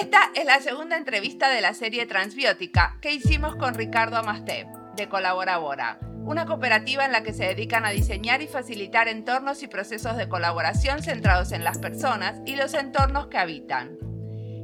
Esta 0.00 0.30
es 0.36 0.44
la 0.44 0.60
segunda 0.60 0.96
entrevista 0.96 1.48
de 1.48 1.60
la 1.60 1.74
serie 1.74 2.06
Transbiótica 2.06 2.98
que 3.02 3.12
hicimos 3.12 3.56
con 3.56 3.74
Ricardo 3.74 4.16
Amasté, 4.16 4.68
de 4.94 5.08
Colaborabora, 5.08 5.98
una 6.24 6.46
cooperativa 6.46 7.04
en 7.04 7.10
la 7.10 7.24
que 7.24 7.32
se 7.32 7.46
dedican 7.46 7.84
a 7.84 7.90
diseñar 7.90 8.40
y 8.40 8.46
facilitar 8.46 9.08
entornos 9.08 9.60
y 9.64 9.66
procesos 9.66 10.16
de 10.16 10.28
colaboración 10.28 11.02
centrados 11.02 11.50
en 11.50 11.64
las 11.64 11.78
personas 11.78 12.40
y 12.46 12.54
los 12.54 12.74
entornos 12.74 13.26
que 13.26 13.38
habitan. 13.38 13.98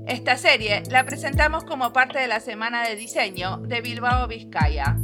Esta 0.07 0.37
serie 0.37 0.85
la 0.89 1.05
presentamos 1.05 1.65
como 1.65 1.93
parte 1.93 2.21
de 2.21 2.29
la 2.29 2.39
Semana 2.39 2.87
de 2.87 2.95
Diseño 2.95 3.57
de 3.57 3.81
Bilbao 3.81 4.29
Vizcaya, 4.29 4.97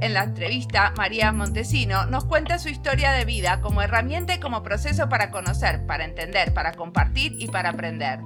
en 0.00 0.14
la 0.14 0.22
entrevista, 0.22 0.94
María 0.96 1.30
Montesino 1.30 2.06
nos 2.06 2.24
cuenta 2.24 2.58
su 2.58 2.70
historia 2.70 3.12
de 3.12 3.26
vida 3.26 3.60
como 3.60 3.82
herramienta 3.82 4.34
y 4.34 4.40
como 4.40 4.62
proceso 4.62 5.10
para 5.10 5.30
conocer, 5.30 5.84
para 5.86 6.06
entender, 6.06 6.54
para 6.54 6.72
compartir 6.72 7.34
y 7.38 7.48
para 7.48 7.68
aprender. 7.68 8.20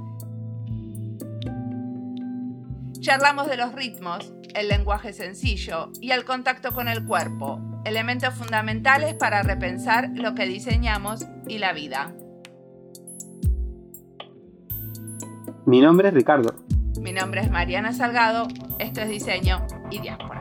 Charlamos 3.04 3.46
de 3.48 3.58
los 3.58 3.74
ritmos, 3.74 4.32
el 4.54 4.68
lenguaje 4.68 5.12
sencillo 5.12 5.90
y 6.00 6.12
el 6.12 6.24
contacto 6.24 6.72
con 6.72 6.88
el 6.88 7.04
cuerpo, 7.04 7.60
elementos 7.84 8.32
fundamentales 8.32 9.12
para 9.12 9.42
repensar 9.42 10.08
lo 10.14 10.34
que 10.34 10.46
diseñamos 10.46 11.27
y 11.46 11.58
la 11.58 11.74
vida. 11.74 12.14
Mi 15.66 15.82
nombre 15.82 16.08
es 16.08 16.14
Ricardo. 16.14 16.54
Mi 16.98 17.12
nombre 17.12 17.42
es 17.42 17.50
Mariana 17.50 17.92
Salgado, 17.92 18.48
esto 18.78 19.02
es 19.02 19.10
Diseño 19.10 19.66
y 19.91 19.98
Diáspora. 19.98 20.41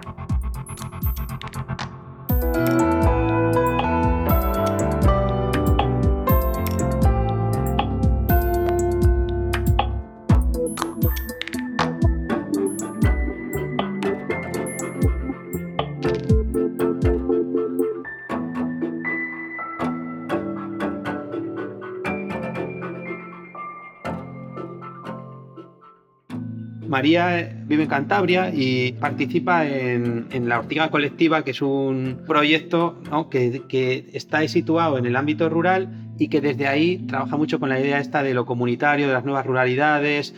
María 26.94 27.52
vive 27.66 27.84
en 27.84 27.90
Cantabria 27.90 28.52
y 28.54 28.92
participa 28.94 29.66
en, 29.66 30.48
la 30.48 30.60
Ortiga 30.60 30.92
Colectiva, 30.92 31.44
que 31.44 31.50
es 31.50 31.64
un 31.64 32.22
proyecto 32.28 33.02
que, 33.32 34.12
está 34.14 34.48
situado 34.48 35.00
en 35.00 35.08
el 35.08 35.16
ámbito 35.16 35.50
rural 35.50 35.90
y 36.20 36.28
que 36.28 36.40
desde 36.40 36.68
ahí 36.68 37.00
trabaja 37.08 37.36
mucho 37.36 37.60
con 37.60 37.70
la 37.70 37.80
idea 37.80 37.98
esta 38.00 38.22
de 38.22 38.36
lo 38.36 38.46
comunitario, 38.46 39.08
de 39.08 39.14
las 39.14 39.26
nuevas 39.26 39.44
ruralidades, 39.44 40.36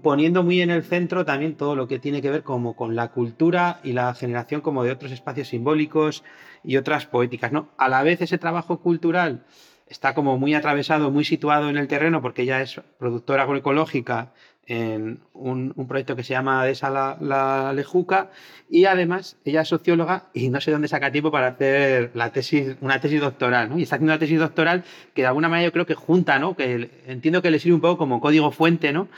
poniendo 0.00 0.44
muy 0.44 0.60
en 0.60 0.70
el 0.70 0.84
centro 0.84 1.24
también 1.24 1.56
todo 1.56 1.74
lo 1.74 1.88
que 1.88 1.98
tiene 1.98 2.22
que 2.22 2.30
ver 2.30 2.44
como 2.44 2.76
con 2.76 2.94
la 2.94 3.08
cultura 3.08 3.80
y 3.82 3.92
la 3.92 4.14
generación 4.14 4.60
como 4.60 4.84
de 4.84 4.92
otros 4.92 5.10
espacios 5.10 5.48
simbólicos 5.48 6.22
y 6.62 6.76
otras 6.76 7.06
poéticas. 7.06 7.50
¿no? 7.50 7.70
A 7.78 7.88
la 7.88 8.04
vez 8.04 8.22
ese 8.22 8.38
trabajo 8.38 8.78
cultural 8.78 9.44
está 9.88 10.14
como 10.14 10.38
muy 10.38 10.54
atravesado, 10.54 11.10
muy 11.10 11.24
situado 11.24 11.68
en 11.68 11.76
el 11.76 11.88
terreno 11.88 12.22
porque 12.22 12.42
ella 12.42 12.62
es 12.62 12.80
productora 12.96 13.42
agroecológica 13.42 14.32
en 14.66 15.20
un, 15.32 15.72
proyecto 15.86 16.16
que 16.16 16.24
se 16.24 16.34
llama 16.34 16.64
de 16.64 16.76
la, 16.82 17.16
la, 17.20 17.72
Lejuca 17.72 18.30
y 18.68 18.86
además 18.86 19.36
ella 19.44 19.60
es 19.60 19.68
socióloga 19.68 20.24
y 20.34 20.48
no 20.48 20.60
sé 20.60 20.72
dónde 20.72 20.88
saca 20.88 21.12
tiempo 21.12 21.30
para 21.30 21.48
hacer 21.48 22.10
la 22.14 22.32
tesis, 22.32 22.76
una 22.80 23.00
tesis 23.00 23.20
doctoral, 23.20 23.68
¿no? 23.68 23.78
Y 23.78 23.84
está 23.84 23.96
haciendo 23.96 24.12
una 24.12 24.18
tesis 24.18 24.40
doctoral 24.40 24.84
que 25.14 25.22
de 25.22 25.28
alguna 25.28 25.48
manera 25.48 25.68
yo 25.68 25.72
creo 25.72 25.86
que 25.86 25.94
junta, 25.94 26.38
¿no? 26.38 26.56
Que 26.56 26.90
entiendo 27.06 27.42
que 27.42 27.50
le 27.50 27.60
sirve 27.60 27.76
un 27.76 27.80
poco 27.80 27.96
como 27.96 28.20
código 28.20 28.50
fuente, 28.50 28.92
¿no? 28.92 29.08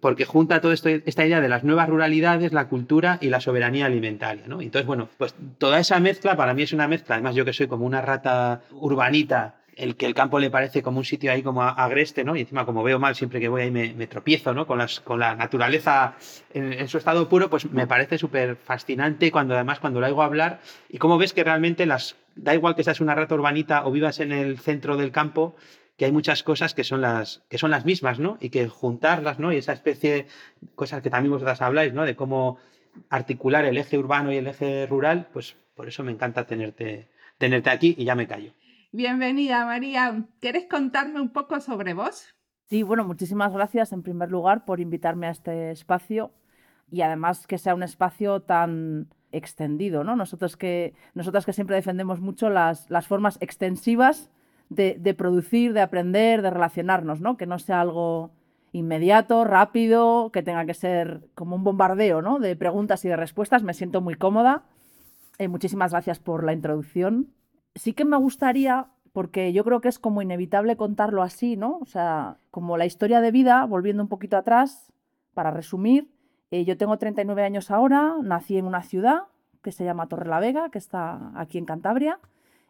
Porque 0.00 0.24
junta 0.24 0.60
toda 0.60 0.74
esta 0.74 1.26
idea 1.26 1.40
de 1.40 1.48
las 1.48 1.64
nuevas 1.64 1.88
ruralidades, 1.88 2.52
la 2.52 2.68
cultura 2.68 3.18
y 3.20 3.28
la 3.28 3.40
soberanía 3.40 3.86
alimentaria, 3.86 4.44
¿no? 4.46 4.60
Entonces, 4.60 4.86
bueno, 4.86 5.08
pues 5.18 5.34
toda 5.58 5.80
esa 5.80 5.98
mezcla 5.98 6.36
para 6.36 6.54
mí 6.54 6.62
es 6.62 6.72
una 6.72 6.86
mezcla, 6.86 7.16
además 7.16 7.34
yo 7.34 7.44
que 7.44 7.52
soy 7.52 7.66
como 7.66 7.86
una 7.86 8.00
rata 8.00 8.62
urbanita 8.72 9.61
el 9.76 9.96
que 9.96 10.06
el 10.06 10.14
campo 10.14 10.38
le 10.38 10.50
parece 10.50 10.82
como 10.82 10.98
un 10.98 11.04
sitio 11.04 11.32
ahí 11.32 11.42
como 11.42 11.62
agreste, 11.62 12.24
¿no? 12.24 12.36
Y 12.36 12.40
encima 12.40 12.66
como 12.66 12.82
veo 12.82 12.98
mal 12.98 13.14
siempre 13.14 13.40
que 13.40 13.48
voy 13.48 13.62
ahí 13.62 13.70
me, 13.70 14.06
tropiezo, 14.06 14.52
¿no? 14.52 14.66
Con, 14.66 14.78
las, 14.78 15.00
con 15.00 15.18
la 15.18 15.34
naturaleza 15.34 16.14
en, 16.52 16.88
su 16.88 16.98
estado 16.98 17.28
puro, 17.28 17.48
pues 17.48 17.70
me 17.70 17.86
parece 17.86 18.18
súper 18.18 18.56
fascinante 18.56 19.30
cuando 19.30 19.54
además 19.54 19.80
cuando 19.80 20.00
lo 20.00 20.06
hago 20.06 20.22
hablar 20.22 20.60
y 20.88 20.98
cómo 20.98 21.18
ves 21.18 21.32
que 21.32 21.44
realmente 21.44 21.86
las, 21.86 22.16
da 22.34 22.54
igual 22.54 22.74
que 22.74 22.84
seas 22.84 23.00
una 23.00 23.14
rata 23.14 23.34
urbanita 23.34 23.86
o 23.86 23.90
vivas 23.90 24.20
en 24.20 24.32
el 24.32 24.58
centro 24.58 24.96
del 24.96 25.10
campo, 25.10 25.56
que 25.96 26.04
hay 26.04 26.12
muchas 26.12 26.42
cosas 26.42 26.74
que 26.74 26.84
son 26.84 27.00
las, 27.00 27.42
que 27.48 27.58
son 27.58 27.70
las 27.70 27.84
mismas, 27.84 28.18
¿no? 28.18 28.36
Y 28.40 28.50
que 28.50 28.68
juntarlas, 28.68 29.38
¿no? 29.38 29.52
Y 29.52 29.56
esa 29.56 29.72
especie 29.72 30.12
de 30.12 30.26
cosas 30.74 31.02
que 31.02 31.10
también 31.10 31.32
vosotras 31.32 31.62
habláis, 31.62 31.92
¿no? 31.92 32.04
De 32.04 32.16
cómo 32.16 32.58
articular 33.08 33.64
el 33.64 33.78
eje 33.78 33.98
urbano 33.98 34.32
y 34.32 34.36
el 34.36 34.46
eje 34.46 34.86
rural, 34.86 35.28
pues 35.32 35.56
por 35.74 35.88
eso 35.88 36.02
me 36.02 36.12
encanta 36.12 36.46
tenerte, 36.46 37.08
tenerte 37.38 37.70
aquí 37.70 37.94
y 37.96 38.04
ya 38.04 38.14
me 38.14 38.26
callo. 38.26 38.52
Bienvenida, 38.94 39.64
María. 39.64 40.26
¿Quieres 40.38 40.66
contarme 40.66 41.18
un 41.18 41.30
poco 41.30 41.58
sobre 41.60 41.94
vos? 41.94 42.26
Sí, 42.68 42.82
bueno, 42.82 43.04
muchísimas 43.04 43.50
gracias 43.50 43.90
en 43.94 44.02
primer 44.02 44.30
lugar 44.30 44.66
por 44.66 44.80
invitarme 44.80 45.28
a 45.28 45.30
este 45.30 45.70
espacio 45.70 46.30
y 46.90 47.00
además 47.00 47.46
que 47.46 47.56
sea 47.56 47.74
un 47.74 47.82
espacio 47.82 48.40
tan 48.42 49.08
extendido, 49.30 50.04
¿no? 50.04 50.14
Nosotros 50.14 50.58
que, 50.58 50.92
nosotras 51.14 51.46
que 51.46 51.54
siempre 51.54 51.76
defendemos 51.76 52.20
mucho 52.20 52.50
las, 52.50 52.86
formas 53.06 53.38
extensivas 53.40 54.30
de, 54.68 54.98
de, 55.00 55.14
producir, 55.14 55.72
de 55.72 55.80
aprender, 55.80 56.42
de 56.42 56.50
relacionarnos, 56.50 57.22
¿no? 57.22 57.38
Que 57.38 57.46
no 57.46 57.58
sea 57.58 57.80
algo 57.80 58.32
inmediato, 58.72 59.44
rápido, 59.44 60.30
que 60.32 60.42
tenga 60.42 60.66
que 60.66 60.74
ser 60.74 61.30
como 61.34 61.56
un 61.56 61.64
bombardeo, 61.64 62.20
¿no? 62.20 62.38
De 62.40 62.56
preguntas 62.56 63.02
y 63.06 63.08
de 63.08 63.16
respuestas. 63.16 63.62
Me 63.62 63.72
siento 63.72 64.02
muy 64.02 64.16
cómoda. 64.16 64.64
Eh, 65.38 65.48
muchísimas 65.48 65.92
gracias 65.92 66.18
por 66.18 66.44
la 66.44 66.52
introducción 66.52 67.32
sí 67.74 67.92
que 67.92 68.04
me 68.04 68.16
gustaría, 68.16 68.88
porque 69.12 69.52
yo 69.52 69.64
creo 69.64 69.80
que 69.80 69.88
es 69.88 69.98
como 69.98 70.22
inevitable 70.22 70.76
contarlo 70.76 71.22
así, 71.22 71.56
¿no? 71.56 71.78
O 71.78 71.86
sea, 71.86 72.38
como 72.50 72.76
la 72.76 72.86
historia 72.86 73.20
de 73.20 73.30
vida, 73.30 73.64
volviendo 73.64 74.02
un 74.02 74.08
poquito 74.08 74.36
atrás, 74.36 74.92
para 75.34 75.50
resumir, 75.50 76.10
eh, 76.50 76.64
yo 76.64 76.76
tengo 76.76 76.98
39 76.98 77.42
años 77.42 77.70
ahora, 77.70 78.14
nací 78.22 78.58
en 78.58 78.66
una 78.66 78.82
ciudad 78.82 79.24
que 79.62 79.72
se 79.72 79.84
llama 79.84 80.08
Torre 80.08 80.28
la 80.28 80.40
Vega, 80.40 80.70
que 80.70 80.78
está 80.78 81.30
aquí 81.34 81.56
en 81.56 81.64
Cantabria. 81.64 82.18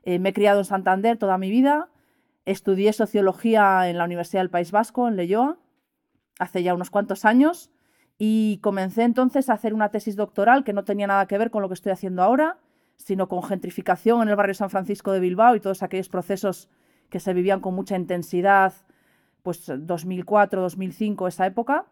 Eh, 0.05 0.19
me 0.19 0.31
he 0.31 0.33
criado 0.33 0.61
en 0.61 0.65
Santander 0.65 1.17
toda 1.17 1.39
mi 1.39 1.51
vida. 1.51 1.89
Estudié 2.45 2.93
sociología 2.93 3.89
en 3.89 3.99
la 3.99 4.05
Universidad 4.05 4.43
del 4.43 4.51
País 4.51 4.73
Vasco, 4.73 5.09
en 5.09 5.17
Leyoa, 5.17 5.57
hace 6.39 6.63
ya 6.63 6.75
unos 6.75 6.91
cuantos 6.91 7.25
años. 7.25 7.71
Y 8.19 8.59
comencé 8.63 9.05
entonces 9.05 9.49
a 9.49 9.55
hacer 9.55 9.75
una 9.75 9.89
tesis 9.89 10.17
doctoral 10.17 10.65
que 10.65 10.73
no 10.73 10.85
tenía 10.85 11.07
nada 11.07 11.27
que 11.27 11.39
ver 11.39 11.51
con 11.51 11.63
lo 11.63 11.69
que 11.69 11.75
estoy 11.75 11.93
haciendo 11.93 12.23
ahora 12.23 12.59
sino 12.97 13.29
con 13.29 13.43
gentrificación 13.43 14.23
en 14.23 14.29
el 14.29 14.37
barrio 14.37 14.55
San 14.55 14.71
Francisco 14.71 15.13
de 15.13 15.21
Bilbao 15.21 15.57
y 15.57 15.61
todos 15.61 15.83
aquellos 15.83 16.09
procesos 16.09 16.69
que 17.11 17.21
se 17.21 17.35
vivían 17.35 17.61
con 17.61 17.75
mucha 17.75 17.97
intensidad, 17.97 18.73
pues 19.43 19.71
2004, 19.77 20.63
2005, 20.63 21.29
esa 21.29 21.47
época. 21.47 21.87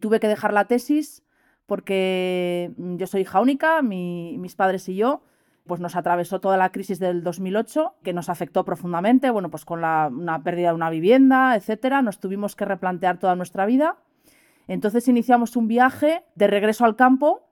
Tuve 0.00 0.20
que 0.20 0.28
dejar 0.28 0.52
la 0.52 0.66
tesis 0.66 1.24
porque 1.66 2.72
mm, 2.76 2.96
yo 2.96 3.06
soy 3.06 3.22
hija 3.22 3.40
única, 3.40 3.82
mis 3.82 4.54
padres 4.54 4.88
y 4.88 4.96
yo, 4.96 5.22
pues 5.66 5.80
nos 5.80 5.96
atravesó 5.96 6.40
toda 6.40 6.56
la 6.56 6.70
crisis 6.70 6.98
del 6.98 7.22
2008, 7.22 7.96
que 8.02 8.12
nos 8.12 8.28
afectó 8.28 8.64
profundamente, 8.64 9.30
bueno, 9.30 9.50
pues 9.50 9.64
con 9.64 9.80
la, 9.80 10.08
una 10.12 10.42
pérdida 10.42 10.68
de 10.68 10.74
una 10.74 10.90
vivienda, 10.90 11.56
etcétera, 11.56 12.02
nos 12.02 12.20
tuvimos 12.20 12.54
que 12.54 12.64
replantear 12.64 13.18
toda 13.18 13.34
nuestra 13.34 13.66
vida. 13.66 13.96
Entonces 14.68 15.08
iniciamos 15.08 15.56
un 15.56 15.68
viaje 15.68 16.24
de 16.34 16.46
regreso 16.46 16.84
al 16.84 16.96
campo 16.96 17.45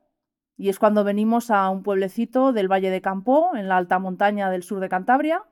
y 0.56 0.68
es 0.68 0.78
cuando 0.78 1.04
venimos 1.04 1.50
a 1.50 1.68
un 1.68 1.82
pueblecito 1.82 2.52
del 2.52 2.70
Valle 2.70 2.90
de 2.90 3.00
Campo, 3.00 3.50
en 3.54 3.68
la 3.68 3.76
alta 3.76 3.98
montaña 3.98 4.50
del 4.50 4.62
sur 4.62 4.80
de 4.80 4.88
Cantabria, 4.88 5.42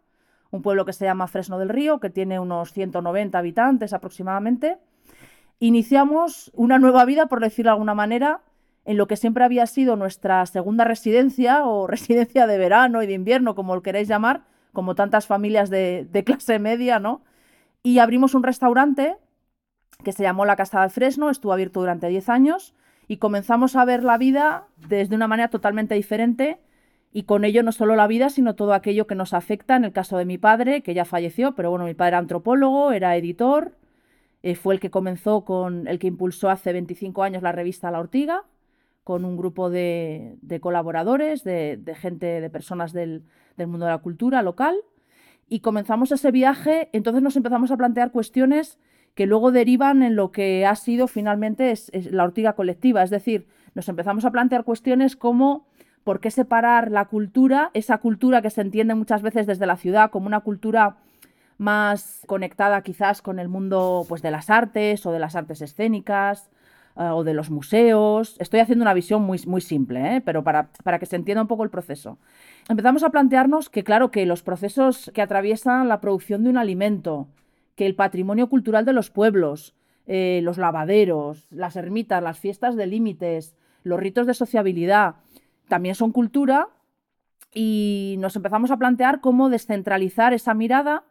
un 0.50 0.62
pueblo 0.62 0.84
que 0.84 0.92
se 0.92 1.04
llama 1.04 1.26
Fresno 1.26 1.58
del 1.58 1.70
Río, 1.70 1.98
que 1.98 2.10
tiene 2.10 2.38
unos 2.38 2.72
190 2.72 3.36
habitantes 3.38 3.92
aproximadamente. 3.92 4.78
Iniciamos 5.58 6.52
una 6.54 6.78
nueva 6.78 7.04
vida, 7.04 7.26
por 7.26 7.40
decirlo 7.40 7.70
de 7.70 7.74
alguna 7.74 7.94
manera, 7.94 8.42
en 8.84 8.96
lo 8.96 9.06
que 9.06 9.16
siempre 9.16 9.44
había 9.44 9.66
sido 9.66 9.96
nuestra 9.96 10.44
segunda 10.46 10.84
residencia 10.84 11.64
o 11.64 11.86
residencia 11.88 12.46
de 12.46 12.58
verano 12.58 13.02
y 13.02 13.06
de 13.06 13.14
invierno, 13.14 13.54
como 13.54 13.74
lo 13.74 13.82
queréis 13.82 14.08
llamar, 14.08 14.44
como 14.72 14.94
tantas 14.94 15.26
familias 15.26 15.68
de, 15.68 16.06
de 16.10 16.24
clase 16.24 16.58
media, 16.58 16.98
¿no? 16.98 17.22
Y 17.82 17.98
abrimos 17.98 18.34
un 18.34 18.44
restaurante 18.44 19.16
que 20.04 20.12
se 20.12 20.22
llamó 20.22 20.44
La 20.44 20.56
Casa 20.56 20.82
de 20.82 20.90
Fresno, 20.90 21.30
estuvo 21.30 21.52
abierto 21.52 21.80
durante 21.80 22.08
10 22.08 22.28
años 22.28 22.74
y 23.12 23.18
comenzamos 23.18 23.76
a 23.76 23.84
ver 23.84 24.04
la 24.04 24.16
vida 24.16 24.68
desde 24.88 25.14
una 25.14 25.28
manera 25.28 25.50
totalmente 25.50 25.94
diferente 25.94 26.60
y 27.12 27.24
con 27.24 27.44
ello 27.44 27.62
no 27.62 27.70
solo 27.70 27.94
la 27.94 28.06
vida, 28.06 28.30
sino 28.30 28.54
todo 28.54 28.72
aquello 28.72 29.06
que 29.06 29.14
nos 29.14 29.34
afecta. 29.34 29.76
En 29.76 29.84
el 29.84 29.92
caso 29.92 30.16
de 30.16 30.24
mi 30.24 30.38
padre, 30.38 30.82
que 30.82 30.94
ya 30.94 31.04
falleció, 31.04 31.54
pero 31.54 31.68
bueno, 31.68 31.84
mi 31.84 31.92
padre 31.92 32.08
era 32.08 32.18
antropólogo, 32.18 32.90
era 32.90 33.14
editor, 33.14 33.76
eh, 34.42 34.54
fue 34.54 34.72
el 34.72 34.80
que 34.80 34.90
comenzó 34.90 35.44
con, 35.44 35.88
el 35.88 35.98
que 35.98 36.06
impulsó 36.06 36.48
hace 36.48 36.72
25 36.72 37.22
años 37.22 37.42
la 37.42 37.52
revista 37.52 37.90
La 37.90 38.00
Ortiga, 38.00 38.44
con 39.04 39.26
un 39.26 39.36
grupo 39.36 39.68
de, 39.68 40.38
colaboradores, 40.62 41.44
de, 41.44 41.82
gente, 42.00 42.40
de 42.40 42.48
personas 42.48 42.94
del, 42.94 43.24
del 43.58 43.66
mundo 43.66 43.84
de 43.84 43.92
la 43.92 43.98
cultura 43.98 44.40
local. 44.40 44.74
Y 45.50 45.60
comenzamos 45.60 46.12
ese 46.12 46.30
viaje, 46.30 46.88
entonces 46.94 47.22
nos 47.22 47.36
empezamos 47.36 47.70
a 47.70 47.76
plantear 47.76 48.10
cuestiones 48.10 48.78
que 49.14 49.26
luego 49.26 49.52
derivan 49.52 50.02
en 50.02 50.16
lo 50.16 50.32
que 50.32 50.66
ha 50.66 50.74
sido 50.76 51.06
finalmente 51.06 51.72
la 52.10 52.24
ortiga 52.24 52.54
colectiva. 52.54 53.02
Es 53.02 53.10
decir, 53.10 53.46
nos 53.74 53.88
empezamos 53.88 54.24
a 54.24 54.30
plantear 54.30 54.64
cuestiones 54.64 55.16
como 55.16 55.66
por 56.04 56.20
qué 56.20 56.30
separar 56.30 56.90
la 56.90 57.04
cultura, 57.06 57.70
esa 57.74 57.98
cultura 57.98 58.42
que 58.42 58.50
se 58.50 58.60
entiende 58.60 58.94
muchas 58.94 59.22
veces 59.22 59.46
desde 59.46 59.66
la 59.66 59.76
ciudad 59.76 60.10
como 60.10 60.26
una 60.26 60.40
cultura 60.40 60.96
más 61.58 62.22
conectada 62.26 62.82
quizás 62.82 63.22
con 63.22 63.38
el 63.38 63.48
mundo 63.48 64.04
pues, 64.08 64.22
de 64.22 64.30
las 64.30 64.50
artes 64.50 65.06
o 65.06 65.12
de 65.12 65.20
las 65.20 65.36
artes 65.36 65.62
escénicas 65.62 66.50
eh, 66.96 67.04
o 67.04 67.22
de 67.22 67.34
los 67.34 67.50
museos. 67.50 68.36
Estoy 68.40 68.60
haciendo 68.60 68.82
una 68.82 68.94
visión 68.94 69.22
muy, 69.22 69.40
muy 69.46 69.60
simple, 69.60 70.16
¿eh? 70.16 70.20
pero 70.20 70.42
para, 70.42 70.70
para 70.82 70.98
que 70.98 71.06
se 71.06 71.16
entienda 71.16 71.42
un 71.42 71.48
poco 71.48 71.62
el 71.62 71.70
proceso. 71.70 72.18
Empezamos 72.68 73.04
a 73.04 73.10
plantearnos 73.10 73.70
que, 73.70 73.84
claro, 73.84 74.10
que 74.10 74.26
los 74.26 74.42
procesos 74.42 75.10
que 75.14 75.22
atraviesan 75.22 75.88
la 75.88 76.00
producción 76.00 76.42
de 76.42 76.50
un 76.50 76.56
alimento, 76.56 77.28
que 77.74 77.86
el 77.86 77.94
patrimonio 77.94 78.48
cultural 78.48 78.84
de 78.84 78.92
los 78.92 79.10
pueblos, 79.10 79.74
eh, 80.06 80.40
los 80.42 80.58
lavaderos, 80.58 81.46
las 81.50 81.76
ermitas, 81.76 82.22
las 82.22 82.38
fiestas 82.38 82.76
de 82.76 82.86
límites, 82.86 83.54
los 83.82 84.00
ritos 84.00 84.26
de 84.26 84.34
sociabilidad, 84.34 85.16
también 85.68 85.94
son 85.94 86.12
cultura 86.12 86.68
y 87.54 88.16
nos 88.18 88.36
empezamos 88.36 88.70
a 88.70 88.76
plantear 88.76 89.20
cómo 89.20 89.48
descentralizar 89.48 90.32
esa 90.32 90.54
mirada 90.54 91.04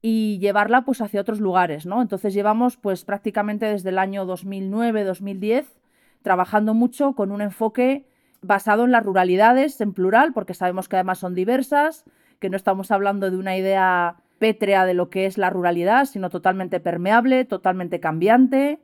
y 0.00 0.38
llevarla 0.38 0.84
pues 0.84 1.00
hacia 1.00 1.20
otros 1.20 1.40
lugares, 1.40 1.86
¿no? 1.86 2.02
Entonces 2.02 2.34
llevamos 2.34 2.76
pues 2.76 3.04
prácticamente 3.04 3.66
desde 3.66 3.90
el 3.90 3.98
año 3.98 4.26
2009-2010 4.26 5.66
trabajando 6.22 6.74
mucho 6.74 7.14
con 7.14 7.30
un 7.30 7.42
enfoque 7.42 8.06
basado 8.40 8.84
en 8.84 8.92
las 8.92 9.04
ruralidades 9.04 9.80
en 9.80 9.92
plural, 9.92 10.32
porque 10.32 10.54
sabemos 10.54 10.88
que 10.88 10.96
además 10.96 11.18
son 11.18 11.34
diversas, 11.34 12.04
que 12.40 12.50
no 12.50 12.56
estamos 12.56 12.90
hablando 12.90 13.30
de 13.30 13.36
una 13.36 13.56
idea 13.56 14.16
pétrea 14.42 14.86
de 14.86 14.94
lo 14.94 15.08
que 15.08 15.26
es 15.26 15.38
la 15.38 15.50
ruralidad, 15.50 16.04
sino 16.06 16.28
totalmente 16.28 16.80
permeable, 16.80 17.44
totalmente 17.44 18.00
cambiante. 18.00 18.80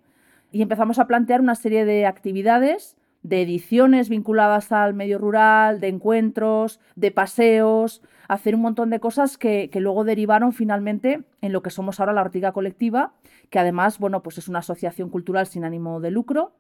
Y 0.53 0.63
empezamos 0.63 1.01
a 1.01 1.09
plantear 1.09 1.41
una 1.41 1.57
serie 1.57 1.85
de 1.85 2.07
actividades, 2.07 2.97
de 3.25 3.43
ediciones 3.43 4.09
vinculadas 4.09 4.71
al 4.71 4.95
medio 4.95 5.19
rural, 5.19 5.81
de 5.81 5.89
encuentros, 5.89 6.79
de 6.95 7.11
paseos, 7.11 8.03
hacer 8.29 8.55
un 8.55 8.61
montón 8.61 8.91
de 8.91 9.01
cosas 9.01 9.37
que, 9.37 9.69
que, 9.69 9.81
luego 9.81 10.05
derivaron 10.05 10.53
finalmente 10.53 11.25
en 11.41 11.53
lo 11.53 11.61
que 11.61 11.71
somos 11.71 11.99
ahora 11.99 12.13
la 12.13 12.21
Ortiga 12.21 12.53
Colectiva, 12.53 13.15
que 13.51 13.59
además, 13.59 13.99
bueno, 13.99 14.23
pues 14.23 14.39
es 14.39 14.47
una 14.47 14.61
asociación 14.61 15.11
cultural 15.11 15.49
sin 15.49 15.65
ánimo 15.65 15.99
de 15.99 16.13
lucro, 16.13 16.53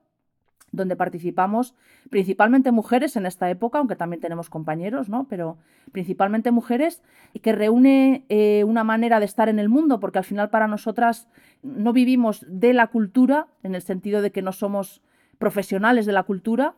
donde 0.72 0.96
participamos 0.96 1.74
principalmente 2.10 2.72
mujeres 2.72 3.16
en 3.16 3.26
esta 3.26 3.50
época, 3.50 3.78
aunque 3.78 3.96
también 3.96 4.20
tenemos 4.20 4.50
compañeros, 4.50 5.08
¿no? 5.08 5.26
pero 5.28 5.56
principalmente 5.92 6.50
mujeres, 6.50 7.02
y 7.32 7.40
que 7.40 7.52
reúne 7.52 8.24
eh, 8.28 8.64
una 8.64 8.84
manera 8.84 9.20
de 9.20 9.26
estar 9.26 9.48
en 9.48 9.58
el 9.58 9.68
mundo, 9.68 10.00
porque 10.00 10.18
al 10.18 10.24
final 10.24 10.50
para 10.50 10.66
nosotras 10.66 11.28
no 11.62 11.92
vivimos 11.92 12.44
de 12.48 12.72
la 12.72 12.88
cultura, 12.88 13.48
en 13.62 13.74
el 13.74 13.82
sentido 13.82 14.22
de 14.22 14.30
que 14.30 14.42
no 14.42 14.52
somos 14.52 15.00
profesionales 15.38 16.06
de 16.06 16.12
la 16.12 16.24
cultura, 16.24 16.74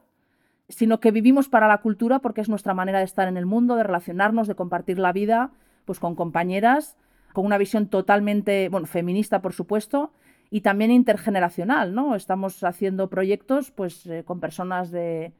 sino 0.68 1.00
que 1.00 1.10
vivimos 1.10 1.48
para 1.48 1.66
la 1.66 1.78
cultura 1.78 2.20
porque 2.20 2.40
es 2.40 2.48
nuestra 2.48 2.74
manera 2.74 2.98
de 2.98 3.04
estar 3.04 3.26
en 3.26 3.36
el 3.36 3.46
mundo, 3.46 3.76
de 3.76 3.82
relacionarnos, 3.82 4.46
de 4.46 4.54
compartir 4.54 4.98
la 4.98 5.12
vida 5.12 5.50
pues 5.84 5.98
con 5.98 6.14
compañeras, 6.14 6.96
con 7.32 7.44
una 7.44 7.58
visión 7.58 7.88
totalmente, 7.88 8.68
bueno, 8.68 8.86
feminista 8.86 9.42
por 9.42 9.52
supuesto, 9.52 10.12
y 10.50 10.62
también 10.62 10.90
intergeneracional, 10.90 11.94
¿no? 11.94 12.16
Estamos 12.16 12.64
haciendo 12.64 13.08
proyectos 13.08 13.70
pues, 13.70 14.04
eh, 14.06 14.24
con 14.24 14.40
personas 14.40 14.90
de 14.90 15.32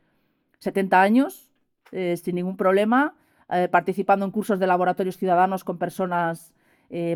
70 0.61 1.03
años, 1.03 1.51
eh, 1.91 2.17
sin 2.17 2.37
ningún 2.37 2.57
problema, 2.57 3.17
eh, 3.51 3.69
participando 3.69 4.25
en 4.25 4.31
cursos 4.31 4.61
de 4.61 4.69
laboratorios 4.69 5.17
ciudadanos 5.17 5.65
con 5.65 5.79
personas 5.79 6.55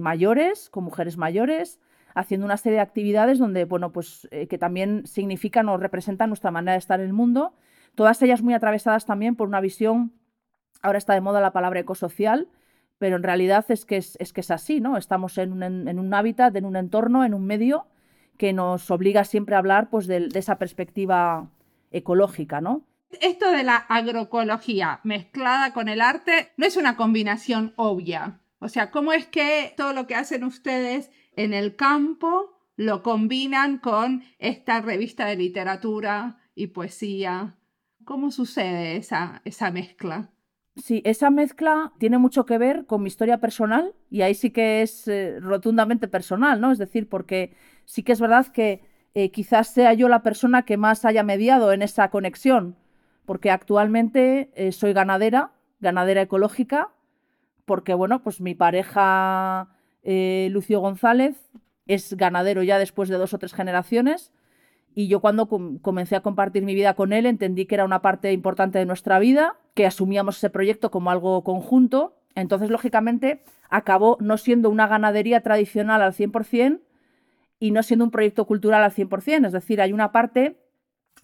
mayores, 0.01 0.71
con 0.71 0.85
mujeres 0.85 1.17
mayores, 1.17 1.81
haciendo 2.15 2.47
una 2.47 2.57
serie 2.57 2.77
de 2.77 2.83
actividades 2.83 3.41
donde, 3.41 3.65
bueno, 3.65 3.91
pues 3.91 4.29
que 4.31 4.57
también 4.57 5.05
significan 5.05 5.69
o 5.69 5.79
representan 5.79 6.31
nuestra 6.31 6.53
manera 6.53 6.75
de 6.75 6.79
estar 6.79 7.01
en 7.01 7.07
el 7.07 7.13
mundo, 7.13 7.55
todas 7.97 8.23
ellas 8.23 8.41
muy 8.41 8.55
atravesadas 8.55 9.05
también 9.05 9.35
por 9.35 9.49
una 9.49 9.61
visión, 9.61 10.13
ahora 10.81 10.99
está 10.99 11.15
de 11.15 11.23
moda 11.23 11.41
la 11.41 11.53
palabra 11.53 11.81
ecosocial, 11.81 12.47
pero 12.99 13.17
en 13.17 13.23
realidad 13.23 13.65
es 13.69 13.85
que 13.85 13.97
es, 13.97 14.17
que 14.33 14.41
es 14.41 14.51
así, 14.51 14.81
¿no? 14.81 14.97
Estamos 14.97 15.37
en 15.39 15.53
un, 15.53 15.63
en 15.63 15.99
un, 15.99 16.15
hábitat, 16.15 16.55
en 16.57 16.65
un 16.65 16.77
entorno, 16.77 17.25
en 17.25 17.35
un 17.35 17.47
medio 17.47 17.87
que 18.39 18.53
nos 18.53 18.91
obliga 18.91 19.25
siempre 19.25 19.55
a 19.55 19.59
hablar 19.59 19.91
pues, 19.91 20.07
de, 20.07 20.29
de 20.29 20.39
esa 20.39 20.59
perspectiva 20.59 21.51
ecológica, 21.91 22.61
¿no? 22.61 22.85
Esto 23.21 23.51
de 23.51 23.63
la 23.63 23.77
agroecología 23.77 25.01
mezclada 25.05 25.73
con 25.73 25.89
el 25.89 26.01
arte 26.01 26.53
no 26.57 26.67
es 26.67 26.77
una 26.77 26.97
combinación 26.97 27.73
obvia. 27.77 28.41
O 28.59 28.69
sea, 28.69 28.91
¿cómo 28.91 29.13
es 29.13 29.27
que 29.27 29.75
todo 29.77 29.93
lo 29.93 30.07
que 30.07 30.15
hacen 30.15 30.43
ustedes 30.43 31.11
en 31.37 31.53
el 31.53 31.77
campo 31.77 32.59
lo 32.77 33.03
combinan 33.03 33.79
con 33.79 34.25
esta 34.39 34.81
revista 34.81 35.27
de 35.27 35.37
literatura 35.37 36.39
y 36.55 36.69
poesía? 36.69 37.57
¿Cómo 38.05 38.31
sucede 38.31 38.97
esa, 38.97 39.43
esa 39.45 39.71
mezcla? 39.71 40.31
Sí, 40.77 41.03
esa 41.05 41.31
mezcla 41.31 41.93
tiene 41.99 42.19
mucho 42.19 42.47
que 42.47 42.59
ver 42.59 42.85
con 42.87 43.03
mi 43.03 43.07
historia 43.09 43.39
personal 43.39 43.95
y 44.11 44.23
ahí 44.23 44.35
sí 44.35 44.51
que 44.51 44.83
es 44.83 45.07
eh, 45.07 45.39
rotundamente 45.41 46.09
personal, 46.09 46.61
¿no? 46.61 46.73
Es 46.73 46.79
decir, 46.79 47.09
porque 47.09 47.55
sí 47.85 48.03
que 48.03 48.11
es 48.13 48.21
verdad 48.21 48.49
que 48.49 48.83
eh, 49.15 49.31
quizás 49.31 49.69
sea 49.69 49.93
yo 49.95 50.09
la 50.09 50.23
persona 50.25 50.65
que 50.65 50.77
más 50.77 51.05
haya 51.05 51.23
mediado 51.23 51.73
en 51.73 51.83
esa 51.83 52.11
conexión, 52.11 52.77
porque 53.25 53.53
actualmente 53.53 54.51
eh, 54.57 54.73
soy 54.73 54.93
ganadera, 54.93 55.53
ganadera 55.79 56.23
ecológica, 56.23 56.91
porque 57.67 57.95
bueno, 57.95 58.23
pues 58.23 58.41
mi 58.41 58.55
pareja 58.55 59.69
Lucio 60.05 60.81
González 60.81 61.37
es 61.87 62.15
ganadero 62.15 62.63
ya 62.63 62.79
después 62.79 63.09
de 63.09 63.17
dos 63.17 63.33
o 63.33 63.39
tres 63.39 63.55
generaciones 63.55 64.33
y 64.95 65.09
yo 65.09 65.21
cuando 65.21 65.49
comencé 65.83 66.15
a 66.15 66.21
compartir 66.21 66.63
mi 66.63 66.75
vida 66.75 66.95
con 66.95 67.13
él 67.13 67.27
entendí 67.27 67.67
que 67.67 67.75
era 67.75 67.85
una 67.85 68.01
parte 68.01 68.33
importante 68.33 68.79
de 68.79 68.87
nuestra 68.87 69.19
vida, 69.19 69.57
que 69.75 69.87
asumíamos 69.87 70.37
ese 70.37 70.51
proyecto 70.51 70.91
como 70.91 71.11
algo 71.11 71.43
conjunto. 71.43 72.17
Entonces, 72.37 72.71
lógicamente, 72.71 73.43
acabó 73.69 74.17
no 74.21 74.39
siendo 74.39 74.71
una 74.71 74.87
ganadería 74.87 75.41
tradicional 75.41 76.01
al 76.01 76.13
100% 76.13 76.81
y 77.59 77.71
no 77.73 77.83
siendo 77.83 78.05
un 78.05 78.13
proyecto 78.13 78.47
cultural 78.47 78.85
al 78.85 78.93
100%. 78.93 79.47
Es 79.47 79.53
decir, 79.53 79.81
hay 79.81 79.93
una 79.93 80.13
parte, 80.13 80.59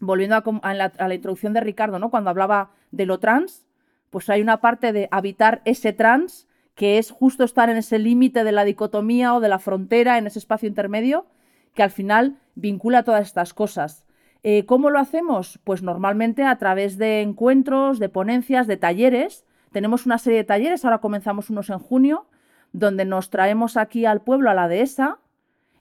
volviendo 0.00 0.34
a, 0.34 0.75
la, 0.75 0.93
a 0.99 1.08
la 1.08 1.14
introducción 1.14 1.52
de 1.52 1.61
Ricardo, 1.61 2.00
¿no? 2.00 2.11
cuando 2.11 2.31
hablaba 2.31 2.72
de 2.90 3.06
lo 3.06 3.20
trans, 3.20 3.67
pues 4.10 4.29
hay 4.31 4.41
una 4.41 4.60
parte 4.60 4.93
de 4.93 5.08
habitar 5.12 5.62
ese 5.65 5.93
trans 5.93 6.48
que 6.74 6.98
es 6.98 7.12
justo 7.12 7.44
estar 7.44 7.70
en 7.70 7.77
ese 7.77 8.00
límite 8.00 8.43
de 8.43 8.53
la 8.53 8.65
dicotomía 8.65 9.34
o 9.34 9.41
de 9.41 9.48
la 9.48 9.58
frontera, 9.60 10.19
en 10.19 10.27
ese 10.27 10.41
espacio 10.41 10.69
intermedio, 10.69 11.27
que 11.74 11.82
al 11.82 11.91
final 11.91 12.39
vincula 12.55 13.03
todas 13.03 13.27
estas 13.27 13.55
cosas. 13.55 14.05
Eh, 14.43 14.65
¿Cómo 14.65 14.91
lo 14.91 14.98
hacemos? 14.98 15.58
Pues 15.65 15.82
normalmente 15.82 16.44
a 16.44 16.56
través 16.56 16.96
de 16.96 17.20
encuentros, 17.20 17.98
de 17.98 18.08
ponencias, 18.08 18.67
de 18.67 18.77
talleres. 18.77 19.44
Tenemos 19.72 20.06
una 20.06 20.19
serie 20.19 20.39
de 20.39 20.44
talleres, 20.44 20.84
ahora 20.84 20.98
comenzamos 20.98 21.50
unos 21.50 21.70
en 21.70 21.79
junio, 21.79 22.27
donde 22.72 23.05
nos 23.05 23.31
traemos 23.31 23.77
aquí 23.77 24.06
al 24.06 24.22
pueblo, 24.22 24.50
a 24.50 24.55
la 24.55 24.69
dehesa, 24.69 25.19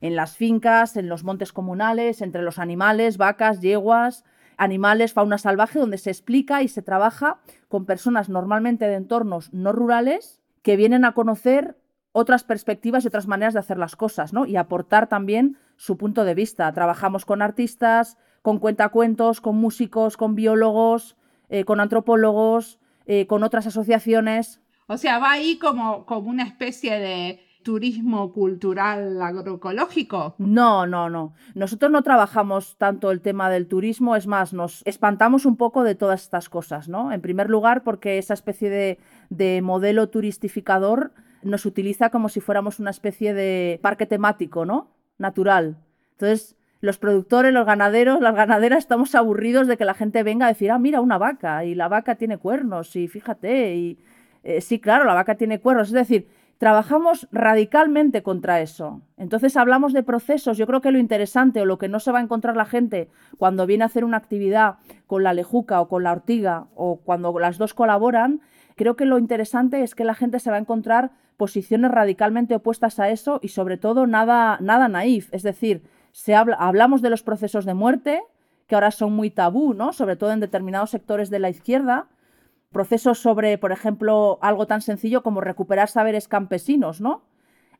en 0.01 0.15
las 0.15 0.36
fincas, 0.36 0.98
en 0.98 1.10
los 1.10 1.24
montes 1.24 1.53
comunales, 1.53 2.22
entre 2.22 2.41
los 2.41 2.60
animales, 2.60 3.17
vacas, 3.17 3.62
yeguas, 3.62 4.25
animales, 4.58 5.13
fauna 5.13 5.38
salvaje, 5.38 5.79
donde 5.79 5.98
se 5.98 6.10
explica 6.10 6.62
y 6.62 6.67
se 6.67 6.81
trabaja 6.81 7.39
con 7.67 7.86
personas 7.86 8.29
normalmente 8.29 8.86
de 8.88 8.96
entornos 8.96 9.53
no 9.53 9.72
rurales 9.72 10.41
que 10.62 10.75
vienen 10.75 11.05
a 11.05 11.13
conocer 11.13 11.77
otras 12.12 12.43
perspectivas 12.43 13.03
y 13.03 13.08
otras 13.08 13.27
maneras 13.27 13.53
de 13.53 13.62
hacer 13.62 13.77
las 13.77 13.96
cosas, 13.96 14.34
¿no? 14.34 14.46
Y 14.46 14.58
aportar 14.58 15.08
también 15.08 15.58
su 15.79 15.95
punto 15.98 16.25
de 16.25 16.36
vista. 16.36 16.71
Trabajamos 16.74 17.25
con 17.25 17.41
artistas, 17.41 18.17
con 18.41 18.59
cuentacuentos, 18.59 19.39
con 19.39 19.55
músicos, 19.55 20.17
con 20.17 20.36
biólogos, 20.36 21.15
eh, 21.48 21.63
con 21.63 21.79
antropólogos, 21.79 22.79
eh, 23.05 23.27
con 23.27 23.43
otras 23.43 23.65
asociaciones. 23.65 24.62
O 24.88 24.98
sea, 24.98 25.19
va 25.19 25.31
ahí 25.31 25.57
como, 25.57 26.05
como 26.05 26.29
una 26.29 26.43
especie 26.43 27.00
de 27.00 27.39
turismo 27.63 28.33
cultural 28.33 29.21
agroecológico. 29.21 30.36
No, 30.38 30.86
no, 30.86 31.09
no. 31.09 31.33
Nosotros 31.55 31.91
no 31.91 32.03
trabajamos 32.03 32.75
tanto 32.77 33.09
el 33.12 33.21
tema 33.21 33.50
del 33.50 33.67
turismo, 33.67 34.17
es 34.17 34.27
más, 34.27 34.53
nos 34.53 34.81
espantamos 34.86 35.45
un 35.45 35.55
poco 35.55 35.83
de 35.83 35.95
todas 35.95 36.24
estas 36.24 36.50
cosas, 36.50 36.89
¿no? 36.89 37.13
En 37.13 37.21
primer 37.21 37.50
lugar, 37.50 37.83
porque 37.83 38.17
esa 38.17 38.33
especie 38.33 38.69
de, 38.69 39.00
de 39.29 39.62
modelo 39.62 40.09
turistificador 40.09 41.13
nos 41.41 41.65
utiliza 41.65 42.09
como 42.09 42.27
si 42.27 42.41
fuéramos 42.41 42.79
una 42.79 42.89
especie 42.89 43.33
de 43.33 43.79
parque 43.81 44.05
temático, 44.05 44.65
¿no? 44.65 44.99
Natural. 45.20 45.78
Entonces, 46.14 46.58
los 46.82 46.98
productores, 46.98 47.54
los 47.54 47.66
ganaderos, 47.66 48.22
las 48.22 48.34
ganaderas 48.34 48.80
estamos 48.80 49.14
aburridos 49.14 49.68
de 49.68 49.78
que 49.78 49.86
la 49.86 49.94
gente 49.94 50.24
venga 50.24 50.46
a 50.46 50.50
decir, 50.50 50.72
ah, 50.72 50.80
mira, 50.80 51.02
una 51.02 51.18
vaca, 51.18 51.66
y 51.66 51.76
la 51.76 51.88
vaca 51.88 52.16
tiene 52.16 52.38
cuernos, 52.38 52.96
y 52.96 53.08
fíjate, 53.08 53.76
y 53.76 54.00
eh, 54.44 54.62
sí, 54.62 54.80
claro, 54.80 55.06
la 55.06 55.14
vaca 55.14 55.36
tiene 55.36 55.60
cuernos. 55.60 55.90
Es 55.90 55.94
decir, 55.94 56.28
trabajamos 56.58 57.28
radicalmente 57.32 58.24
contra 58.24 58.62
eso. 58.62 59.02
Entonces 59.18 59.58
hablamos 59.58 59.94
de 59.94 60.04
procesos. 60.04 60.58
Yo 60.58 60.68
creo 60.68 60.82
que 60.82 60.92
lo 60.92 61.00
interesante 61.00 61.62
o 61.62 61.66
lo 61.66 61.78
que 61.78 61.90
no 61.90 62.00
se 62.00 62.12
va 62.12 62.20
a 62.20 62.24
encontrar 62.24 62.56
la 62.56 62.66
gente 62.66 63.10
cuando 63.38 63.66
viene 63.66 63.84
a 63.84 63.88
hacer 63.88 64.04
una 64.04 64.18
actividad 64.18 64.76
con 65.08 65.24
la 65.24 65.34
lejuca 65.34 65.82
o 65.82 65.88
con 65.88 66.04
la 66.04 66.12
ortiga 66.12 66.68
o 66.76 66.98
cuando 66.98 67.38
las 67.40 67.58
dos 67.58 67.74
colaboran 67.74 68.42
creo 68.76 68.96
que 68.96 69.06
lo 69.06 69.18
interesante 69.18 69.84
es 69.84 69.94
que 69.94 70.06
la 70.06 70.16
gente 70.16 70.40
se 70.40 70.52
va 70.52 70.56
a 70.56 70.60
encontrar 70.62 71.12
posiciones 71.39 71.89
radicalmente 71.89 72.53
opuestas 72.53 73.00
a 73.00 73.10
eso 73.10 73.39
y 73.41 73.48
sobre 73.48 73.77
todo 73.77 74.05
nada, 74.05 74.60
nada 74.62 74.89
naif. 74.89 75.34
Es 75.34 75.41
decir, 75.41 75.81
se 76.12 76.36
habla, 76.36 76.58
hablamos 76.58 77.01
de 77.01 77.10
los 77.10 77.24
procesos 77.24 77.65
de 77.65 77.74
muerte, 77.74 78.22
que 78.67 78.75
ahora 78.75 78.91
son 78.91 79.13
muy 79.13 79.31
tabú, 79.31 79.74
¿no? 79.74 79.93
Sobre 79.93 80.17
todo 80.17 80.34
en 80.34 80.41
determinados 80.41 80.91
sectores 80.91 81.29
de 81.29 81.39
la 81.39 81.50
izquierda. 81.50 82.08
Procesos 82.72 83.19
sobre, 83.19 83.58
por 83.58 83.72
ejemplo, 83.72 84.38
algo 84.41 84.67
tan 84.67 84.81
sencillo 84.81 85.24
como 85.24 85.41
recuperar 85.41 85.88
saberes 85.88 86.27
campesinos, 86.27 87.00
¿no? 87.00 87.24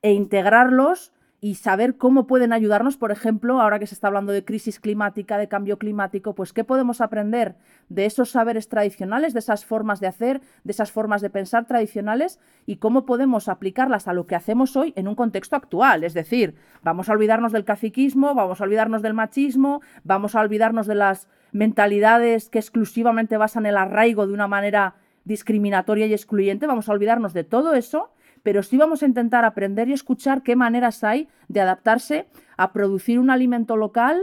E 0.02 0.14
integrarlos 0.14 1.12
y 1.42 1.56
saber 1.56 1.96
cómo 1.96 2.28
pueden 2.28 2.52
ayudarnos, 2.52 2.98
por 2.98 3.12
ejemplo, 3.12 3.62
ahora 3.62 3.80
que 3.80 3.88
se 3.88 3.96
está 3.96 4.08
hablando 4.08 4.34
de 4.34 4.44
crisis 4.44 4.80
climática, 4.80 5.38
de 5.38 5.48
cambio 5.48 5.78
climático, 5.78 6.36
pues 6.36 6.52
qué 6.52 6.66
podemos 6.66 7.00
aprender 7.00 7.56
de 7.88 8.06
esos 8.06 8.32
saberes 8.32 8.68
tradicionales, 8.68 9.34
de 9.34 9.40
esas 9.40 9.64
formas 9.64 10.02
de 10.02 10.08
hacer, 10.08 10.42
de 10.64 10.72
esas 10.72 10.92
formas 10.92 11.22
de 11.22 11.30
pensar 11.30 11.66
tradicionales 11.66 12.40
y 12.66 12.78
cómo 12.78 13.06
podemos 13.06 13.48
aplicarlas 13.48 14.08
a 14.08 14.14
lo 14.14 14.28
que 14.28 14.36
hacemos 14.36 14.76
hoy 14.76 14.94
en 14.98 15.08
un 15.08 15.16
contexto 15.16 15.56
actual. 15.56 16.04
Es 16.04 16.14
decir, 16.14 16.56
vamos 16.84 17.08
a 17.08 17.14
olvidarnos 17.14 17.54
del 17.54 17.64
caciquismo, 17.64 18.36
vamos 18.36 18.60
a 18.60 18.66
olvidarnos 18.66 19.02
del 19.02 19.14
machismo, 19.14 19.82
vamos 20.04 20.36
a 20.36 20.42
olvidarnos 20.42 20.88
de 20.88 20.96
las 20.96 21.30
mentalidades 21.54 22.50
que 22.50 22.60
exclusivamente 22.60 23.38
basan 23.38 23.66
el 23.66 23.78
arraigo 23.78 24.28
de 24.28 24.34
una 24.34 24.48
manera 24.48 24.96
discriminatoria 25.24 26.08
y 26.08 26.14
excluyente, 26.14 26.68
vamos 26.68 26.90
a 26.90 26.92
olvidarnos 26.92 27.34
de 27.34 27.44
todo 27.44 27.76
eso 27.76 28.12
pero 28.44 28.64
sí 28.64 28.78
vamos 28.78 29.04
a 29.04 29.06
intentar 29.06 29.46
aprender 29.46 29.90
y 29.90 29.94
escuchar 29.94 30.44
qué 30.44 30.56
maneras 30.56 31.04
hay 31.04 31.28
de 31.48 31.62
adaptarse 31.62 32.28
a 32.58 32.72
producir 32.74 33.20
un 33.20 33.30
alimento 33.30 33.78
local, 33.78 34.20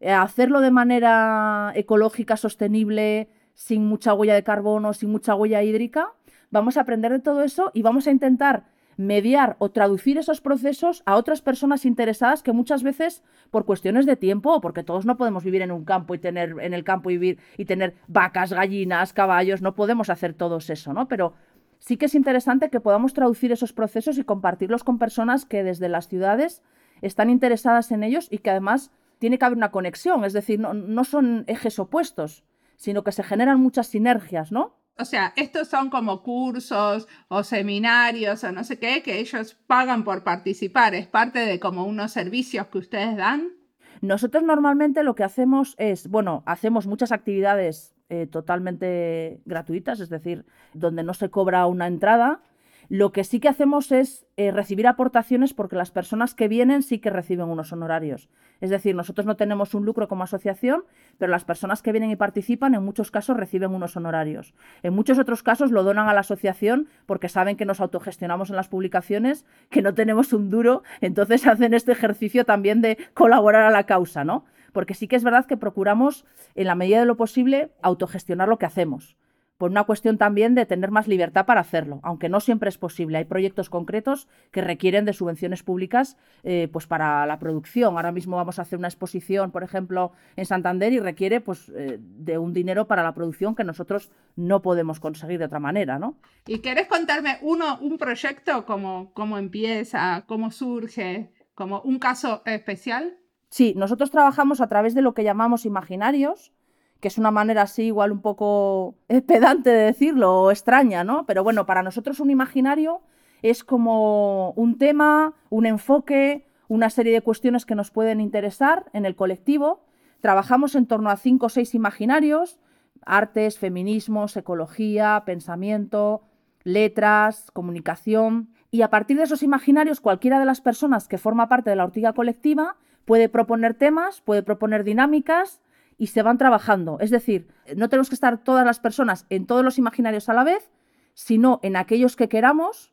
a 0.00 0.04
eh, 0.04 0.12
hacerlo 0.12 0.60
de 0.60 0.70
manera 0.70 1.72
ecológica, 1.74 2.36
sostenible, 2.36 3.28
sin 3.54 3.86
mucha 3.86 4.14
huella 4.14 4.34
de 4.34 4.44
carbono, 4.44 4.92
sin 4.92 5.10
mucha 5.10 5.34
huella 5.34 5.62
hídrica. 5.62 6.12
Vamos 6.50 6.76
a 6.76 6.82
aprender 6.82 7.12
de 7.12 7.20
todo 7.20 7.42
eso 7.42 7.70
y 7.74 7.82
vamos 7.82 8.06
a 8.06 8.10
intentar 8.10 8.64
mediar 8.96 9.56
o 9.58 9.70
traducir 9.70 10.18
esos 10.18 10.40
procesos 10.40 11.02
a 11.06 11.16
otras 11.16 11.42
personas 11.42 11.84
interesadas 11.84 12.42
que 12.42 12.52
muchas 12.52 12.82
veces 12.82 13.22
por 13.50 13.66
cuestiones 13.66 14.06
de 14.06 14.16
tiempo 14.16 14.60
porque 14.60 14.82
todos 14.82 15.04
no 15.04 15.16
podemos 15.16 15.44
vivir 15.44 15.62
en 15.62 15.70
un 15.70 15.84
campo 15.84 16.14
y 16.14 16.18
tener 16.18 16.56
en 16.60 16.72
el 16.72 16.82
campo 16.82 17.10
vivir 17.10 17.38
y 17.58 17.66
tener 17.66 17.94
vacas, 18.08 18.52
gallinas, 18.52 19.12
caballos, 19.12 19.60
no 19.60 19.74
podemos 19.74 20.08
hacer 20.08 20.34
todos 20.34 20.70
eso, 20.70 20.92
¿no? 20.92 21.08
Pero 21.08 21.34
sí 21.78 21.96
que 21.96 22.06
es 22.06 22.14
interesante 22.14 22.70
que 22.70 22.80
podamos 22.80 23.12
traducir 23.12 23.52
esos 23.52 23.72
procesos 23.72 24.18
y 24.18 24.24
compartirlos 24.24 24.84
con 24.84 24.98
personas 24.98 25.44
que 25.44 25.62
desde 25.62 25.88
las 25.88 26.08
ciudades 26.08 26.62
están 27.02 27.30
interesadas 27.30 27.92
en 27.92 28.02
ellos 28.02 28.28
y 28.30 28.38
que 28.38 28.50
además 28.50 28.90
tiene 29.18 29.38
que 29.38 29.44
haber 29.44 29.56
una 29.56 29.70
conexión, 29.70 30.24
es 30.24 30.32
decir, 30.32 30.60
no, 30.60 31.04
son 31.04 31.44
ejes 31.46 31.78
opuestos, 31.78 32.44
sino 32.76 33.02
que 33.02 33.12
se 33.12 33.22
generan 33.22 33.60
muchas 33.60 33.86
sinergias, 33.86 34.52
¿no? 34.52 34.76
O 34.98 35.04
sea, 35.04 35.32
estos 35.36 35.68
son 35.68 35.90
como 35.90 36.22
cursos 36.22 37.06
o 37.28 37.42
seminarios 37.42 38.44
o 38.44 38.52
no 38.52 38.64
sé 38.64 38.78
qué, 38.78 39.02
que 39.02 39.18
ellos 39.18 39.58
pagan 39.66 40.04
por 40.04 40.24
participar, 40.24 40.94
es 40.94 41.06
parte 41.06 41.40
de 41.40 41.60
como 41.60 41.84
unos 41.84 42.12
servicios 42.12 42.66
que 42.68 42.78
ustedes 42.78 43.16
dan. 43.16 43.52
Nosotros 44.00 44.42
normalmente 44.42 45.02
lo 45.02 45.14
que 45.14 45.24
hacemos 45.24 45.74
es, 45.78 46.08
bueno, 46.08 46.42
hacemos 46.46 46.86
muchas 46.86 47.12
actividades 47.12 47.95
eh, 48.08 48.26
totalmente 48.26 49.40
gratuitas, 49.44 50.00
es 50.00 50.08
decir, 50.08 50.44
donde 50.74 51.02
no 51.02 51.14
se 51.14 51.30
cobra 51.30 51.66
una 51.66 51.86
entrada. 51.86 52.40
Lo 52.88 53.10
que 53.10 53.24
sí 53.24 53.40
que 53.40 53.48
hacemos 53.48 53.90
es 53.90 54.26
eh, 54.36 54.52
recibir 54.52 54.86
aportaciones 54.86 55.52
porque 55.54 55.74
las 55.74 55.90
personas 55.90 56.34
que 56.34 56.46
vienen 56.46 56.84
sí 56.84 57.00
que 57.00 57.10
reciben 57.10 57.48
unos 57.48 57.72
honorarios. 57.72 58.28
Es 58.60 58.70
decir, 58.70 58.94
nosotros 58.94 59.26
no 59.26 59.36
tenemos 59.36 59.74
un 59.74 59.84
lucro 59.84 60.06
como 60.06 60.22
asociación, 60.22 60.84
pero 61.18 61.30
las 61.30 61.44
personas 61.44 61.82
que 61.82 61.90
vienen 61.90 62.10
y 62.10 62.16
participan 62.16 62.74
en 62.74 62.84
muchos 62.84 63.10
casos 63.10 63.36
reciben 63.36 63.74
unos 63.74 63.96
honorarios. 63.96 64.54
En 64.84 64.94
muchos 64.94 65.18
otros 65.18 65.42
casos 65.42 65.72
lo 65.72 65.82
donan 65.82 66.08
a 66.08 66.14
la 66.14 66.20
asociación 66.20 66.86
porque 67.06 67.28
saben 67.28 67.56
que 67.56 67.64
nos 67.64 67.80
autogestionamos 67.80 68.50
en 68.50 68.56
las 68.56 68.68
publicaciones, 68.68 69.44
que 69.68 69.82
no 69.82 69.94
tenemos 69.94 70.32
un 70.32 70.48
duro, 70.48 70.84
entonces 71.00 71.44
hacen 71.48 71.74
este 71.74 71.92
ejercicio 71.92 72.44
también 72.44 72.82
de 72.82 72.98
colaborar 73.14 73.64
a 73.64 73.70
la 73.70 73.84
causa, 73.84 74.22
¿no? 74.22 74.44
Porque 74.76 74.92
sí 74.92 75.08
que 75.08 75.16
es 75.16 75.24
verdad 75.24 75.46
que 75.46 75.56
procuramos, 75.56 76.26
en 76.54 76.66
la 76.66 76.74
medida 76.74 77.00
de 77.00 77.06
lo 77.06 77.16
posible, 77.16 77.70
autogestionar 77.80 78.46
lo 78.46 78.58
que 78.58 78.66
hacemos 78.66 79.16
por 79.56 79.70
una 79.70 79.84
cuestión 79.84 80.18
también 80.18 80.54
de 80.54 80.66
tener 80.66 80.90
más 80.90 81.08
libertad 81.08 81.46
para 81.46 81.62
hacerlo, 81.62 82.00
aunque 82.02 82.28
no 82.28 82.40
siempre 82.40 82.68
es 82.68 82.76
posible. 82.76 83.16
Hay 83.16 83.24
proyectos 83.24 83.70
concretos 83.70 84.28
que 84.50 84.60
requieren 84.60 85.06
de 85.06 85.14
subvenciones 85.14 85.62
públicas 85.62 86.18
eh, 86.42 86.68
pues 86.70 86.86
para 86.86 87.24
la 87.24 87.38
producción. 87.38 87.96
Ahora 87.96 88.12
mismo 88.12 88.36
vamos 88.36 88.58
a 88.58 88.62
hacer 88.62 88.78
una 88.78 88.88
exposición, 88.88 89.52
por 89.52 89.64
ejemplo, 89.64 90.12
en 90.36 90.44
Santander 90.44 90.92
y 90.92 91.00
requiere 91.00 91.40
pues, 91.40 91.72
eh, 91.74 91.96
de 91.98 92.36
un 92.36 92.52
dinero 92.52 92.86
para 92.86 93.02
la 93.02 93.14
producción 93.14 93.54
que 93.54 93.64
nosotros 93.64 94.10
no 94.36 94.60
podemos 94.60 95.00
conseguir 95.00 95.38
de 95.38 95.46
otra 95.46 95.58
manera. 95.58 95.98
¿no? 95.98 96.18
¿Y 96.46 96.58
querés 96.58 96.86
contarme 96.86 97.38
uno, 97.40 97.78
un 97.80 97.96
proyecto, 97.96 98.66
cómo, 98.66 99.10
cómo 99.14 99.38
empieza, 99.38 100.24
cómo 100.26 100.50
surge, 100.50 101.32
como 101.54 101.80
un 101.80 101.98
caso 101.98 102.42
especial? 102.44 103.16
Sí, 103.48 103.74
nosotros 103.76 104.10
trabajamos 104.10 104.60
a 104.60 104.68
través 104.68 104.94
de 104.94 105.02
lo 105.02 105.14
que 105.14 105.24
llamamos 105.24 105.64
imaginarios, 105.64 106.52
que 107.00 107.08
es 107.08 107.18
una 107.18 107.30
manera 107.30 107.62
así 107.62 107.84
igual 107.84 108.12
un 108.12 108.20
poco 108.20 108.96
pedante 109.26 109.70
de 109.70 109.84
decirlo 109.84 110.42
o 110.42 110.50
extraña, 110.50 111.04
¿no? 111.04 111.26
Pero 111.26 111.44
bueno, 111.44 111.66
para 111.66 111.82
nosotros 111.82 112.20
un 112.20 112.30
imaginario 112.30 113.02
es 113.42 113.64
como 113.64 114.52
un 114.52 114.78
tema, 114.78 115.34
un 115.50 115.66
enfoque, 115.66 116.46
una 116.68 116.90
serie 116.90 117.12
de 117.12 117.22
cuestiones 117.22 117.66
que 117.66 117.74
nos 117.74 117.90
pueden 117.90 118.20
interesar 118.20 118.86
en 118.92 119.04
el 119.04 119.14
colectivo. 119.14 119.84
Trabajamos 120.20 120.74
en 120.74 120.86
torno 120.86 121.10
a 121.10 121.16
cinco 121.16 121.46
o 121.46 121.48
seis 121.50 121.74
imaginarios, 121.74 122.58
artes, 123.04 123.58
feminismos, 123.58 124.36
ecología, 124.36 125.22
pensamiento, 125.24 126.22
letras, 126.64 127.50
comunicación. 127.52 128.50
Y 128.70 128.82
a 128.82 128.90
partir 128.90 129.18
de 129.18 129.24
esos 129.24 129.42
imaginarios, 129.42 130.00
cualquiera 130.00 130.40
de 130.40 130.46
las 130.46 130.60
personas 130.60 131.06
que 131.06 131.18
forma 131.18 131.48
parte 131.48 131.70
de 131.70 131.76
la 131.76 131.84
ortiga 131.84 132.14
colectiva 132.14 132.76
puede 133.06 133.30
proponer 133.30 133.72
temas, 133.72 134.20
puede 134.20 134.42
proponer 134.42 134.84
dinámicas 134.84 135.62
y 135.96 136.08
se 136.08 136.22
van 136.22 136.36
trabajando. 136.36 136.98
Es 137.00 137.10
decir, 137.10 137.48
no 137.74 137.88
tenemos 137.88 138.10
que 138.10 138.14
estar 138.14 138.44
todas 138.44 138.66
las 138.66 138.80
personas 138.80 139.24
en 139.30 139.46
todos 139.46 139.64
los 139.64 139.78
imaginarios 139.78 140.28
a 140.28 140.34
la 140.34 140.44
vez, 140.44 140.70
sino 141.14 141.60
en 141.62 141.76
aquellos 141.76 142.16
que 142.16 142.28
queramos, 142.28 142.92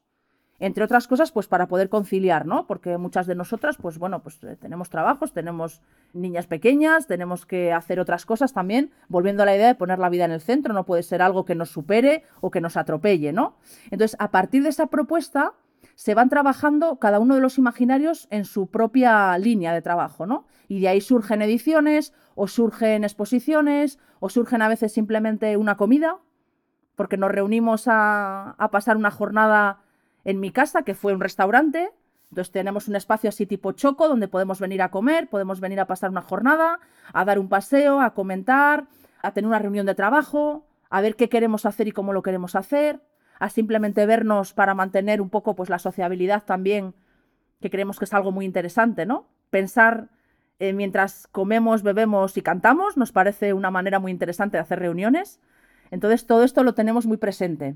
entre 0.59 0.83
otras 0.85 1.07
cosas, 1.07 1.33
pues 1.33 1.47
para 1.47 1.67
poder 1.67 1.89
conciliar, 1.89 2.45
¿no? 2.45 2.67
Porque 2.67 2.97
muchas 2.97 3.27
de 3.27 3.35
nosotras, 3.35 3.75
pues 3.75 3.97
bueno, 3.97 4.23
pues 4.23 4.41
eh, 4.43 4.55
tenemos 4.55 4.89
trabajos, 4.89 5.33
tenemos 5.33 5.81
niñas 6.13 6.47
pequeñas, 6.47 7.07
tenemos 7.07 7.45
que 7.45 7.73
hacer 7.73 7.99
otras 7.99 8.25
cosas 8.25 8.53
también, 8.53 8.91
volviendo 9.09 9.43
a 9.43 9.45
la 9.45 9.55
idea 9.55 9.67
de 9.67 9.75
poner 9.75 9.99
la 9.99 10.09
vida 10.09 10.23
en 10.23 10.31
el 10.31 10.39
centro, 10.39 10.73
no 10.73 10.85
puede 10.85 11.03
ser 11.03 11.21
algo 11.21 11.43
que 11.43 11.55
nos 11.55 11.69
supere 11.69 12.23
o 12.39 12.49
que 12.49 12.61
nos 12.61 12.77
atropelle, 12.77 13.33
¿no? 13.33 13.57
Entonces, 13.91 14.15
a 14.19 14.31
partir 14.31 14.63
de 14.63 14.69
esa 14.69 14.87
propuesta, 14.87 15.53
se 15.95 16.15
van 16.15 16.29
trabajando 16.29 16.97
cada 16.97 17.19
uno 17.19 17.35
de 17.35 17.41
los 17.41 17.57
imaginarios 17.57 18.27
en 18.31 18.45
su 18.45 18.67
propia 18.67 19.37
línea 19.37 19.73
de 19.73 19.81
trabajo, 19.81 20.25
¿no? 20.25 20.45
Y 20.67 20.81
de 20.81 20.87
ahí 20.87 21.01
surgen 21.01 21.41
ediciones, 21.41 22.13
o 22.35 22.47
surgen 22.47 23.03
exposiciones, 23.03 23.99
o 24.19 24.29
surgen 24.29 24.61
a 24.61 24.67
veces 24.67 24.91
simplemente 24.91 25.55
una 25.57 25.77
comida, 25.77 26.17
porque 26.95 27.17
nos 27.17 27.31
reunimos 27.31 27.83
a, 27.87 28.55
pasar 28.71 28.97
una 28.97 29.11
jornada 29.11 29.81
en 30.23 30.39
mi 30.39 30.51
casa, 30.51 30.83
que 30.83 30.95
fue 30.95 31.13
un 31.13 31.19
restaurante. 31.19 31.91
Entonces 32.29 32.51
tenemos 32.51 32.87
un 32.87 32.95
espacio 32.95 33.29
así 33.29 33.45
tipo 33.45 33.71
choco, 33.73 34.07
donde 34.07 34.27
podemos 34.27 34.59
venir 34.59 34.81
a 34.81 34.89
comer, 34.89 35.29
podemos 35.29 35.59
venir 35.59 35.79
a 35.79 35.85
pasar 35.85 36.09
una 36.09 36.21
jornada, 36.21 36.79
a 37.13 37.25
dar 37.25 37.37
un 37.37 37.49
paseo, 37.49 38.01
a 38.01 38.13
comentar, 38.13 38.87
a 39.21 39.31
tener 39.31 39.47
una 39.47 39.59
reunión 39.59 39.85
de 39.85 39.93
trabajo, 39.93 40.65
a 40.89 41.01
ver 41.01 41.15
qué 41.15 41.29
queremos 41.29 41.65
hacer 41.65 41.87
y 41.87 41.91
cómo 41.91 42.13
lo 42.13 42.23
queremos 42.23 42.55
hacer 42.55 43.01
a 43.43 43.49
simplemente 43.49 44.05
vernos 44.05 44.53
para 44.53 44.73
mantener 44.73 45.19
un 45.19 45.29
poco 45.29 45.53
pues 45.53 45.69
la 45.69 45.77
sociabilidad 45.77 46.45
también, 46.45 46.95
que 47.59 47.69
creemos 47.69 47.99
que 47.99 48.05
es 48.05 48.13
algo 48.13 48.31
muy 48.31 48.45
interesante, 48.45 49.05
¿no? 49.05 49.27
Pensar 49.49 50.07
eh, 50.59 50.71
mientras 50.71 51.27
comemos, 51.27 51.83
bebemos 51.83 52.37
y 52.37 52.41
cantamos 52.41 52.95
nos 52.95 53.11
parece 53.11 53.51
una 53.51 53.69
manera 53.69 53.99
muy 53.99 54.13
interesante 54.13 54.55
de 54.55 54.61
hacer 54.61 54.79
reuniones. 54.79 55.41
Entonces 55.91 56.25
todo 56.25 56.45
esto 56.45 56.63
lo 56.63 56.73
tenemos 56.73 57.05
muy 57.05 57.17
presente. 57.17 57.75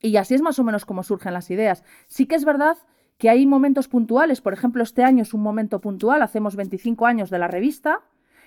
Y 0.00 0.16
así 0.16 0.34
es 0.34 0.40
más 0.40 0.58
o 0.58 0.64
menos 0.64 0.86
como 0.86 1.02
surgen 1.02 1.34
las 1.34 1.50
ideas. 1.50 1.84
Sí 2.06 2.24
que 2.24 2.36
es 2.36 2.46
verdad 2.46 2.78
que 3.18 3.28
hay 3.28 3.44
momentos 3.44 3.88
puntuales, 3.88 4.40
por 4.40 4.54
ejemplo, 4.54 4.82
este 4.82 5.04
año 5.04 5.20
es 5.20 5.34
un 5.34 5.42
momento 5.42 5.82
puntual, 5.82 6.22
hacemos 6.22 6.56
25 6.56 7.04
años 7.04 7.28
de 7.28 7.38
la 7.38 7.48
revista, 7.48 8.00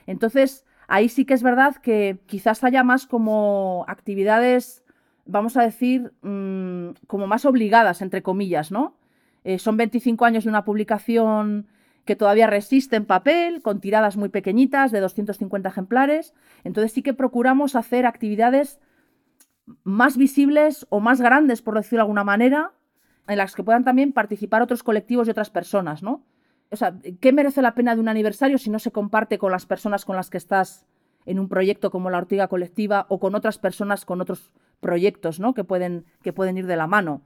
entonces 0.08 0.66
ahí 0.88 1.08
sí 1.08 1.26
que 1.26 1.36
es 1.36 1.44
verdad 1.44 1.76
que 1.76 2.20
quizás 2.26 2.64
haya 2.64 2.84
más 2.84 3.06
como 3.06 3.86
actividades 3.88 4.82
vamos 5.26 5.58
a 5.58 5.64
decir, 5.64 6.14
mm, 6.22 6.92
como 7.08 7.28
más 7.28 7.46
obligadas, 7.46 8.02
entre 8.02 8.22
comillas, 8.22 8.72
¿no? 8.72 8.98
Eh, 9.44 9.60
son 9.60 9.78
25 9.78 10.26
años 10.26 10.44
de 10.44 10.50
una 10.50 10.66
publicación 10.66 11.68
que 12.06 12.16
todavía 12.16 12.48
resiste 12.48 12.96
en 12.96 13.06
papel, 13.06 13.62
con 13.62 13.80
tiradas 13.80 14.18
muy 14.18 14.30
pequeñitas, 14.30 14.92
de 14.92 15.00
250 15.00 15.70
ejemplares. 15.70 16.34
Entonces 16.64 16.92
sí 16.92 17.02
que 17.02 17.14
procuramos 17.14 17.76
hacer 17.76 18.06
actividades 18.06 18.80
más 19.84 20.18
visibles 20.18 20.86
o 20.90 21.00
más 21.00 21.22
grandes, 21.22 21.62
por 21.62 21.76
decirlo 21.76 21.98
de 21.98 22.02
alguna 22.02 22.24
manera, 22.24 22.74
en 23.28 23.38
las 23.38 23.56
que 23.56 23.64
puedan 23.64 23.84
también 23.84 24.14
participar 24.14 24.62
otros 24.62 24.84
colectivos 24.84 25.28
y 25.28 25.32
otras 25.32 25.50
personas, 25.50 26.02
¿no? 26.04 26.24
O 26.72 26.76
sea, 26.76 26.96
¿qué 27.20 27.34
merece 27.34 27.62
la 27.62 27.76
pena 27.76 27.96
de 27.96 28.02
un 28.02 28.08
aniversario 28.08 28.58
si 28.58 28.70
no 28.70 28.80
se 28.80 28.92
comparte 28.92 29.38
con 29.38 29.52
las 29.52 29.66
personas 29.66 30.06
con 30.06 30.16
las 30.16 30.30
que 30.30 30.38
estás 30.38 30.86
en 31.26 31.40
un 31.40 31.50
proyecto 31.50 31.92
como 31.92 32.10
la 32.10 32.18
Ortiga 32.18 32.48
Colectiva 32.48 33.06
o 33.10 33.20
con 33.20 33.36
otras 33.36 33.58
personas 33.58 34.06
con 34.06 34.22
otros 34.22 34.52
proyectos 34.82 35.40
¿no? 35.40 35.54
que, 35.54 35.64
pueden, 35.64 36.06
que 36.22 36.34
pueden 36.34 36.58
ir 36.58 36.68
de 36.68 36.76
la 36.76 36.88
mano. 36.88 37.22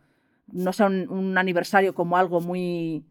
No 0.52 0.74
sea 0.74 0.86
un, 0.86 1.38
aniversario 1.40 1.96
como 1.96 2.18
algo 2.18 2.40
muy 2.40 3.04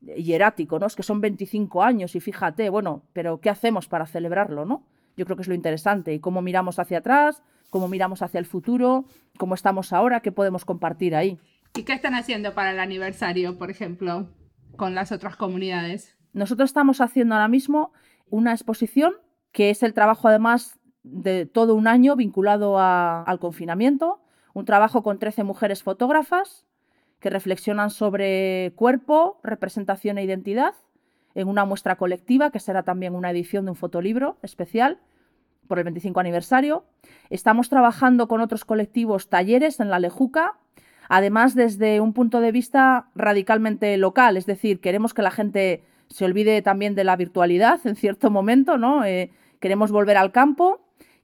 hierático, 0.00 0.80
¿no? 0.80 0.86
Es 0.86 0.96
que 0.96 1.04
son 1.04 1.20
25 1.20 1.84
años 1.84 2.16
y 2.16 2.20
fíjate, 2.20 2.68
bueno, 2.68 3.04
pero 3.12 3.40
¿qué 3.40 3.48
hacemos 3.48 3.86
para 3.86 4.06
celebrarlo, 4.06 4.64
no? 4.64 4.84
Yo 5.16 5.24
creo 5.24 5.36
que 5.36 5.42
es 5.42 5.48
lo 5.48 5.54
interesante. 5.54 6.12
Y 6.12 6.18
cómo 6.18 6.42
miramos 6.42 6.80
hacia 6.80 6.98
atrás, 6.98 7.44
cómo 7.68 7.86
miramos 7.86 8.22
hacia 8.22 8.40
el 8.40 8.46
futuro, 8.46 9.04
cómo 9.38 9.54
estamos 9.54 9.92
ahora, 9.92 10.20
qué 10.20 10.32
podemos 10.32 10.64
compartir 10.64 11.14
ahí. 11.14 11.38
¿Y 11.76 11.84
qué 11.84 11.92
están 11.92 12.14
haciendo 12.14 12.54
para 12.54 12.72
el 12.72 12.80
aniversario, 12.80 13.56
por 13.56 13.70
ejemplo, 13.70 14.28
con 14.76 14.96
las 14.96 15.12
otras 15.12 15.36
comunidades? 15.36 16.16
Nosotros 16.32 16.70
estamos 16.70 17.00
haciendo 17.00 17.36
ahora 17.36 17.48
mismo 17.48 17.92
una 18.28 18.52
exposición 18.52 19.12
que 19.52 19.70
es 19.70 19.82
el 19.82 19.94
trabajo 19.94 20.28
además 20.28 20.79
de 21.02 21.46
todo 21.46 21.74
un 21.74 21.88
año 21.88 22.16
vinculado 22.16 22.78
al 22.78 23.38
confinamiento, 23.38 24.20
un 24.54 24.64
trabajo 24.64 25.02
con 25.02 25.18
13 25.18 25.44
mujeres 25.44 25.82
fotógrafas 25.82 26.66
que 27.20 27.30
reflexionan 27.30 27.90
sobre 27.90 28.72
cuerpo, 28.76 29.38
representación 29.42 30.18
e 30.18 30.24
identidad 30.24 30.74
en 31.34 31.48
una 31.48 31.64
muestra 31.64 31.96
colectiva 31.96 32.50
que 32.50 32.60
será 32.60 32.82
también 32.82 33.14
una 33.14 33.30
edición 33.30 33.64
de 33.64 33.72
un 33.72 33.76
fotolibro 33.76 34.36
especial 34.42 34.98
por 35.68 35.78
el 35.78 35.84
25 35.84 36.18
aniversario. 36.18 36.84
Estamos 37.28 37.68
trabajando 37.68 38.26
con 38.26 38.40
otros 38.40 38.64
colectivos 38.64 39.28
talleres 39.28 39.78
en 39.78 39.90
la 39.90 40.00
Lejuca, 40.00 40.58
además 41.08 41.54
desde 41.54 42.00
un 42.00 42.12
punto 42.12 42.40
de 42.40 42.52
vista 42.52 43.10
radicalmente 43.14 43.96
local, 43.96 44.36
es 44.36 44.46
decir, 44.46 44.80
queremos 44.80 45.14
que 45.14 45.22
la 45.22 45.30
gente 45.30 45.84
se 46.08 46.24
olvide 46.24 46.60
también 46.62 46.96
de 46.96 47.04
la 47.04 47.14
virtualidad 47.14 47.80
en 47.86 47.94
cierto 47.94 48.30
momento, 48.30 48.78
¿no? 48.78 49.04
Eh, 49.04 49.30
queremos 49.60 49.92
volver 49.92 50.16
al 50.16 50.32
campo, 50.32 50.80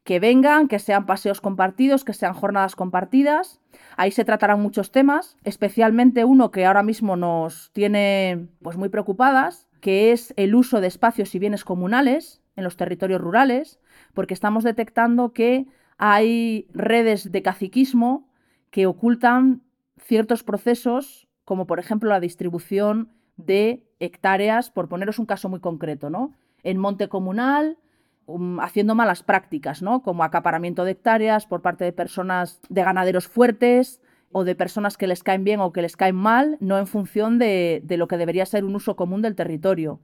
que 0.07 0.21
vengan, 0.21 0.69
que 0.69 0.79
sean 0.79 1.05
paseos 1.05 1.41
compartidos, 1.41 2.05
que 2.05 2.15
sean 2.15 2.33
jornadas 2.33 2.77
compartidas. 2.77 3.61
Ahí 3.97 4.13
se 4.13 4.25
tratarán 4.25 4.63
muchos 4.63 4.93
temas, 4.93 5.37
especialmente 5.43 6.25
uno 6.25 6.53
que 6.53 6.65
ahora 6.65 6.85
mismo 6.85 7.17
nos 7.17 7.73
tiene 7.73 8.47
pues 8.63 8.77
muy 8.77 8.89
preocupadas, 8.89 9.69
que 9.81 10.13
es 10.13 10.33
el 10.37 10.55
uso 10.55 10.81
de 10.81 10.87
espacios 10.87 11.35
y 11.35 11.41
bienes 11.41 11.65
comunales 11.65 12.41
en 12.55 12.63
los 12.63 12.77
territorios 12.77 13.21
rurales, 13.21 13.81
porque 14.15 14.33
estamos 14.33 14.63
detectando 14.63 15.33
que 15.33 15.67
hay 15.99 16.69
redes 16.73 17.33
de 17.33 17.43
caciquismo 17.43 18.31
que 18.71 18.87
ocultan 18.87 19.63
ciertos 19.99 20.45
procesos, 20.45 21.27
como 21.45 21.67
por 21.67 21.81
ejemplo 21.81 22.09
la 22.11 22.21
distribución 22.21 23.11
de 23.37 23.85
hectáreas, 23.99 24.71
por 24.71 24.89
poneros 24.89 25.19
un 25.19 25.27
caso 25.27 25.49
muy 25.49 25.59
concreto, 25.59 26.11
¿no? 26.11 26.33
En 26.63 26.79
monte 26.79 27.09
comunal, 27.09 27.77
um, 28.27 28.61
haciendo 28.61 28.95
malas 28.95 29.23
prácticas, 29.23 29.83
¿no? 29.83 30.03
Como 30.03 30.25
acaparamiento 30.25 30.85
de 30.85 30.93
hectáreas 30.93 31.47
por 31.47 31.63
parte 31.63 31.85
de 31.85 31.93
personas, 31.93 32.61
de 32.69 32.83
ganaderos 32.83 33.27
fuertes 33.29 34.01
o 34.33 34.45
de 34.45 34.55
personas 34.55 34.97
que 34.97 35.07
les 35.07 35.23
caen 35.23 35.45
bien 35.45 35.61
o 35.61 35.73
que 35.73 35.83
les 35.83 35.97
caen 35.97 36.17
mal, 36.17 36.57
no 36.61 36.79
en 36.79 36.87
función 36.87 37.39
de, 37.39 37.81
de 37.85 37.97
lo 37.97 38.09
que 38.09 38.19
debería 38.19 38.47
ser 38.47 38.65
un 38.65 38.75
uso 38.75 38.97
común 38.97 39.23
del 39.23 39.35
territorio. 39.35 40.01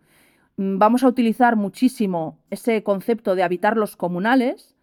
Mm, 0.57 0.79
vamos 0.79 1.03
a 1.03 1.09
utilizar 1.09 1.57
muchísimo 1.57 2.39
ese 2.51 2.83
concepto 2.83 3.35
de 3.35 3.43
habitar 3.43 3.77
los 3.77 3.97
comunales, 3.97 4.75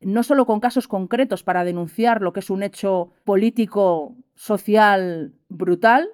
no 0.00 0.22
solo 0.22 0.46
con 0.46 0.60
casos 0.60 0.88
concretos 0.88 1.42
para 1.42 1.64
denunciar 1.64 2.22
lo 2.22 2.32
que 2.32 2.40
es 2.40 2.50
un 2.50 2.62
hecho 2.62 3.12
político, 3.24 4.14
social 4.34 5.32
brutal, 5.48 6.08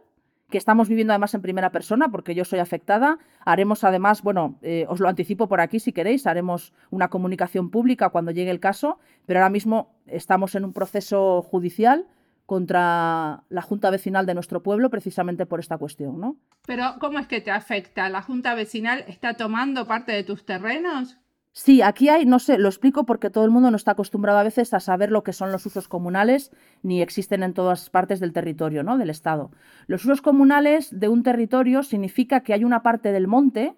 que 0.51 0.59
estamos 0.59 0.89
viviendo 0.89 1.13
además 1.13 1.35
en 1.35 1.43
primera 1.43 1.71
persona, 1.71 2.09
porque 2.09 2.35
yo 2.35 2.45
soy 2.45 2.61
afectada. 2.61 3.19
Haremos 3.45 3.85
además, 3.85 4.23
bueno, 4.23 4.59
eh, 4.63 4.87
os 4.89 5.01
lo 5.01 5.09
anticipo 5.09 5.49
por 5.49 5.61
aquí 5.61 5.81
si 5.81 5.93
queréis, 5.93 6.27
haremos 6.27 6.73
una 6.91 7.09
comunicación 7.09 7.71
pública 7.71 8.11
cuando 8.11 8.31
llegue 8.31 8.51
el 8.51 8.61
caso, 8.61 8.99
pero 9.27 9.41
ahora 9.41 9.51
mismo 9.51 9.95
estamos 10.07 10.55
en 10.55 10.65
un 10.65 10.73
proceso 10.73 11.43
judicial 11.43 12.07
contra 12.47 13.43
la 13.49 13.63
Junta 13.63 13.91
Vecinal 13.91 14.25
de 14.25 14.35
nuestro 14.35 14.63
pueblo 14.63 14.89
precisamente 14.89 15.47
por 15.47 15.59
esta 15.59 15.79
cuestión, 15.79 16.21
¿no? 16.21 16.37
Pero 16.65 16.95
¿cómo 17.01 17.19
es 17.19 17.27
que 17.27 17.41
te 17.41 17.51
afecta? 17.51 18.09
¿La 18.09 18.23
Junta 18.23 18.55
Vecinal 18.55 19.05
está 19.09 19.35
tomando 19.35 19.87
parte 19.87 20.13
de 20.13 20.23
tus 20.23 20.47
terrenos? 20.47 21.19
Sí, 21.59 21.81
aquí 21.81 22.11
hay, 22.11 22.27
no 22.27 22.39
sé, 22.39 22.59
lo 22.59 22.69
explico 22.69 23.07
porque 23.07 23.31
todo 23.31 23.47
el 23.47 23.51
mundo 23.51 23.71
no 23.71 23.79
está 23.79 23.93
acostumbrado 23.93 24.39
a 24.39 24.43
veces 24.43 24.75
a 24.75 24.79
saber 24.79 25.11
lo 25.11 25.25
que 25.25 25.33
son 25.33 25.53
los 25.53 25.65
usos 25.65 25.89
comunales 25.89 26.53
ni 26.83 27.01
existen 27.01 27.43
en 27.43 27.55
todas 27.55 27.89
partes 27.89 28.21
del 28.21 28.35
territorio, 28.35 28.83
¿no? 28.83 28.99
Del 28.99 29.09
Estado. 29.09 29.51
Los 29.87 30.05
usos 30.05 30.21
comunales 30.21 30.91
de 31.01 31.09
un 31.09 31.23
territorio 31.23 31.83
significa 31.83 32.41
que 32.41 32.53
hay 32.53 32.63
una 32.63 32.83
parte 32.83 33.11
del 33.11 33.27
monte 33.27 33.75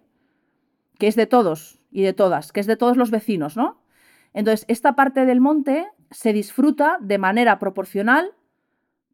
que 0.98 1.06
es 1.06 1.14
de 1.14 1.26
todos 1.26 1.78
y 1.92 2.02
de 2.02 2.12
todas, 2.12 2.50
que 2.50 2.58
es 2.58 2.66
de 2.66 2.76
todos 2.76 2.96
los 2.96 3.12
vecinos, 3.12 3.56
¿no? 3.56 3.80
Entonces, 4.34 4.64
esta 4.66 4.96
parte 4.96 5.24
del 5.24 5.40
monte 5.40 5.86
se 6.10 6.32
disfruta 6.32 6.98
de 7.00 7.18
manera 7.18 7.60
proporcional 7.60 8.32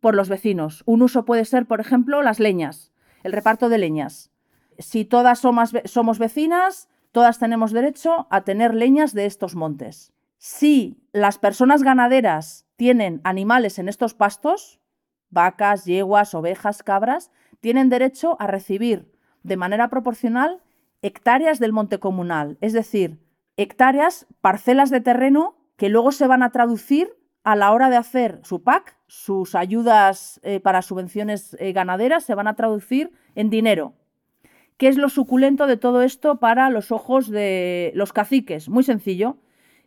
por 0.00 0.14
los 0.14 0.31
vecinos. 0.31 0.85
Un 0.87 1.03
uso 1.03 1.27
puede 1.27 1.44
ser, 1.44 1.66
por 1.66 1.81
ejemplo, 1.81 2.22
las 2.22 2.40
leñas, 2.40 2.94
el 3.24 3.33
reparto 3.33 3.68
de 3.68 3.77
leñas. 3.77 4.33
Si 4.79 5.05
todas 5.05 5.38
somos, 5.38 6.18
vecinas, 6.18 6.88
todas 7.14 7.38
tenemos 7.38 7.70
derecho 7.70 8.27
a 8.29 8.40
tener 8.40 8.74
leñas 8.74 9.14
de 9.14 9.24
estos 9.24 9.55
montes. 9.55 10.12
Si 10.37 10.98
las 11.12 11.38
personas 11.38 11.85
ganaderas 11.85 12.66
tienen 12.74 13.20
animales 13.22 13.79
en 13.79 13.88
estos 13.88 14.14
pastos, 14.14 14.81
vacas, 15.31 15.85
yeguas, 15.85 16.35
ovejas, 16.35 16.83
cabras, 16.83 17.31
tienen 17.61 17.88
derecho 17.88 18.37
a 18.40 18.48
recibir 18.48 19.12
de 19.44 19.57
manera 19.57 19.88
proporcional 19.90 20.61
hectáreas 21.03 21.61
del 21.61 21.72
monte 21.72 22.00
comunal, 22.00 22.59
es 22.61 22.72
decir, 22.72 23.20
hectáreas, 23.57 24.27
parcelas 24.40 24.90
de 24.90 25.00
terreno 25.00 25.57
que 25.77 25.90
luego 25.90 26.11
se 26.11 26.27
van 26.27 26.42
a 26.42 26.50
traducir 26.50 27.16
a 27.44 27.55
la 27.55 27.70
hora 27.70 27.90
de 27.90 27.96
hacer 27.96 28.40
su 28.42 28.64
PAC, 28.64 28.98
sus 29.07 29.55
ayudas 29.55 30.40
eh, 30.42 30.59
para 30.59 30.83
subvenciones 30.83 31.57
eh, 31.61 31.72
ganaderas 31.72 32.24
se 32.24 32.35
van 32.35 32.48
a 32.48 32.57
traducir 32.57 33.12
en 33.37 33.50
dinero. 33.50 33.94
¿Qué 34.77 34.89
es 34.89 34.97
lo 34.97 35.09
suculento 35.09 35.67
de 35.67 35.77
todo 35.77 36.03
esto 36.03 36.41
para 36.41 36.69
los 36.69 36.91
ojos 36.91 37.29
de 37.29 37.93
los 37.95 38.13
caciques? 38.13 38.69
Muy 38.69 38.83
sencillo, 38.83 39.37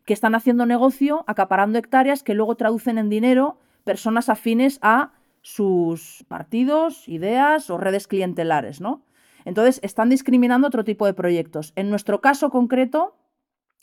que 0.05 0.13
están 0.13 0.33
haciendo 0.33 0.65
negocio, 0.65 1.25
acaparando 1.27 1.77
hectáreas 1.77 2.23
que 2.23 2.33
luego 2.33 2.55
traducen 2.55 2.97
en 2.97 3.09
dinero 3.09 3.59
personas 3.83 4.29
afines 4.29 4.79
a 4.81 5.11
sus 5.41 6.25
partidos, 6.27 7.07
ideas 7.07 7.69
o 7.69 7.77
redes 7.77 8.07
clientelares, 8.07 8.79
¿no? 8.79 9.01
Entonces, 9.43 9.79
están 9.83 10.09
discriminando 10.09 10.67
otro 10.67 10.83
tipo 10.83 11.05
de 11.05 11.13
proyectos. 11.13 11.73
En 11.75 11.89
nuestro 11.89 12.19
caso 12.19 12.49
concreto, 12.49 13.15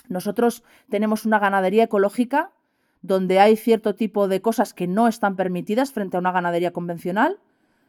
nosotros 0.09 0.62
tenemos 0.90 1.25
una 1.25 1.38
ganadería 1.38 1.85
ecológica 1.85 2.53
donde 3.01 3.38
hay 3.38 3.57
cierto 3.57 3.95
tipo 3.95 4.29
de 4.29 4.40
cosas 4.40 4.73
que 4.73 4.87
no 4.87 5.09
están 5.09 5.37
permitidas 5.37 5.93
frente 5.93 6.17
a 6.17 6.21
una 6.21 6.33
ganadería 6.33 6.73
convencional. 6.73 7.38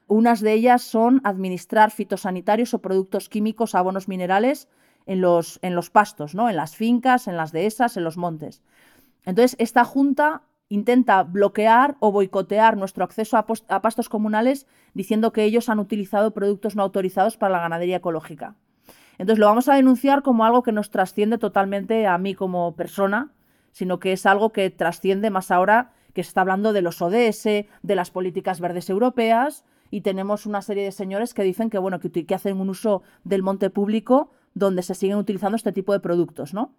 Unas 0.07 0.41
de 0.41 0.53
ellas 0.53 0.81
son 0.81 1.21
administrar 1.23 1.91
fitosanitarios 1.91 2.73
o 2.73 2.79
productos 2.79 3.29
químicos, 3.29 3.75
abonos 3.75 4.07
minerales 4.07 4.67
en 5.05 5.21
los, 5.21 5.59
en 5.61 5.75
los 5.75 5.89
pastos, 5.89 6.35
¿no? 6.35 6.49
en 6.49 6.55
las 6.55 6.75
fincas, 6.75 7.27
en 7.27 7.37
las 7.37 7.51
dehesas, 7.51 7.97
en 7.97 8.03
los 8.03 8.17
montes. 8.17 8.61
Entonces, 9.25 9.55
esta 9.59 9.83
junta 9.83 10.43
intenta 10.69 11.23
bloquear 11.23 11.95
o 11.99 12.11
boicotear 12.11 12.77
nuestro 12.77 13.03
acceso 13.03 13.37
a, 13.37 13.45
a, 13.67 13.81
pastos 13.81 14.09
comunales 14.09 14.67
diciendo 14.93 15.31
que 15.31 15.43
ellos 15.43 15.69
han 15.69 15.79
utilizado 15.79 16.31
productos 16.31 16.75
no 16.75 16.83
autorizados 16.83 17.37
para 17.37 17.53
la 17.53 17.61
ganadería 17.61 17.97
ecológica. 17.97 18.55
Entonces 19.17 19.39
lo 19.39 19.45
vamos 19.45 19.69
a 19.69 19.75
denunciar 19.75 20.23
como 20.23 20.43
algo 20.43 20.63
que 20.63 20.71
nos 20.71 20.89
trasciende 20.89 21.37
totalmente 21.37 22.07
a 22.07 22.17
mí 22.17 22.33
como 22.33 22.75
persona 22.75 23.31
sino 23.75 23.99
que 23.99 24.13
es 24.13 24.25
algo 24.25 24.53
que 24.53 24.69
trasciende 24.69 25.29
más 25.29 25.51
ahora 25.51 25.91
que 26.13 26.23
se 26.23 26.29
está 26.29 26.39
hablando 26.39 26.71
de 26.71 26.81
los 26.81 27.01
ODS, 27.01 27.43
de 27.43 27.95
las 27.95 28.09
políticas 28.09 28.61
verdes 28.61 28.89
europeas, 28.89 29.65
y 29.95 30.01
tenemos 30.01 30.45
una 30.45 30.61
serie 30.61 30.83
de 30.83 30.91
señores 30.91 31.33
que 31.33 31.41
dicen 31.41 31.69
que, 31.69 31.77
bueno, 31.77 32.01
que, 32.01 32.35
hacen 32.35 32.59
un 32.59 32.69
uso 32.69 33.01
del 33.23 33.43
monte 33.43 33.69
público 33.69 34.29
donde 34.53 34.81
se 34.81 34.93
siguen 34.93 35.15
utilizando 35.15 35.55
este 35.55 35.71
tipo 35.71 35.93
de 35.93 36.01
productos, 36.01 36.53
¿no? 36.53 36.75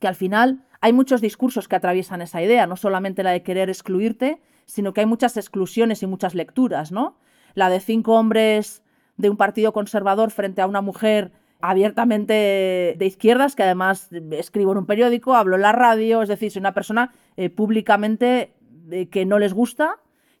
Que 0.00 0.08
al 0.08 0.14
final 0.14 0.64
hay 0.80 0.94
muchos 0.94 1.20
discursos 1.20 1.68
que 1.68 1.76
atraviesan 1.76 2.22
esa 2.22 2.40
idea, 2.40 2.66
no 2.66 2.76
solamente 2.76 3.22
la 3.22 3.32
de 3.32 3.42
querer 3.42 3.68
excluirte, 3.68 4.40
sino 4.64 4.94
que 4.94 5.02
hay 5.02 5.06
muchas 5.06 5.36
exclusiones 5.36 6.02
y 6.02 6.06
muchas 6.06 6.34
lecturas, 6.34 6.90
¿no? 6.90 7.18
La 7.52 7.68
de 7.68 7.80
cinco 7.80 8.14
hombres 8.14 8.82
de 9.18 9.28
un 9.28 9.36
partido 9.36 9.74
conservador 9.74 10.30
frente 10.30 10.62
a 10.62 10.66
una 10.66 10.80
mujer 10.80 11.32
abiertamente 11.60 12.96
de 12.96 13.06
izquierdas, 13.06 13.56
que 13.56 13.64
además 13.64 14.08
escribo 14.30 14.72
en 14.72 14.78
un 14.78 14.86
periódico, 14.86 15.34
hablo 15.34 15.56
en 15.56 15.62
la 15.62 15.72
radio, 15.72 16.22
es 16.22 16.30
decir, 16.30 16.50
soy 16.50 16.60
una 16.60 16.72
persona 16.72 17.12
eh, 17.36 17.50
públicamente 17.50 18.54
eh, 18.90 19.10
que 19.10 19.26
no 19.26 19.38
les 19.38 19.52
gusta, 19.52 19.98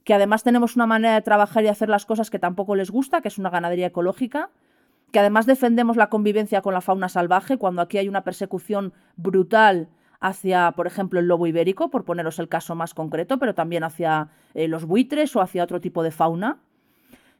que 0.08 0.14
además 0.14 0.42
tenemos 0.42 0.74
una 0.74 0.86
manera 0.86 1.12
de 1.12 1.20
trabajar 1.20 1.62
y 1.64 1.68
hacer 1.68 1.90
las 1.90 2.06
cosas 2.06 2.30
que 2.30 2.38
tampoco 2.38 2.74
les 2.74 2.90
gusta, 2.90 3.20
que 3.20 3.28
es 3.28 3.36
una 3.36 3.50
ganadería 3.50 3.88
ecológica, 3.88 4.48
que 5.12 5.18
además 5.18 5.44
defendemos 5.44 5.98
la 5.98 6.08
convivencia 6.08 6.62
con 6.62 6.72
la 6.72 6.80
fauna 6.80 7.10
salvaje, 7.10 7.58
cuando 7.58 7.82
aquí 7.82 7.98
hay 7.98 8.08
una 8.08 8.24
persecución 8.24 8.94
brutal 9.18 9.90
hacia, 10.18 10.72
por 10.72 10.86
ejemplo, 10.86 11.20
el 11.20 11.28
lobo 11.28 11.46
ibérico, 11.46 11.90
por 11.90 12.06
poneros 12.06 12.38
el 12.38 12.48
caso 12.48 12.74
más 12.74 12.94
concreto, 12.94 13.38
pero 13.38 13.54
también 13.54 13.84
hacia 13.84 14.30
eh, 14.54 14.66
los 14.66 14.86
buitres 14.86 15.36
o 15.36 15.42
hacia 15.42 15.62
otro 15.62 15.78
tipo 15.78 16.02
de 16.02 16.10
fauna. 16.10 16.56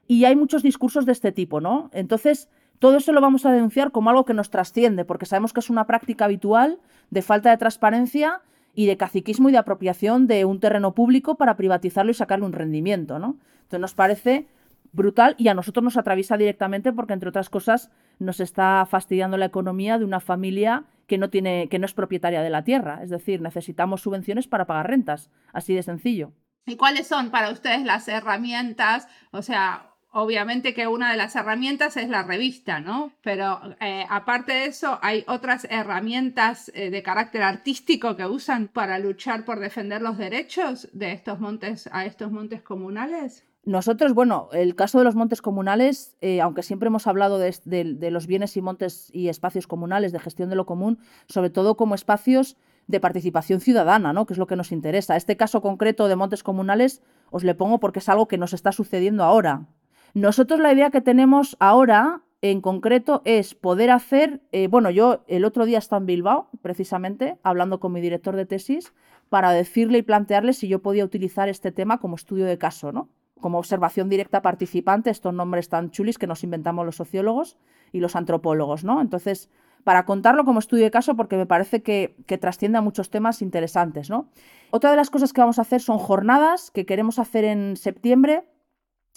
Y 0.07 0.27
hay 0.27 0.37
muchos 0.37 0.63
discursos 0.63 1.07
de 1.07 1.13
este 1.13 1.33
tipo, 1.33 1.63
¿no? 1.63 1.89
Entonces, 1.95 2.51
todo 2.81 2.99
eso 2.99 3.13
lo 3.13 3.23
vamos 3.23 3.47
a 3.47 3.53
denunciar 3.53 3.93
como 3.93 4.11
algo 4.11 4.27
que 4.27 4.35
nos 4.35 4.51
trasciende, 4.51 5.07
porque 5.07 5.25
sabemos 5.25 5.55
que 5.55 5.61
es 5.61 5.71
una 5.71 5.87
práctica 5.87 6.27
habitual 6.27 6.81
de 7.09 7.23
falta 7.23 7.49
de 7.49 7.57
transparencia 7.57 8.43
y 8.79 8.87
de 8.87 8.97
caciquismo 8.97 9.49
y 9.49 9.53
de 9.53 9.59
apropiación 9.59 10.29
de 10.29 10.45
un 10.45 10.61
terreno 10.61 10.95
público 10.95 11.35
para 11.35 11.57
privatizarlo 11.57 12.13
y 12.13 12.15
sacarle 12.15 12.47
un 12.47 12.53
rendimiento, 12.53 13.19
¿no? 13.19 13.37
Entonces 13.55 13.81
nos 13.81 13.95
parece 13.95 14.47
brutal 14.93 15.35
y 15.37 15.49
a 15.49 15.55
nosotros 15.55 15.83
nos 15.83 15.97
atraviesa 15.97 16.37
directamente 16.37 16.93
porque, 16.93 17.13
entre 17.13 17.29
otras 17.29 17.51
cosas, 17.51 17.91
nos 18.21 18.39
está 18.39 18.87
fastidiando 18.89 19.37
la 19.37 19.47
economía 19.47 19.99
de 19.99 20.05
una 20.05 20.21
familia 20.21 20.85
que 21.09 21.19
no, 21.19 21.29
tiene, 21.29 21.69
que 21.69 21.81
no 21.81 21.87
es 21.87 21.93
propietaria 21.93 22.41
de 22.41 22.51
la 22.51 22.63
tierra. 22.63 23.01
Es 23.03 23.11
decir, 23.11 23.41
necesitamos 23.41 24.03
subvenciones 24.03 24.47
para 24.47 24.67
pagar 24.67 24.87
rentas. 24.87 25.29
Así 25.53 25.75
de 25.75 25.83
sencillo. 25.83 26.31
¿Y 26.65 26.77
cuáles 26.77 27.09
son 27.09 27.33
para 27.33 27.51
ustedes 27.51 27.85
las 27.85 28.07
herramientas? 28.07 29.09
O 29.33 29.43
sea, 29.43 29.88
obviamente 30.13 30.75
que 30.75 30.87
una 30.87 31.11
de 31.11 31.17
las 31.17 31.37
herramientas 31.37 31.97
es 31.97 32.09
la 32.09 32.23
revista, 32.23 32.81
¿no? 32.81 33.13
Pero 33.23 33.61
eh, 33.81 34.05
aparte 34.09 34.53
de 34.53 34.67
eso, 34.67 34.99
¿hay 35.03 35.25
otras 35.29 35.67
herramientas 35.71 36.71
eh, 36.75 36.91
de 36.91 37.03
carácter 37.03 37.43
artístico 37.43 38.17
que 38.17 38.27
usan 38.27 38.69
para 38.69 38.99
luchar 38.99 39.45
por 39.45 39.61
defender 39.61 40.03
los 40.03 40.19
derechos 40.19 40.89
de 40.93 41.13
estos 41.13 41.41
montes 41.41 41.89
a 41.93 42.07
estos 42.07 42.31
montes 42.31 42.63
comunales? 42.63 43.45
Nosotros, 43.69 44.15
bueno, 44.15 44.49
el 44.53 44.75
caso 44.75 44.97
de 44.97 45.05
los 45.05 45.15
montes 45.15 45.43
comunales, 45.43 46.17
eh, 46.23 46.41
aunque 46.41 46.63
siempre 46.63 46.87
hemos 46.87 47.07
hablado 47.07 47.39
de, 47.39 48.11
los 48.11 48.27
bienes 48.27 48.57
y 48.57 48.63
montes 48.63 49.11
y 49.13 49.29
espacios 49.29 49.67
comunales, 49.67 50.13
de 50.13 50.21
gestión 50.21 50.49
de 50.49 50.57
lo 50.57 50.65
común, 50.65 51.01
sobre 51.29 51.51
todo 51.51 51.77
como 51.77 51.95
espacios 51.95 52.57
de 52.87 52.99
participación 52.99 53.61
ciudadana, 53.61 54.15
¿no? 54.15 54.25
que 54.25 54.33
es 54.33 54.39
lo 54.39 54.47
que 54.47 54.57
nos 54.57 54.73
interesa. 54.73 55.17
Este 55.17 55.37
caso 55.37 55.61
concreto 55.61 56.09
de 56.09 56.17
montes 56.17 56.43
comunales 56.43 57.03
os 57.31 57.45
le 57.45 57.55
pongo 57.55 57.79
porque 57.79 57.99
es 57.99 58.09
algo 58.09 58.27
que 58.27 58.39
nos 58.39 58.55
está 58.55 58.73
sucediendo 58.73 59.23
ahora. 59.23 59.67
Nosotros 60.19 60.59
la 60.59 60.73
idea 60.73 60.91
que 60.91 61.01
tenemos 61.01 61.57
ahora, 61.61 62.23
en 62.43 62.61
concreto, 62.61 63.23
es 63.25 63.55
poder 63.55 63.93
hacer, 63.93 64.43
eh, 64.51 64.67
bueno, 64.67 64.91
yo 64.91 65.23
el 65.29 65.45
otro 65.45 65.65
día 65.65 65.79
estaba 65.79 66.01
en 66.01 66.07
Bilbao, 66.07 66.49
precisamente, 66.61 67.39
hablando 67.45 67.79
con 67.79 67.93
mi 67.93 68.01
director 68.01 68.35
de 68.35 68.45
tesis, 68.45 68.93
para 69.29 69.53
decirle 69.53 69.99
y 69.99 70.03
plantearle 70.03 70.55
si 70.55 70.67
yo 70.67 70.83
podía 70.83 71.05
utilizar 71.05 71.49
este 71.49 71.71
tema 71.71 71.99
como 71.99 72.17
estudio 72.17 72.47
de 72.47 72.59
caso, 72.59 72.91
¿no? 72.91 73.09
como 73.41 73.59
observación 73.59 74.09
directa 74.09 74.43
participante, 74.43 75.11
estos 75.11 75.33
nombres 75.33 75.69
tan 75.69 75.93
chulis 75.93 76.19
que 76.19 76.27
nos 76.27 76.43
inventamos 76.43 76.85
los 76.85 76.97
sociólogos 76.97 77.57
y 77.93 78.01
los 78.01 78.17
antropólogos, 78.17 78.83
¿no? 78.83 79.01
Entonces, 79.01 79.49
para 79.85 80.05
contarlo 80.05 80.45
como 80.45 80.59
estudio 80.59 80.83
de 80.83 80.91
caso, 80.91 81.15
porque 81.15 81.37
me 81.37 81.47
parece 81.47 81.81
que, 81.81 82.17
trasciende 82.41 82.79
a 82.79 82.81
muchos 82.81 83.11
temas 83.11 83.41
interesantes, 83.41 84.11
¿no? 84.11 84.29
Otra 84.73 84.91
de 84.91 84.97
las 84.97 85.11
cosas 85.11 85.33
que 85.33 85.41
vamos 85.41 85.61
a 85.61 85.63
hacer 85.63 85.81
son 85.81 85.99
jornadas 85.99 86.73
que 86.73 86.85
queremos 86.85 87.21
hacer 87.21 87.45
en 87.45 87.77
septiembre 87.77 88.43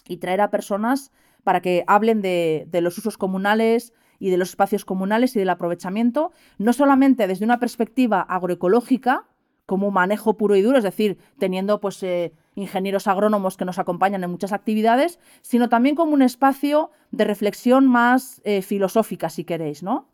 y 0.08 0.18
traer 0.18 0.42
a 0.42 0.52
personas 0.52 1.12
para 1.44 1.62
que 1.62 1.84
hablen 1.88 2.22
de, 2.22 2.68
de 2.70 2.82
los 2.82 2.98
usos 2.98 3.18
comunales 3.18 3.94
y 4.20 4.30
de 4.30 4.38
los 4.38 4.50
espacios 4.50 4.86
comunales 4.86 5.36
y 5.36 5.40
del 5.40 5.50
aprovechamiento, 5.50 6.32
no 6.60 6.74
solamente 6.74 7.28
desde 7.28 7.46
una 7.46 7.60
perspectiva 7.60 8.22
agroecológica, 8.22 9.26
como 9.72 9.90
manejo 9.90 10.36
puro 10.36 10.58
y 10.58 10.62
duro, 10.62 10.78
es 10.78 10.84
decir, 10.84 11.18
teniendo 11.40 11.80
pues 11.80 12.04
eh, 12.04 12.34
ingenieros 12.56 13.08
agrónomos 13.08 13.56
que 13.56 13.64
nos 13.64 13.80
acompañan 13.80 14.22
en 14.22 14.30
muchas 14.30 14.52
actividades, 14.52 15.18
sino 15.42 15.70
también 15.70 15.96
como 15.96 16.12
un 16.12 16.22
espacio 16.22 16.92
de 17.12 17.24
reflexión 17.24 17.88
más 17.88 18.42
eh, 18.44 18.62
filosófica, 18.64 19.30
si 19.30 19.46
queréis, 19.46 19.82
¿no? 19.82 20.10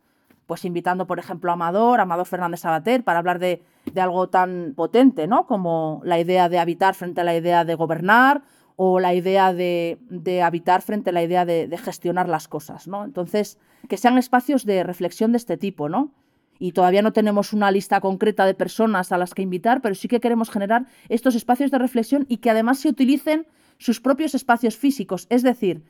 Pues 0.46 0.64
invitando, 0.64 1.08
por 1.08 1.18
ejemplo, 1.18 1.50
a 1.50 1.54
Amador, 1.54 1.98
Amador 1.98 2.26
Fernández 2.26 2.60
Sabater, 2.60 3.02
para 3.02 3.18
hablar 3.18 3.40
de, 3.40 3.62
algo 3.96 4.28
tan 4.28 4.74
potente, 4.76 5.26
¿no? 5.26 5.46
Como 5.46 6.00
la 6.04 6.20
idea 6.20 6.48
de 6.48 6.60
habitar 6.60 6.94
frente 6.94 7.20
a 7.20 7.24
la 7.24 7.36
idea 7.36 7.64
de 7.64 7.74
gobernar 7.74 8.42
o 8.80 9.00
la 9.00 9.12
idea 9.12 9.52
de, 9.52 9.98
habitar 10.42 10.82
frente 10.82 11.10
a 11.10 11.12
la 11.12 11.24
idea 11.24 11.44
de, 11.44 11.66
de 11.66 11.78
gestionar 11.78 12.28
las 12.28 12.46
cosas, 12.46 12.86
¿no? 12.86 13.04
Entonces, 13.04 13.58
que 13.88 13.96
sean 13.96 14.16
espacios 14.18 14.64
de 14.64 14.84
reflexión 14.84 15.32
de 15.32 15.38
este 15.38 15.56
tipo, 15.56 15.88
¿no? 15.88 16.12
y 16.60 16.72
todavía 16.72 17.02
no 17.02 17.12
tenemos 17.12 17.52
una 17.52 17.70
lista 17.70 18.00
concreta 18.00 18.44
de 18.44 18.54
personas 18.54 19.12
a 19.12 19.18
las 19.18 19.34
que 19.34 19.42
invitar, 19.42 19.80
pero 19.80 19.94
sí 19.94 20.08
que 20.08 20.20
queremos 20.20 20.50
generar 20.50 20.86
estos 21.08 21.34
espacios 21.34 21.70
de 21.70 21.78
reflexión 21.78 22.26
y 22.28 22.38
que 22.38 22.50
además 22.50 22.80
se 22.80 22.88
utilicen 22.88 23.46
sus 23.78 24.00
propios 24.00 24.34
espacios 24.34 24.76
físicos, 24.76 25.26
es 25.30 25.42
decir, 25.42 25.84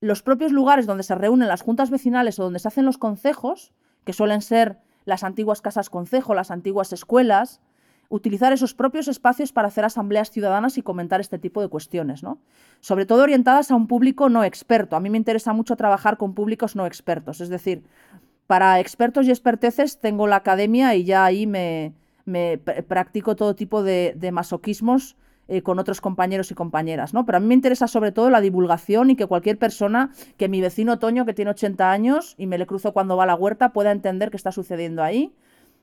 los 0.00 0.22
propios 0.22 0.52
lugares 0.52 0.86
donde 0.86 1.02
se 1.02 1.14
reúnen 1.14 1.48
las 1.48 1.62
juntas 1.62 1.90
vecinales 1.90 2.38
o 2.38 2.44
donde 2.44 2.58
se 2.58 2.68
hacen 2.68 2.84
los 2.84 2.98
concejos, 2.98 3.72
que 4.04 4.12
suelen 4.12 4.42
ser 4.42 4.78
las 5.06 5.24
antiguas 5.24 5.60
casas 5.60 5.90
concejo, 5.90 6.34
las 6.34 6.50
antiguas 6.50 6.92
escuelas, 6.92 7.60
utilizar 8.08 8.52
esos 8.52 8.74
propios 8.74 9.08
espacios 9.08 9.52
para 9.52 9.68
hacer 9.68 9.84
asambleas 9.84 10.30
ciudadanas 10.30 10.78
y 10.78 10.82
comentar 10.82 11.20
este 11.20 11.38
tipo 11.38 11.60
de 11.60 11.68
cuestiones, 11.68 12.22
¿no? 12.22 12.38
Sobre 12.80 13.06
todo 13.06 13.22
orientadas 13.22 13.70
a 13.70 13.74
un 13.74 13.86
público 13.86 14.28
no 14.28 14.44
experto. 14.44 14.96
A 14.96 15.00
mí 15.00 15.10
me 15.10 15.18
interesa 15.18 15.52
mucho 15.52 15.76
trabajar 15.76 16.16
con 16.16 16.34
públicos 16.34 16.76
no 16.76 16.86
expertos, 16.86 17.40
es 17.40 17.48
decir, 17.48 17.82
para 18.46 18.78
expertos 18.80 19.26
y 19.26 19.30
experteces 19.30 19.98
tengo 20.00 20.26
la 20.26 20.36
academia 20.36 20.94
y 20.94 21.04
ya 21.04 21.24
ahí 21.24 21.46
me, 21.46 21.94
practico 22.88 23.36
todo 23.36 23.54
tipo 23.54 23.82
de, 23.82 24.30
masoquismos 24.32 25.16
eh, 25.46 25.62
con 25.62 25.78
otros 25.78 26.00
compañeros 26.00 26.50
y 26.50 26.54
compañeras, 26.54 27.12
¿no? 27.12 27.26
Pero 27.26 27.36
a 27.36 27.40
mí 27.40 27.46
me 27.46 27.54
interesa 27.54 27.86
sobre 27.86 28.12
todo 28.12 28.30
la 28.30 28.40
divulgación 28.40 29.10
y 29.10 29.16
que 29.16 29.26
cualquier 29.26 29.58
persona, 29.58 30.10
que 30.38 30.48
mi 30.48 30.60
vecino 30.62 30.98
Toño, 30.98 31.26
que 31.26 31.34
tiene 31.34 31.50
80 31.50 31.90
años 31.90 32.34
y 32.38 32.46
me 32.46 32.56
le 32.56 32.66
cruzo 32.66 32.92
cuando 32.92 33.16
va 33.16 33.24
a 33.24 33.26
la 33.26 33.34
huerta, 33.34 33.72
pueda 33.72 33.92
entender 33.92 34.30
qué 34.30 34.38
está 34.38 34.52
sucediendo 34.52 35.02
ahí 35.02 35.34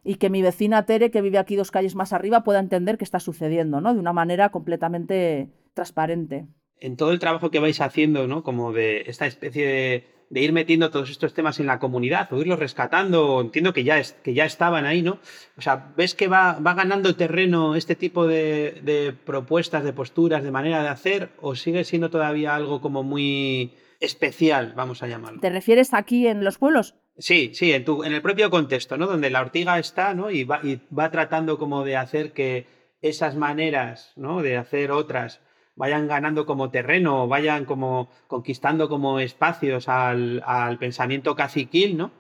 y 0.03 0.15
que 0.15 0.29
mi 0.29 0.41
vecina 0.41 0.85
Tere, 0.85 1.11
que 1.11 1.21
vive 1.21 1.37
aquí 1.37 1.55
dos 1.55 1.71
calles 1.71 1.95
más 1.95 2.13
arriba, 2.13 2.43
pueda 2.43 2.59
entender 2.59 2.97
qué 2.97 3.03
está 3.03 3.19
sucediendo, 3.19 3.81
¿no? 3.81 3.93
De 3.93 3.99
una 3.99 4.13
manera 4.13 4.49
completamente 4.49 5.49
transparente. 5.73 6.47
En 6.77 6.97
todo 6.97 7.11
el 7.11 7.19
trabajo 7.19 7.51
que 7.51 7.59
vais 7.59 7.79
haciendo, 7.81 8.27
¿no? 8.27 8.43
Como 8.43 8.73
de 8.73 9.03
esta 9.07 9.27
especie 9.27 9.67
de 9.67 10.11
de 10.31 10.39
ir 10.41 10.53
metiendo 10.53 10.89
todos 10.91 11.09
estos 11.09 11.33
temas 11.33 11.59
en 11.59 11.65
la 11.65 11.77
comunidad 11.77 12.31
o 12.31 12.39
irlos 12.39 12.57
rescatando, 12.57 13.41
entiendo 13.41 13.73
que 13.73 13.83
ya, 13.83 13.99
es, 13.99 14.13
que 14.23 14.33
ya 14.33 14.45
estaban 14.45 14.85
ahí, 14.85 15.01
¿no? 15.01 15.19
O 15.57 15.61
sea, 15.61 15.91
¿ves 15.97 16.15
que 16.15 16.29
va, 16.29 16.53
va 16.53 16.73
ganando 16.73 17.17
terreno 17.17 17.75
este 17.75 17.97
tipo 17.97 18.25
de, 18.25 19.13
propuestas, 19.25 19.83
de 19.83 19.91
posturas, 19.91 20.41
de 20.41 20.51
manera 20.51 20.81
de 20.83 20.87
hacer 20.87 21.31
o 21.41 21.55
sigue 21.55 21.83
siendo 21.83 22.09
todavía 22.09 22.55
algo 22.55 22.79
como 22.79 23.03
muy 23.03 23.73
especial, 23.99 24.71
vamos 24.73 25.03
a 25.03 25.07
llamarlo? 25.07 25.41
¿Te 25.41 25.49
refieres 25.49 25.93
aquí 25.93 26.25
en 26.27 26.45
los 26.45 26.57
pueblos? 26.57 26.95
Sí, 27.21 27.51
sí, 27.53 27.71
en, 27.71 27.86
tu, 27.86 28.03
en 28.03 28.13
el 28.13 28.21
propio 28.21 28.49
contexto, 28.49 28.97
¿no? 28.97 29.07
Donde 29.07 29.29
la 29.29 29.41
ortiga 29.41 29.77
está, 29.79 30.13
¿no? 30.13 30.31
Y 30.31 30.43
va, 30.43 30.60
y 30.63 30.81
va 30.97 31.12
tratando 31.12 31.57
como 31.57 31.86
de 31.86 31.95
hacer 31.95 32.34
que 32.34 32.65
esas 33.01 33.36
maneras, 33.36 34.13
¿no? 34.15 34.41
De 34.41 34.57
hacer 34.57 34.91
otras 34.91 35.39
vayan 35.75 36.07
ganando 36.07 36.45
como 36.45 36.69
terreno, 36.69 37.27
vayan 37.27 37.65
como 37.65 38.10
conquistando 38.27 38.89
como 38.89 39.19
espacios 39.19 39.88
al, 39.88 40.77
pensamiento 40.79 41.36
caciquil, 41.36 41.97
¿no? 41.97 42.12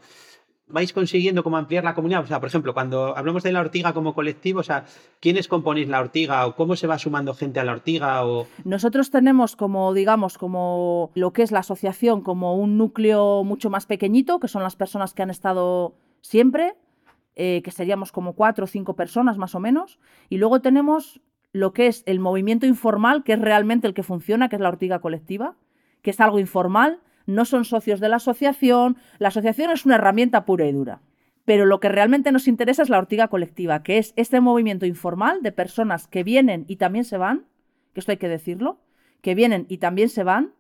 Vais 0.71 0.93
consiguiendo 0.93 1.43
como 1.43 1.57
ampliar 1.57 1.83
la 1.83 1.93
comunidad? 1.93 2.23
O 2.23 2.27
sea, 2.27 2.39
por 2.39 2.49
ejemplo, 2.49 2.73
cuando 2.73 3.17
hablamos 3.17 3.43
de 3.43 3.51
la 3.51 3.61
ortiga 3.61 3.93
como 3.93 4.13
colectivo, 4.13 4.59
o 4.59 4.63
sea, 4.63 4.85
¿quiénes 5.19 5.47
componéis 5.47 5.87
la 5.87 5.99
ortiga 5.99 6.45
o 6.47 6.55
cómo 6.55 6.75
se 6.75 6.87
va 6.87 6.97
sumando 6.97 7.33
gente 7.33 7.59
a 7.59 7.63
la 7.63 7.73
ortiga? 7.73 8.25
O... 8.25 8.47
Nosotros 8.63 9.11
tenemos 9.11 9.55
como, 9.55 9.93
digamos, 9.93 10.37
como 10.37 11.11
lo 11.15 11.33
que 11.33 11.43
es 11.43 11.51
la 11.51 11.59
asociación, 11.59 12.21
como 12.21 12.55
un 12.55 12.77
núcleo 12.77 13.43
mucho 13.43 13.69
más 13.69 13.85
pequeñito, 13.85 14.39
que 14.39 14.47
son 14.47 14.63
las 14.63 14.75
personas 14.75 15.13
que 15.13 15.23
han 15.23 15.29
estado 15.29 15.95
siempre, 16.21 16.75
eh, 17.35 17.61
que 17.63 17.71
seríamos 17.71 18.11
como 18.11 18.33
cuatro 18.33 18.65
o 18.65 18.67
cinco 18.67 18.95
personas 18.95 19.37
más 19.37 19.55
o 19.55 19.59
menos, 19.59 19.99
y 20.29 20.37
luego 20.37 20.61
tenemos 20.61 21.21
lo 21.53 21.73
que 21.73 21.87
es 21.87 22.03
el 22.05 22.19
movimiento 22.19 22.65
informal, 22.65 23.23
que 23.23 23.33
es 23.33 23.41
realmente 23.41 23.87
el 23.87 23.93
que 23.93 24.03
funciona, 24.03 24.49
que 24.49 24.55
es 24.55 24.61
la 24.61 24.69
ortiga 24.69 24.99
colectiva, 24.99 25.55
que 26.01 26.11
es 26.11 26.19
algo 26.19 26.39
informal, 26.39 26.99
no 27.25 27.45
son 27.45 27.65
socios 27.65 27.99
de 27.99 28.09
la 28.09 28.17
asociación, 28.17 28.97
la 29.19 29.29
asociación 29.29 29.71
es 29.71 29.85
una 29.85 29.95
herramienta 29.95 30.45
pura 30.45 30.65
y 30.65 30.71
dura. 30.71 31.01
Pero 31.45 31.65
lo 31.65 31.79
que 31.79 31.89
realmente 31.89 32.31
nos 32.31 32.47
interesa 32.47 32.83
es 32.83 32.89
la 32.89 32.99
ortiga 32.99 33.27
colectiva, 33.27 33.83
que 33.83 33.97
es 33.97 34.13
este 34.15 34.41
movimiento 34.41 34.85
informal 34.85 35.41
de 35.41 35.51
personas 35.51 36.07
que 36.07 36.23
vienen 36.23 36.65
y 36.67 36.75
también 36.75 37.03
se 37.03 37.17
van, 37.17 37.45
que 37.93 37.99
esto 37.99 38.11
hay 38.11 38.17
que 38.17 38.29
decirlo, 38.29 38.79
que 39.21 39.35
vienen 39.35 39.65
y 39.69 39.77
también 39.77 40.09
se 40.09 40.23
van, 40.23 40.53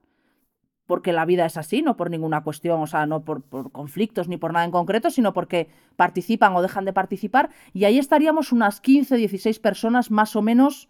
porque 0.87 1.13
la 1.13 1.25
vida 1.25 1.45
es 1.45 1.57
así, 1.57 1.81
no 1.81 1.95
por 1.95 2.09
ninguna 2.09 2.43
cuestión, 2.43 2.81
o 2.81 2.87
sea, 2.87 3.05
no 3.05 3.23
por, 3.23 3.43
conflictos 3.71 4.27
ni 4.27 4.37
por 4.37 4.51
nada 4.51 4.65
en 4.65 4.71
concreto, 4.71 5.09
sino 5.09 5.33
porque 5.33 5.69
participan 5.95 6.55
o 6.55 6.61
dejan 6.61 6.85
de 6.85 6.93
participar. 6.93 7.49
Y 7.73 7.85
ahí 7.85 7.97
estaríamos 7.97 8.51
unas 8.51 8.81
15, 8.81 9.15
16 9.15 9.59
personas 9.59 10.11
más 10.11 10.35
o 10.35 10.41
menos 10.41 10.89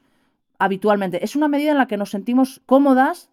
habitualmente. 0.57 1.23
Es 1.23 1.35
una 1.35 1.47
medida 1.47 1.71
en 1.71 1.77
la 1.77 1.87
que 1.87 1.97
nos 1.97 2.11
sentimos 2.11 2.61
cómodas 2.65 3.30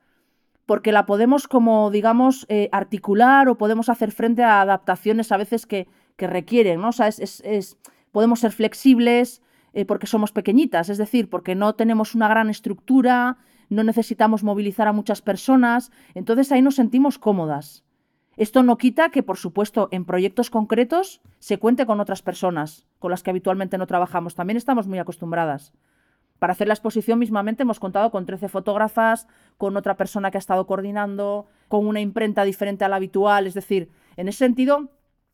porque 0.69 0.93
la 0.93 1.07
podemos 1.07 1.49
como, 1.49 1.91
digamos, 1.91 2.45
eh, 2.51 2.69
articular 2.73 3.49
o 3.49 3.57
podemos 3.57 3.89
hacer 3.89 4.13
frente 4.13 4.45
a 4.45 4.61
adaptaciones 4.61 5.33
a 5.33 5.39
veces 5.39 5.65
que, 5.65 5.89
requieren, 6.19 6.83
¿no? 6.83 6.93
Sea, 6.93 7.09
es, 7.09 7.79
podemos 8.13 8.41
ser 8.41 8.53
flexibles 8.53 9.41
eh, 9.73 9.87
porque 9.87 10.07
somos 10.07 10.31
pequeñitas, 10.31 10.91
es 10.91 10.99
decir, 10.99 11.31
porque 11.31 11.55
no 11.55 11.75
tenemos 11.75 12.15
una 12.15 12.29
gran 12.29 12.51
estructura, 12.51 13.39
no 13.71 13.83
necesitamos 13.83 14.45
movilizar 14.45 14.89
a 14.89 14.93
muchas 14.93 15.23
personas, 15.23 15.91
entonces 16.13 16.53
ahí 16.53 16.61
nos 16.61 16.75
sentimos 16.75 17.19
cómodas. 17.19 17.83
Esto 18.37 18.63
no 18.63 18.77
quita 18.77 19.09
que, 19.09 19.23
por 19.23 19.39
supuesto, 19.39 19.89
en 19.91 20.05
proyectos 20.05 20.51
concretos 20.51 21.23
se 21.39 21.59
cuente 21.59 21.87
con 21.87 21.99
otras 21.99 22.21
personas 22.21 22.87
con 22.99 23.11
las 23.11 23.23
que 23.23 23.31
habitualmente 23.31 23.79
no 23.79 23.87
trabajamos. 23.87 24.35
También 24.35 24.59
estamos 24.59 24.87
muy 24.87 24.99
acostumbradas. 24.99 25.73
Para 26.39 26.53
hacer 26.53 26.69
la 26.69 26.75
exposición 26.75 27.19
mismamente 27.19 27.63
hemos 27.63 27.81
contado 27.81 28.11
con 28.11 28.27
13 28.27 28.49
fotógrafas, 28.49 29.27
con 29.57 29.77
otra 29.77 29.97
persona 29.97 30.31
que 30.31 30.39
ha 30.39 30.41
estado 30.41 30.67
coordinando, 30.67 31.47
con 31.69 31.87
una 31.87 32.01
imprenta 32.01 32.45
diferente 32.45 32.85
a 32.85 32.89
la 32.89 32.97
habitual. 32.97 33.47
Es 33.47 33.55
decir, 33.55 33.91
en 34.17 34.29
ese 34.29 34.39
sentido 34.39 34.91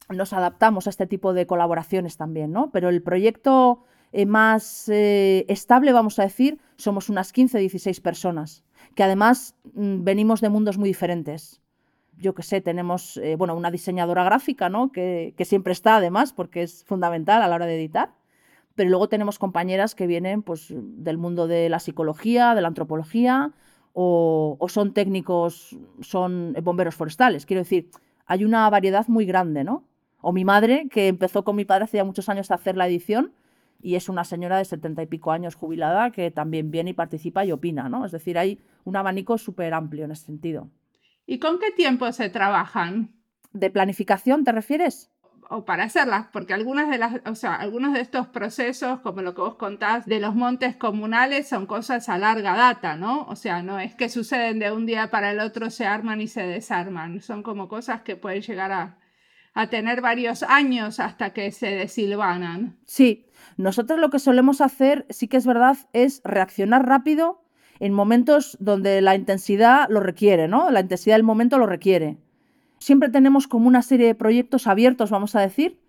nos 0.09 0.33
adaptamos 0.33 0.87
a 0.87 0.91
este 0.91 1.07
tipo 1.07 1.33
de 1.33 1.47
colaboraciones 1.47 2.17
también, 2.17 2.53
¿no? 2.53 2.71
Pero 2.71 2.89
el 2.89 3.03
proyecto 3.03 3.85
eh, 4.13 4.27
más 4.27 4.89
eh, 4.89 5.45
estable, 5.49 5.93
vamos 5.93 6.19
a 6.19 6.23
decir, 6.23 6.61
somos 6.77 7.09
unas 7.09 7.33
15, 7.33 7.59
16 7.59 8.01
personas, 8.01 8.63
que 8.95 9.03
además 9.03 9.57
mm, 9.75 10.05
venimos 10.05 10.41
de 10.41 10.51
mundos 10.51 10.79
muy 10.79 10.89
diferentes. 10.89 11.61
Yo 12.17 12.35
que 12.35 12.45
sé, 12.45 12.61
tenemos 12.61 13.17
eh, 13.17 13.35
bueno, 13.37 13.57
una 13.57 13.71
diseñadora 13.73 14.23
gráfica, 14.23 14.69
¿no? 14.69 14.93
Que, 14.93 15.35
siempre 15.45 15.73
está 15.73 15.97
además, 15.97 16.33
porque 16.33 16.63
es 16.63 16.85
fundamental 16.85 17.43
a 17.43 17.49
la 17.49 17.57
hora 17.57 17.67
de 17.67 17.75
editar. 17.75 18.15
Pero 18.75 18.91
luego 18.91 19.09
tenemos 19.09 19.39
compañeras 19.39 19.95
que 19.95 20.07
vienen 20.07 20.43
pues, 20.43 20.73
del 20.77 21.19
mundo 21.19 21.47
de 21.47 21.69
la 21.69 21.79
psicología, 21.79 22.55
de 22.55 22.61
la 22.61 22.69
antropología, 22.69 23.53
o, 23.93 24.57
o 24.59 24.69
son 24.69 24.93
técnicos, 24.93 25.77
son 26.01 26.55
bomberos 26.63 26.97
forestales. 26.97 27.47
Quiero 27.47 27.63
decir, 27.63 27.91
hay 28.27 28.45
una 28.45 28.69
variedad 28.71 29.07
muy 29.07 29.27
grande, 29.27 29.63
¿no? 29.63 29.85
O 30.21 30.33
mi 30.33 30.45
madre, 30.45 30.89
que 30.91 31.09
empezó 31.09 31.45
con 31.45 31.55
mi 31.55 31.65
padre 31.65 31.85
hace 31.85 31.99
ya 31.99 32.05
muchos 32.05 32.29
años 32.29 32.51
a 32.51 32.55
hacer 32.55 32.77
la 32.77 32.89
edición, 32.89 33.33
y 33.81 33.97
es 33.97 34.09
una 34.09 34.25
señora 34.25 34.57
de 34.57 34.65
setenta 34.65 35.03
y 35.03 35.07
pico 35.07 35.31
años 35.31 35.57
jubilada 35.57 36.11
que 36.11 36.31
también 36.31 36.71
viene 36.71 36.91
y 36.91 36.95
participa 36.95 37.45
y 37.45 37.53
opina, 37.53 37.91
¿no? 37.91 38.07
Es 38.07 38.13
decir, 38.13 38.39
hay 38.39 38.59
un 38.85 38.97
abanico 38.97 39.37
súper 39.37 39.75
amplio 39.75 40.07
en 40.07 40.13
ese 40.13 40.25
sentido. 40.25 40.71
¿Y 41.27 41.39
con 41.39 41.59
qué 41.59 41.71
tiempo 41.71 42.11
se 42.13 42.31
trabajan? 42.31 43.13
¿De 43.53 43.71
planificación 43.71 44.43
te 44.43 44.53
refieres? 44.53 45.11
O 45.51 45.65
para 45.65 45.85
hacerlas, 45.85 46.27
porque 46.33 46.55
algunas 46.55 46.91
de 46.91 46.99
las, 46.99 47.21
o 47.27 47.35
sea, 47.35 47.55
algunos 47.55 47.93
de 47.93 48.01
estos 48.01 48.27
procesos, 48.29 49.01
como 49.01 49.23
lo 49.23 49.35
que 49.35 49.41
vos 49.41 49.55
contás 49.57 50.07
de 50.07 50.21
los 50.21 50.35
montes 50.35 50.77
comunales, 50.77 51.49
son 51.49 51.67
cosas 51.67 52.09
a 52.09 52.19
larga 52.19 52.55
data, 52.57 52.97
¿no? 52.97 53.25
O 53.27 53.37
sea, 53.37 53.63
no 53.63 53.79
es 53.79 53.95
que 53.95 54.09
suceden 54.09 54.59
de 54.59 54.73
un 54.73 54.87
día 54.87 55.11
para 55.11 55.31
el 55.31 55.41
otro, 55.41 55.71
se 55.71 55.87
arman 55.87 56.21
y 56.21 56.29
se 56.29 56.43
desarman, 56.43 57.21
son 57.21 57.43
como 57.43 57.69
cosas 57.69 58.03
que 58.03 58.17
pueden 58.17 58.43
llegar 58.43 58.73
a, 58.73 58.99
a 59.55 59.69
tener 59.69 60.01
varios 60.01 60.43
años 60.43 61.01
hasta 61.01 61.31
que 61.31 61.53
se 61.53 61.71
desilvanan. 61.71 62.77
Sí, 62.87 63.27
nosotros 63.57 63.99
lo 63.99 64.11
que 64.11 64.19
solemos 64.19 64.61
hacer, 64.61 65.07
sí 65.11 65.29
que 65.29 65.37
es 65.37 65.47
verdad, 65.47 65.77
es 65.93 66.21
reaccionar 66.25 66.87
rápido 66.87 67.45
en 67.81 67.93
momentos 67.93 68.57
donde 68.61 69.01
la 69.01 69.15
intensidad 69.15 69.87
lo 69.89 70.01
requiere, 70.01 70.49
¿no? 70.49 70.71
La 70.71 70.81
intensidad 70.81 71.17
del 71.17 71.25
momento 71.25 71.59
lo 71.59 71.67
requiere. 71.67 72.19
Siempre 72.85 73.09
tenemos 73.09 73.49
como 73.49 73.67
una 73.67 73.81
serie 73.81 74.07
de 74.09 74.15
proyectos 74.15 74.67
abiertos, 74.67 75.09
vamos 75.09 75.35
a 75.35 75.41
decir, 75.41 75.81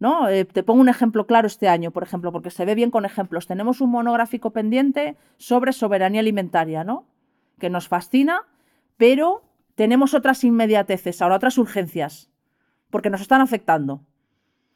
¿no? 0.00 0.28
Eh, 0.28 0.44
te 0.44 0.64
pongo 0.64 0.80
un 0.80 0.88
ejemplo 0.88 1.28
claro 1.28 1.46
este 1.46 1.68
año, 1.68 1.92
por 1.92 2.02
ejemplo, 2.02 2.32
porque 2.32 2.50
se 2.50 2.64
ve 2.64 2.74
bien 2.74 2.90
con 2.90 3.04
ejemplos. 3.04 3.46
Tenemos 3.46 3.80
un 3.80 3.92
monográfico 3.92 4.50
pendiente 4.50 5.16
sobre 5.36 5.72
soberanía 5.72 6.18
alimentaria, 6.18 6.82
¿no? 6.82 7.06
Que 7.60 7.70
nos 7.70 7.86
fascina, 7.86 8.40
pero 8.96 9.44
tenemos 9.76 10.12
otras 10.12 10.42
inmediateces, 10.42 11.22
ahora 11.22 11.36
otras 11.36 11.56
urgencias, 11.56 12.32
porque 12.90 13.10
nos 13.10 13.20
están 13.20 13.40
afectando. 13.40 14.00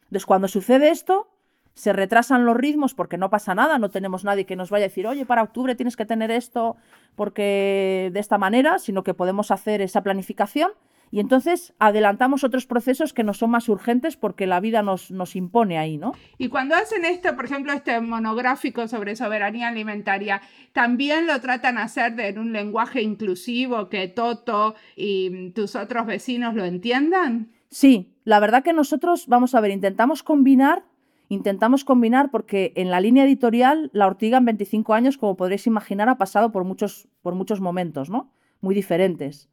Entonces, 0.05 0.27
cuando 0.27 0.47
sucede 0.47 0.91
esto, 0.91 1.27
se 1.75 1.93
retrasan 1.93 2.45
los 2.45 2.57
ritmos 2.57 2.95
porque 2.95 3.19
no 3.19 3.31
pasa 3.31 3.57
nada, 3.57 3.81
no 3.81 3.91
tenemos 3.91 4.23
nadie 4.23 4.47
que 4.47 4.55
nos 4.55 4.71
vaya 4.71 4.85
a 4.85 4.91
decir, 4.91 5.09
oye, 5.09 5.27
para 5.27 5.43
octubre 5.43 5.75
tienes 5.75 5.97
que 5.97 6.07
tener 6.07 6.31
esto 6.31 6.77
porque 7.17 8.11
de 8.13 8.21
esta 8.21 8.39
manera, 8.39 8.79
sino 8.79 9.03
que 9.03 9.13
podemos 9.13 9.51
hacer 9.51 9.83
esa 9.83 10.05
planificación 10.05 10.71
y 11.11 11.21
entonces 11.21 11.75
adelantamos 11.79 12.45
otros 12.45 12.67
procesos 12.67 13.13
que 13.13 13.25
no 13.25 13.35
son 13.35 13.51
más 13.51 13.69
urgentes 13.69 14.17
porque 14.17 14.47
la 14.47 14.61
vida 14.61 14.83
nos, 14.83 15.11
nos 15.11 15.37
impone 15.37 15.79
ahí, 15.79 15.99
¿no? 15.99 16.13
Y 16.37 16.49
cuando 16.49 16.75
hacen 16.75 17.05
esto, 17.05 17.35
por 17.35 17.47
ejemplo, 17.47 17.73
este 17.73 18.01
monográfico 18.01 18.87
sobre 18.89 19.17
soberanía 19.17 19.69
alimentaria, 19.69 20.41
¿también 20.73 21.27
lo 21.27 21.41
tratan 21.41 21.77
de 21.77 21.83
hacer 21.83 22.19
en 22.21 22.39
un 22.39 22.53
lenguaje 22.53 23.03
inclusivo 23.03 23.89
que 23.89 24.09
Toto 24.09 24.75
y 24.97 25.51
tus 25.51 25.77
otros 25.77 26.07
vecinos 26.07 26.55
lo 26.55 26.65
entiendan? 26.65 27.51
Sí, 27.71 28.15
la 28.25 28.41
verdad 28.41 28.63
que 28.63 28.73
nosotros, 28.73 29.27
vamos 29.27 29.55
a 29.55 29.61
ver, 29.61 29.71
intentamos 29.71 30.23
combinar 30.23 30.85
intentamos 31.29 31.85
combinar 31.85 32.31
porque 32.31 32.73
en 32.77 32.91
la 32.91 33.01
línea 33.01 33.25
editorial 33.25 33.91
La 33.93 34.07
Ortiga 34.07 34.39
en 34.39 34.47
25 34.47 34.95
años, 34.95 35.19
como 35.19 35.37
podréis 35.37 35.67
imaginar, 35.67 36.09
ha 36.09 36.19
pasado 36.19 36.53
por 36.53 36.65
muchos, 36.65 37.09
por 37.23 37.35
muchos 37.35 37.61
momentos, 37.61 38.11
¿no? 38.11 38.33
Muy 38.61 38.75
diferentes. 38.75 39.49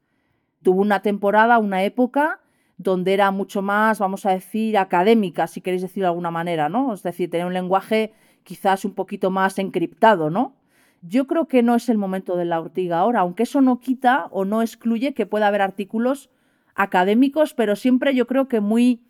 Tuvo 0.66 0.82
una 0.82 1.04
temporada, 1.04 1.60
una 1.60 1.84
época 1.84 2.40
donde 2.78 3.14
era 3.14 3.30
mucho 3.30 3.62
más, 3.62 4.00
vamos 4.00 4.26
a 4.26 4.32
decir, 4.32 4.80
académica, 4.80 5.46
si 5.46 5.62
queréis 5.62 5.84
decirlo 5.84 6.06
de 6.06 6.10
alguna 6.10 6.32
manera, 6.32 6.70
¿no? 6.70 6.92
Es 6.92 7.04
decir, 7.04 7.30
tenía 7.30 7.46
un 7.46 7.54
lenguaje 7.54 8.14
quizás 8.44 8.84
un 8.84 8.96
poquito 8.96 9.30
más 9.30 9.60
encriptado, 9.60 10.32
¿no? 10.32 10.56
Yo 11.04 11.28
creo 11.28 11.48
que 11.48 11.62
no 11.62 11.76
es 11.76 11.88
el 11.88 12.00
momento 12.00 12.36
de 12.36 12.46
la 12.46 12.60
ortiga 12.60 12.98
ahora, 12.98 13.20
aunque 13.20 13.44
eso 13.44 13.62
no 13.62 13.80
quita 13.80 14.26
o 14.32 14.44
no 14.44 14.64
excluye 14.64 15.14
que 15.14 15.28
pueda 15.28 15.46
haber 15.46 15.62
artículos 15.62 16.32
académicos, 16.74 17.54
pero 17.54 17.76
siempre 17.76 18.16
yo 18.16 18.26
creo 18.26 18.48
que 18.48 18.60
muy 18.60 19.04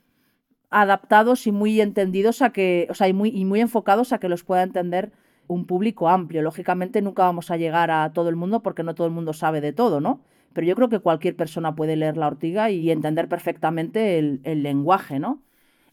adaptados 0.69 1.47
y 1.47 1.53
muy 1.53 1.79
entendidos 1.79 2.41
a 2.41 2.49
que, 2.49 2.85
o 2.89 2.95
sea, 2.95 3.07
y 3.07 3.13
muy, 3.13 3.29
y 3.29 3.45
muy 3.45 3.61
enfocados 3.61 4.11
a 4.11 4.17
que 4.17 4.27
los 4.27 4.43
pueda 4.43 4.61
entender 4.61 5.13
un 5.47 5.65
público 5.65 6.09
amplio. 6.09 6.41
Lógicamente 6.41 7.01
nunca 7.01 7.23
vamos 7.23 7.49
a 7.49 7.55
llegar 7.55 7.91
a 7.91 8.11
todo 8.11 8.27
el 8.27 8.35
mundo 8.35 8.61
porque 8.61 8.83
no 8.83 8.93
todo 8.93 9.07
el 9.07 9.13
mundo 9.13 9.31
sabe 9.31 9.61
de 9.61 9.71
todo, 9.71 10.01
¿no? 10.01 10.19
Pero 10.55 10.67
yo 10.67 10.75
creo 10.75 10.87
que 10.87 10.99
cualquier 10.99 11.35
persona 11.35 11.75
puede 11.75 11.97
leer 11.97 12.15
la 12.15 12.27
ortiga 12.27 12.71
y 12.71 12.89
entender 12.89 13.27
perfectamente 13.27 14.17
el, 14.17 14.63
lenguaje, 14.63 15.19
¿no? 15.19 15.43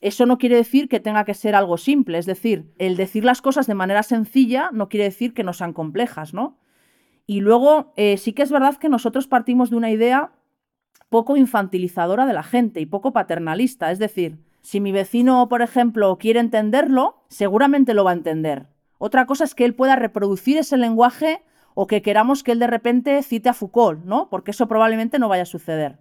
Eso 0.01 0.25
no 0.25 0.39
quiere 0.39 0.55
decir 0.55 0.89
que 0.89 1.01
tenga 1.01 1.25
que 1.25 1.35
ser 1.35 1.57
algo 1.57 1.77
simple, 1.79 2.19
es 2.19 2.27
decir, 2.27 2.73
el 2.79 2.97
decir 2.97 3.25
las 3.25 3.43
cosas 3.43 3.67
de 3.67 3.75
manera 3.75 4.05
sencilla 4.05 4.71
no 4.73 4.89
quiere 4.89 5.05
decir 5.05 5.35
que 5.35 5.43
no 5.43 5.53
sean 5.53 5.73
complejas, 5.73 6.33
¿no? 6.33 6.59
Y 7.27 7.41
luego 7.41 7.93
eh, 7.97 8.17
sí 8.19 8.33
que 8.35 8.43
es 8.43 8.53
verdad 8.53 8.77
que 8.77 8.89
nosotros 8.89 9.27
partimos 9.27 9.71
de 9.71 9.77
una 9.77 9.91
idea 9.91 10.31
poco 11.09 11.37
infantilizadora 11.37 12.25
de 12.25 12.33
la 12.33 12.45
gente 12.45 12.81
y 12.81 12.87
poco 12.87 13.13
paternalista, 13.13 13.91
es 13.91 13.99
decir, 13.99 14.39
si 14.61 14.81
mi 14.81 14.93
vecino, 14.93 15.49
por 15.49 15.61
ejemplo, 15.61 16.19
quiere 16.19 16.39
entenderlo, 16.39 17.25
seguramente 17.29 17.95
lo 17.95 18.05
va 18.05 18.13
a 18.13 18.15
entender. 18.15 18.69
Otra 18.99 19.27
cosa 19.27 19.43
es 19.43 19.57
que 19.57 19.65
él 19.65 19.75
pueda 19.75 19.97
reproducir 19.97 20.57
ese 20.57 20.77
lenguaje 20.77 21.43
o 21.75 21.87
que 21.87 22.03
queramos 22.03 22.43
que 22.43 22.53
él 22.53 22.59
de 22.59 22.67
repente 22.67 23.23
cite 23.23 23.49
a 23.49 23.55
Foucault, 23.55 24.05
¿no? 24.05 24.29
Porque 24.29 24.51
eso 24.51 24.69
probablemente 24.69 25.19
no 25.19 25.29
vaya 25.29 25.43
a 25.43 25.47
suceder. 25.47 25.99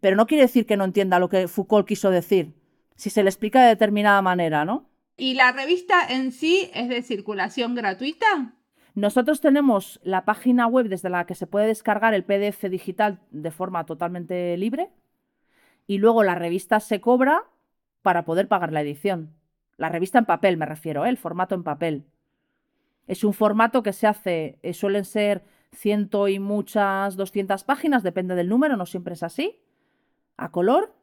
Pero 0.00 0.16
no 0.16 0.26
quiere 0.26 0.42
decir 0.42 0.66
que 0.66 0.76
no 0.76 0.84
entienda 0.84 1.18
lo 1.18 1.28
que 1.28 1.48
Foucault 1.48 1.86
quiso 1.86 2.10
decir, 2.10 2.54
si 2.96 3.10
se 3.10 3.22
le 3.22 3.30
explica 3.30 3.62
de 3.62 3.68
determinada 3.68 4.20
manera, 4.22 4.64
¿no? 4.64 4.88
¿Y 5.16 5.34
la 5.34 5.52
revista 5.52 6.06
en 6.08 6.32
sí 6.32 6.70
es 6.74 6.88
de 6.88 7.02
circulación 7.02 7.74
gratuita? 7.74 8.54
Nosotros 8.94 9.40
tenemos 9.40 10.00
la 10.02 10.24
página 10.24 10.66
web 10.66 10.88
desde 10.88 11.08
la 11.08 11.24
que 11.24 11.34
se 11.34 11.46
puede 11.46 11.66
descargar 11.66 12.12
el 12.12 12.24
PDF 12.24 12.68
digital 12.68 13.20
de 13.30 13.50
forma 13.50 13.86
totalmente 13.86 14.56
libre 14.56 14.90
y 15.86 15.98
luego 15.98 16.22
la 16.22 16.34
revista 16.34 16.80
se 16.80 17.00
cobra 17.00 17.44
para 18.02 18.24
poder 18.24 18.48
pagar 18.48 18.72
la 18.72 18.82
edición. 18.82 19.34
La 19.76 19.88
revista 19.88 20.18
en 20.18 20.26
papel 20.26 20.56
me 20.56 20.66
refiero, 20.66 21.06
¿eh? 21.06 21.08
el 21.08 21.16
formato 21.16 21.54
en 21.54 21.62
papel. 21.62 22.04
Es 23.06 23.24
un 23.24 23.32
formato 23.32 23.82
que 23.82 23.92
se 23.92 24.06
hace, 24.06 24.58
eh, 24.62 24.74
suelen 24.74 25.04
ser 25.04 25.44
ciento 25.72 26.28
y 26.28 26.38
muchas, 26.38 27.16
200 27.16 27.64
páginas, 27.64 28.02
depende 28.02 28.34
del 28.34 28.48
número, 28.48 28.76
no 28.76 28.86
siempre 28.86 29.14
es 29.14 29.22
así, 29.22 29.58
a 30.36 30.50
color, 30.50 30.94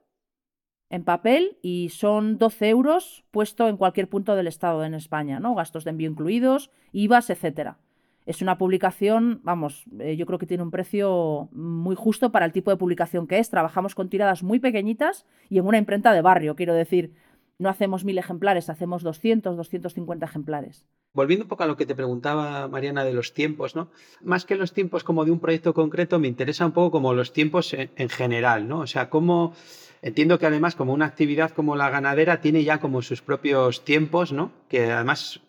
en 0.89 1.03
papel 1.03 1.57
y 1.62 1.89
son 1.89 2.38
12 2.38 2.69
euros 2.69 3.23
puesto 3.31 3.67
en 3.67 3.77
cualquier 3.77 4.09
punto 4.09 4.35
del 4.35 4.47
Estado 4.47 4.83
en 4.83 4.93
España, 4.93 5.39
¿no? 5.39 5.55
Gastos 5.55 5.83
de 5.83 5.91
envío 5.91 6.09
incluidos, 6.09 6.71
IVAs, 6.91 7.29
etcétera. 7.29 7.77
Es 8.25 8.41
una 8.41 8.57
publicación, 8.57 9.39
vamos, 9.43 9.85
eh, 9.99 10.15
yo 10.15 10.25
creo 10.25 10.38
que 10.38 10.45
tiene 10.45 10.63
un 10.63 10.71
precio 10.71 11.49
muy 11.51 11.95
justo 11.95 12.31
para 12.31 12.45
el 12.45 12.51
tipo 12.51 12.69
de 12.69 12.77
publicación 12.77 13.27
que 13.27 13.39
es. 13.39 13.49
Trabajamos 13.49 13.95
con 13.95 14.09
tiradas 14.09 14.43
muy 14.43 14.59
pequeñitas 14.59 15.25
y 15.49 15.57
en 15.57 15.65
una 15.65 15.77
imprenta 15.77 16.13
de 16.13 16.21
barrio, 16.21 16.55
quiero 16.55 16.73
decir. 16.73 17.13
No 17.59 17.69
hacemos 17.69 18.05
mil 18.05 18.17
ejemplares, 18.17 18.69
hacemos 18.69 19.03
200, 19.03 19.57
250 19.57 20.25
ejemplares. 20.25 20.85
Volviendo 21.11 21.43
un 21.43 21.49
poco 21.49 21.63
a 21.63 21.67
lo 21.67 21.75
que 21.75 21.85
te 21.85 21.93
preguntaba 21.93 22.69
Mariana 22.69 23.03
de 23.03 23.11
los 23.13 23.33
tiempos, 23.33 23.75
¿no? 23.75 23.91
Más 24.21 24.45
que 24.45 24.55
los 24.55 24.71
tiempos 24.71 25.03
como 25.03 25.25
de 25.25 25.31
un 25.31 25.39
proyecto 25.39 25.73
concreto, 25.73 26.19
me 26.19 26.29
interesa 26.29 26.65
un 26.65 26.71
poco 26.71 26.91
como 26.91 27.13
los 27.13 27.33
tiempos 27.33 27.73
en, 27.73 27.91
en 27.97 28.07
general, 28.07 28.69
¿no? 28.69 28.79
O 28.79 28.87
sea, 28.87 29.09
cómo 29.09 29.53
entiendo 30.01 30.39
que 30.39 30.45
además 30.45 30.75
como 30.75 30.93
una 30.93 31.05
actividad 31.05 31.51
como 31.51 31.75
la 31.75 31.89
ganadera 31.89 32.39
tiene 32.39 32.63
ya 32.63 32.79
como 32.79 33.01
sus 33.01 33.21
propios 33.21 33.83
tiempos, 33.83 34.31
¿no? 34.31 34.53
Que 34.69 34.91
además 34.91 35.41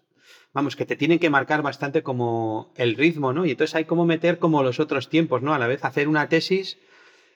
vamos, 0.52 0.74
que 0.74 0.86
te 0.86 0.96
tienen 0.96 1.20
que 1.20 1.30
marcar 1.30 1.62
bastante 1.62 2.02
como 2.02 2.72
el 2.74 2.96
ritmo, 2.96 3.32
¿no? 3.32 3.46
Y 3.46 3.52
entonces 3.52 3.76
hay 3.76 3.84
como 3.84 4.04
meter 4.04 4.40
como 4.40 4.64
los 4.64 4.80
otros 4.80 5.08
tiempos, 5.08 5.42
¿no? 5.42 5.54
A 5.54 5.60
la 5.60 5.68
vez 5.68 5.84
hacer 5.84 6.08
una 6.08 6.28
tesis 6.28 6.76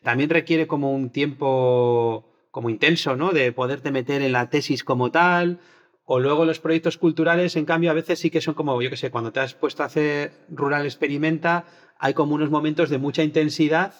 también 0.03 0.31
requiere 0.31 0.67
como 0.67 0.93
un 0.93 1.11
tiempo 1.11 2.34
como 2.55 2.71
intenso, 2.71 3.17
¿no? 3.17 3.33
De 3.33 3.51
poderte 3.51 3.91
meter 3.91 4.23
en 4.23 4.31
la 4.31 4.49
tesis 4.49 4.85
como 4.85 5.11
tal. 5.11 5.59
O 6.05 6.21
luego 6.21 6.45
los 6.45 6.61
proyectos 6.61 6.99
culturales, 6.99 7.57
en 7.57 7.65
cambio, 7.65 7.91
a 7.91 7.95
veces 7.95 8.21
sí 8.21 8.31
que 8.31 8.41
son 8.41 8.55
como, 8.55 8.81
yo 8.81 8.91
qué 8.91 8.97
sé, 8.97 9.11
cuando 9.11 9.33
te 9.33 9.41
has 9.41 9.55
puesto 9.55 9.83
a 9.83 9.87
hacer 9.87 10.31
Rural 10.51 10.85
Experimenta, 10.85 11.65
hay 11.99 12.15
como 12.15 12.37
unos 12.37 12.51
momentos 12.51 12.91
de 12.91 12.99
mucha 12.99 13.25
intensidad 13.25 13.93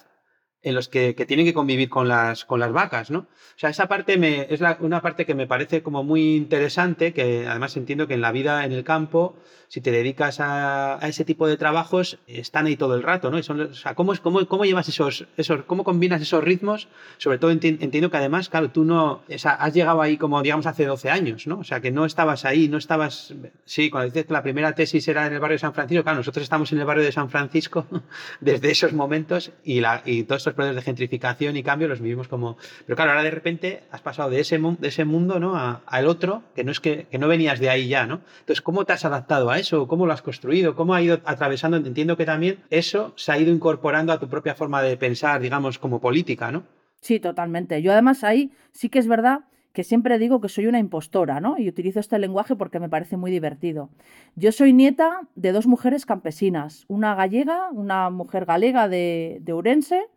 en 0.65 0.73
los 0.73 0.89
que, 0.89 1.13
tienen 1.13 1.45
que 1.45 1.53
convivir 1.53 1.89
con 1.89 2.07
las, 2.07 2.43
con 2.43 2.59
las 2.59 2.71
vacas, 2.71 3.11
¿no? 3.11 3.19
O 3.19 3.57
sea, 3.57 3.69
esa 3.69 3.87
parte 3.87 4.17
me, 4.17 4.47
es 4.49 4.59
una 4.79 5.01
parte 5.01 5.25
que 5.25 5.35
me 5.35 5.45
parece 5.45 5.83
como 5.83 6.03
muy 6.03 6.35
interesante, 6.35 7.13
que 7.13 7.45
además 7.47 7.77
entiendo 7.77 8.07
que 8.07 8.15
en 8.15 8.21
la 8.21 8.31
vida 8.31 8.65
en 8.65 8.71
el 8.71 8.83
campo, 8.83 9.37
si 9.67 9.79
te 9.79 9.91
dedicas 9.91 10.39
a, 10.39 10.97
ese 11.03 11.23
tipo 11.23 11.47
de 11.47 11.57
trabajos, 11.57 12.17
están 12.25 12.65
ahí 12.65 12.77
todo 12.77 12.95
el 12.95 13.03
rato, 13.03 13.29
¿no? 13.29 13.37
o 13.37 13.73
sea, 13.73 13.93
¿cómo, 13.93 14.13
cómo, 14.23 14.47
cómo 14.47 14.65
llevas 14.65 14.89
esos, 14.89 15.27
esos, 15.37 15.65
cómo 15.65 15.83
combinas 15.83 16.19
esos 16.19 16.43
ritmos? 16.43 16.87
Sobre 17.17 17.37
todo 17.37 17.51
entiendo 17.51 18.09
que 18.09 18.17
además, 18.17 18.49
claro, 18.49 18.71
tú 18.71 18.85
no, 18.85 19.21
o 19.29 19.37
sea, 19.37 19.51
has 19.51 19.71
llegado 19.71 20.01
ahí 20.01 20.17
como, 20.17 20.41
digamos, 20.41 20.65
hace 20.65 20.85
12 20.85 21.11
años, 21.11 21.45
¿no? 21.45 21.59
O 21.59 21.63
sea, 21.63 21.79
que 21.79 21.91
no 21.91 22.05
estabas 22.05 22.43
ahí, 22.43 22.67
no 22.69 22.79
estabas, 22.79 23.35
sí, 23.65 23.91
cuando 23.91 24.05
dices 24.05 24.25
que 24.25 24.33
la 24.33 24.41
primera 24.41 24.73
tesis 24.73 25.07
era 25.07 25.27
en 25.27 25.33
el 25.33 25.39
barrio 25.39 25.55
de 25.55 25.59
San 25.59 25.75
Francisco, 25.75 26.03
claro, 26.03 26.17
nosotros 26.17 26.41
estamos 26.41 26.71
en 26.71 26.79
el 26.79 26.85
barrio 26.85 27.03
de 27.03 27.11
San 27.11 27.29
Francisco 27.29 27.85
desde 28.41 28.71
esos 28.71 28.93
momentos 28.93 29.51
y, 29.63 29.79
la, 29.79 30.01
y 30.05 30.23
todos 30.23 30.41
estos 30.41 30.54
procesos 30.55 30.77
de 30.77 30.81
gentrificación 30.81 31.55
y 31.57 31.63
cambio 31.63 31.87
los 31.87 32.01
vivimos 32.01 32.27
como... 32.27 32.57
Pero 32.85 32.95
claro, 32.95 33.11
ahora 33.11 33.23
de 33.23 33.31
repente 33.31 33.83
has 33.91 34.01
pasado 34.01 34.29
de 34.29 34.39
ese, 34.39 34.57
de 34.57 34.87
ese 34.87 35.05
mundo 35.05 35.39
¿no? 35.39 35.55
al 35.85 36.07
otro, 36.07 36.43
que 36.55 36.63
no 36.63 36.71
es 36.71 36.79
que, 36.79 37.07
no 37.19 37.27
venías 37.27 37.59
de 37.59 37.69
ahí 37.69 37.87
ya, 37.87 38.07
¿no? 38.07 38.21
Entonces, 38.39 38.61
¿cómo 38.61 38.85
te 38.85 38.93
has 38.93 39.05
adaptado 39.05 39.49
a 39.49 39.59
eso? 39.59 39.87
¿Cómo 39.87 40.05
lo 40.05 40.13
has 40.13 40.21
construido? 40.21 40.75
¿Cómo 40.75 40.93
ha 40.93 41.01
ido 41.01 41.19
atravesando? 41.25 41.77
Entiendo 41.77 42.17
que 42.17 42.25
también 42.25 42.59
eso 42.69 43.13
se 43.15 43.31
ha 43.31 43.37
ido 43.37 43.51
incorporando 43.51 44.11
a 44.11 44.19
tu 44.19 44.27
propia 44.27 44.55
forma 44.55 44.81
de 44.81 44.97
pensar, 44.97 45.41
digamos, 45.41 45.77
como 45.77 46.01
política, 46.01 46.51
¿no? 46.51 46.63
Sí, 47.01 47.19
totalmente. 47.19 47.81
Yo 47.81 47.91
además 47.91 48.23
ahí 48.23 48.51
sí 48.71 48.89
que 48.89 48.99
es 48.99 49.07
verdad 49.07 49.41
que 49.75 49.83
siempre 49.83 50.17
digo 50.17 50.41
que 50.41 50.49
soy 50.49 50.65
una 50.65 50.79
impostora, 50.79 51.39
¿no? 51.39 51.59
Y 51.59 51.67
utilizo 51.67 51.99
este 51.99 52.17
lenguaje 52.17 52.55
porque 52.55 52.79
me 52.79 52.89
parece 52.89 53.17
muy 53.17 53.29
divertido. 53.29 53.89
Yo 54.35 54.51
soy 54.51 54.73
nieta 54.73 55.21
de 55.35 55.51
dos 55.51 55.67
mujeres 55.67 56.05
campesinas, 56.05 56.85
una 56.87 57.13
gallega, 57.13 57.69
una 57.71 58.09
mujer 58.09 58.45
galega 58.45 58.87
de, 58.87 59.37
de 59.41 59.53
Urense, 59.53 60.07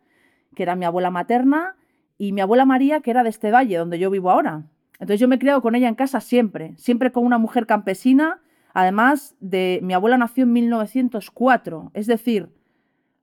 que 0.54 0.62
era 0.62 0.76
mi 0.76 0.84
abuela 0.84 1.10
materna, 1.10 1.76
y 2.16 2.32
mi 2.32 2.40
abuela 2.40 2.64
María, 2.64 3.00
que 3.00 3.10
era 3.10 3.22
de 3.22 3.30
este 3.30 3.50
valle, 3.50 3.76
donde 3.76 3.98
yo 3.98 4.10
vivo 4.10 4.30
ahora. 4.30 4.64
Entonces 4.94 5.20
yo 5.20 5.28
me 5.28 5.36
he 5.36 5.38
criado 5.38 5.62
con 5.62 5.74
ella 5.74 5.88
en 5.88 5.94
casa 5.94 6.20
siempre, 6.20 6.74
siempre 6.76 7.12
con 7.12 7.24
una 7.24 7.38
mujer 7.38 7.66
campesina, 7.66 8.40
además 8.74 9.36
de 9.40 9.78
mi 9.82 9.94
abuela 9.94 10.18
nació 10.18 10.44
en 10.44 10.52
1904, 10.52 11.92
es 11.94 12.06
decir, 12.06 12.50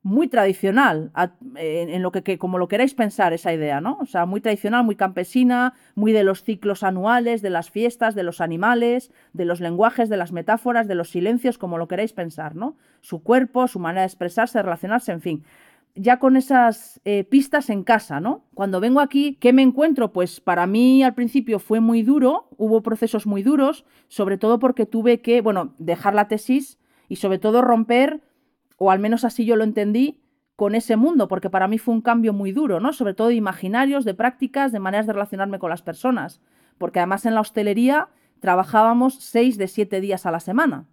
muy 0.06 0.28
tradicional, 0.28 1.12
en, 1.56 2.04
lo 2.04 2.12
que, 2.12 2.38
como 2.38 2.60
lo 2.60 2.68
queráis 2.68 2.94
pensar 2.94 3.34
esa 3.34 3.52
idea, 3.52 3.82
¿no? 3.82 3.98
O 4.00 4.06
sea, 4.06 4.28
muy 4.28 4.40
tradicional, 4.40 4.84
muy 4.84 4.96
campesina, 4.96 5.74
muy 5.96 6.12
de 6.12 6.24
los 6.24 6.44
ciclos 6.44 6.84
anuales, 6.84 7.42
de 7.42 7.50
las 7.50 7.72
fiestas, 7.72 8.14
de 8.14 8.22
los 8.22 8.40
animales, 8.40 9.12
de 9.34 9.46
los 9.46 9.62
lenguajes, 9.62 10.08
de 10.08 10.18
las 10.18 10.32
metáforas, 10.32 10.88
de 10.88 10.94
los 10.94 11.10
silencios, 11.10 11.58
como 11.58 11.80
lo 11.80 11.88
queráis 11.88 12.14
pensar, 12.14 12.56
¿no? 12.56 12.78
Su 13.02 13.24
cuerpo, 13.24 13.68
su 13.68 13.80
manera 13.80 14.02
de 14.02 14.08
expresarse, 14.08 14.60
de 14.60 14.64
relacionarse, 14.64 15.12
en 15.12 15.22
fin. 15.22 15.44
Ya 15.96 16.20
con 16.20 16.36
esas 16.36 17.00
eh, 17.06 17.24
pistas 17.24 17.70
en 17.70 17.84
casa, 17.84 18.20
¿no? 18.20 18.46
Cuando 18.54 18.82
vengo 18.82 19.00
aquí, 19.00 19.38
¿qué 19.40 19.54
me 19.54 19.62
encuentro? 19.62 20.12
Pues 20.12 20.42
para 20.42 20.68
mí 20.68 21.04
al 21.04 21.14
principio 21.14 21.58
fue 21.58 21.80
muy 21.80 22.04
duro, 22.04 22.50
hubo 22.58 22.84
procesos 22.84 23.26
muy 23.26 23.44
duros, 23.44 23.86
sobre 24.10 24.38
todo 24.38 24.60
porque 24.60 24.86
tuve 24.86 25.22
que, 25.22 25.42
bueno, 25.42 25.74
dejar 25.78 26.14
la 26.14 26.28
tesis 26.28 26.78
y 27.08 27.16
sobre 27.16 27.40
todo 27.40 27.62
romper 27.62 28.22
o 28.78 28.92
al 28.92 29.00
menos 29.00 29.24
así 29.24 29.46
yo 29.46 29.56
lo 29.56 29.64
entendí, 29.64 30.20
con 30.56 30.74
ese 30.74 30.96
mundo, 30.96 31.28
porque 31.28 31.50
para 31.50 31.68
mí 31.68 31.78
fue 31.78 31.94
un 31.94 32.02
cambio 32.02 32.32
muy 32.32 32.52
duro, 32.52 32.80
¿no? 32.80 32.94
Sobre 32.94 33.14
todo 33.14 33.28
de 33.28 33.36
imaginarios, 33.36 34.06
de 34.06 34.14
prácticas, 34.14 34.72
de 34.72 34.80
maneras 34.80 35.06
de 35.06 35.14
relacionarme 35.14 35.60
con 35.60 35.70
las 35.70 35.82
personas. 35.82 36.42
Porque 36.78 37.00
además 37.00 37.26
en 37.26 37.36
la 37.36 37.42
hostelería 37.42 38.10
trabajábamos 38.40 39.16
seis 39.16 39.58
de 39.58 39.68
siete 39.68 40.00
días 40.00 40.26
a 40.26 40.32
la 40.32 40.40
semana. 40.40 40.88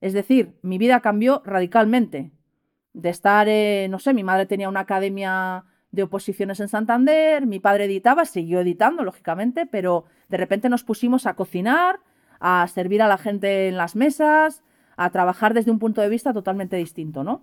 Es 0.00 0.12
decir, 0.12 0.56
mi 0.62 0.78
vida 0.78 1.00
cambió 1.00 1.42
radicalmente. 1.44 2.32
De 2.94 3.10
estar, 3.10 3.46
no 3.90 3.98
sé, 3.98 4.14
mi 4.14 4.24
madre 4.24 4.46
tenía 4.46 4.68
una 4.68 4.80
academia 4.80 5.64
de 5.90 6.02
oposiciones 6.02 6.58
en 6.60 6.68
Santander, 6.68 7.46
mi 7.46 7.60
padre 7.60 7.84
editaba, 7.84 8.24
siguió 8.24 8.60
editando, 8.60 9.04
lógicamente, 9.04 9.66
pero 9.66 10.04
de 10.28 10.36
repente 10.36 10.68
nos 10.68 10.82
pusimos 10.82 11.26
a 11.26 11.34
cocinar, 11.34 12.00
a 12.40 12.66
servir 12.66 13.02
a 13.02 13.08
la 13.08 13.18
gente 13.18 13.68
en 13.68 13.76
las 13.76 13.94
mesas, 13.94 14.62
a 14.96 15.10
trabajar 15.10 15.54
desde 15.54 15.70
un 15.70 15.78
punto 15.78 16.00
de 16.00 16.08
vista 16.08 16.32
totalmente 16.32 16.76
distinto, 16.76 17.22
¿no? 17.22 17.42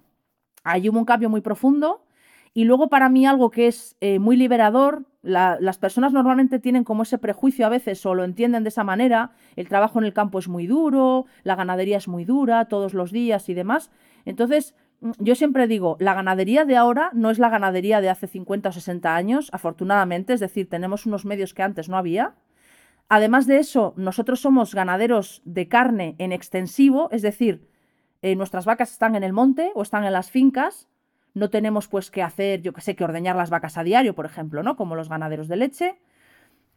Ahí 0.64 0.90
hubo 0.90 1.00
un 1.00 1.06
cambio 1.06 1.30
muy 1.30 1.42
profundo 1.42 2.06
y 2.54 2.66
luego 2.66 2.90
para 2.90 3.10
mí 3.10 3.26
algo 3.26 3.52
que 3.52 3.68
es 3.68 3.96
eh, 4.02 4.20
muy 4.20 4.36
liberador, 4.36 5.06
las 5.22 5.78
personas 5.78 6.14
normalmente 6.14 6.60
tienen 6.60 6.84
como 6.84 7.04
ese 7.04 7.20
prejuicio 7.20 7.66
a 7.66 7.70
veces 7.70 8.06
o 8.06 8.16
lo 8.16 8.24
entienden 8.24 8.64
de 8.64 8.70
esa 8.70 8.84
manera, 8.84 9.32
el 9.56 9.70
trabajo 9.70 10.00
en 10.00 10.06
el 10.06 10.14
campo 10.14 10.40
es 10.40 10.48
muy 10.48 10.68
duro, 10.68 11.26
la 11.44 11.56
ganadería 11.56 11.98
es 11.98 12.08
muy 12.08 12.26
dura 12.26 12.66
todos 12.66 12.94
los 12.94 13.12
días 13.12 13.48
y 13.48 13.54
demás. 13.54 13.92
Entonces, 14.26 14.76
yo 15.18 15.36
siempre 15.36 15.68
digo, 15.68 15.98
la 16.00 16.14
ganadería 16.14 16.64
de 16.64 16.78
ahora 16.78 17.10
no 17.14 17.32
es 17.32 17.40
la 17.40 17.50
ganadería 17.50 18.02
de 18.02 18.10
hace 18.10 18.28
50 18.28 18.70
o 18.70 18.72
60 18.72 19.16
años, 19.16 19.50
afortunadamente, 19.52 20.34
es 20.34 20.40
decir, 20.40 20.70
tenemos 20.70 21.06
unos 21.06 21.26
medios 21.26 21.54
que 21.54 21.64
antes 21.64 21.90
no 21.90 21.98
había. 21.98 22.36
Además 23.10 23.48
de 23.48 23.58
eso, 23.58 23.94
nosotros 23.98 24.40
somos 24.40 24.76
ganaderos 24.76 25.42
de 25.44 25.68
carne 25.68 26.16
en 26.20 26.32
extensivo, 26.32 27.10
es 27.12 27.24
decir, 27.24 27.68
eh, 28.22 28.36
nuestras 28.36 28.66
vacas 28.66 28.92
están 28.92 29.16
en 29.16 29.24
el 29.24 29.34
monte 29.34 29.72
o 29.74 29.82
están 29.82 30.06
en 30.06 30.14
las 30.14 30.30
fincas, 30.30 30.88
no 31.34 31.50
tenemos 31.50 31.88
pues 31.88 32.12
que 32.12 32.22
hacer, 32.22 32.62
yo 32.62 32.74
que 32.74 32.82
sé, 32.82 32.96
que 32.96 33.04
ordeñar 33.04 33.36
las 33.36 33.50
vacas 33.50 33.78
a 33.78 33.84
diario, 33.84 34.14
por 34.14 34.26
ejemplo, 34.26 34.62
¿no? 34.64 34.76
Como 34.76 34.96
los 34.96 35.10
ganaderos 35.10 35.48
de 35.48 35.56
leche. 35.56 36.00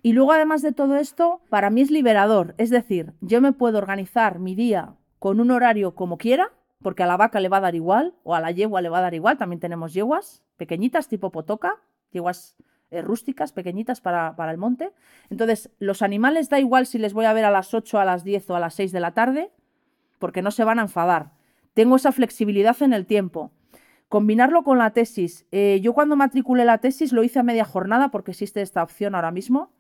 Y 0.01 0.13
luego, 0.13 0.33
además 0.33 0.63
de 0.63 0.73
todo 0.73 0.97
esto, 0.97 1.43
para 1.51 1.71
mí 1.71 1.83
es 1.83 1.91
liberador, 1.91 2.55
es 2.57 2.71
decir, 2.71 3.13
yo 3.21 3.41
me 3.41 3.53
puedo 3.53 3.79
organizar 3.79 4.39
mi 4.39 4.55
día 4.55 4.95
con 5.19 5.41
un 5.41 5.51
horario 5.51 5.95
como 5.95 6.19
quiera, 6.19 6.53
porque 6.83 7.03
a 7.03 7.07
la 7.07 7.17
vaca 7.17 7.41
le 7.41 7.49
va 7.49 7.59
a 7.59 7.61
dar 7.61 7.75
igual, 7.75 8.15
o 8.23 8.35
a 8.35 8.41
la 8.41 8.51
yegua 8.51 8.83
le 8.83 8.89
va 8.89 8.99
a 8.99 9.03
dar 9.03 9.15
igual, 9.15 9.39
también 9.39 9.61
tenemos 9.61 9.95
yeguas 9.95 10.45
pequeñitas 10.57 11.09
tipo 11.09 11.31
potoca, 11.31 11.77
yeguas 12.11 12.57
eh, 12.91 13.03
rústicas, 13.03 13.53
pequeñitas 13.53 14.01
para, 14.01 14.37
para, 14.37 14.53
el 14.53 14.59
monte. 14.59 14.93
Entonces, 15.31 15.71
los 15.79 16.03
animales 16.03 16.49
da 16.49 16.61
igual 16.61 16.87
si 16.87 16.99
les 16.99 17.13
voy 17.13 17.25
a 17.25 17.33
ver 17.33 17.45
a 17.45 17.51
las 17.51 17.75
8, 17.75 17.99
a 17.99 18.05
las 18.05 18.25
10 18.25 18.51
o 18.51 18.57
a 18.57 18.61
las 18.61 18.75
6 18.75 18.93
de 18.93 19.01
la 19.01 19.13
tarde, 19.13 19.51
porque 20.19 20.43
no 20.43 20.51
se 20.51 20.65
van 20.65 20.79
a 20.79 20.83
enfadar. 20.83 21.33
Tengo 21.75 21.97
esa 21.97 22.13
flexibilidad 22.13 22.81
en 22.83 22.93
el 22.93 23.07
tiempo. 23.07 23.51
Combinarlo 24.09 24.63
con 24.63 24.79
la 24.79 24.91
tesis. 24.91 25.45
Eh, 25.51 25.81
yo 25.83 25.93
cuando 25.93 26.15
matriculé 26.15 26.65
la 26.65 26.79
tesis 26.79 27.13
lo 27.13 27.25
hice 27.25 27.41
a 27.41 27.43
media 27.43 27.65
jornada 27.65 28.11
porque 28.11 28.31
existe 28.31 28.63
esta 28.63 28.83
opción 28.83 29.15
ahora 29.15 29.33
mismo. 29.33 29.73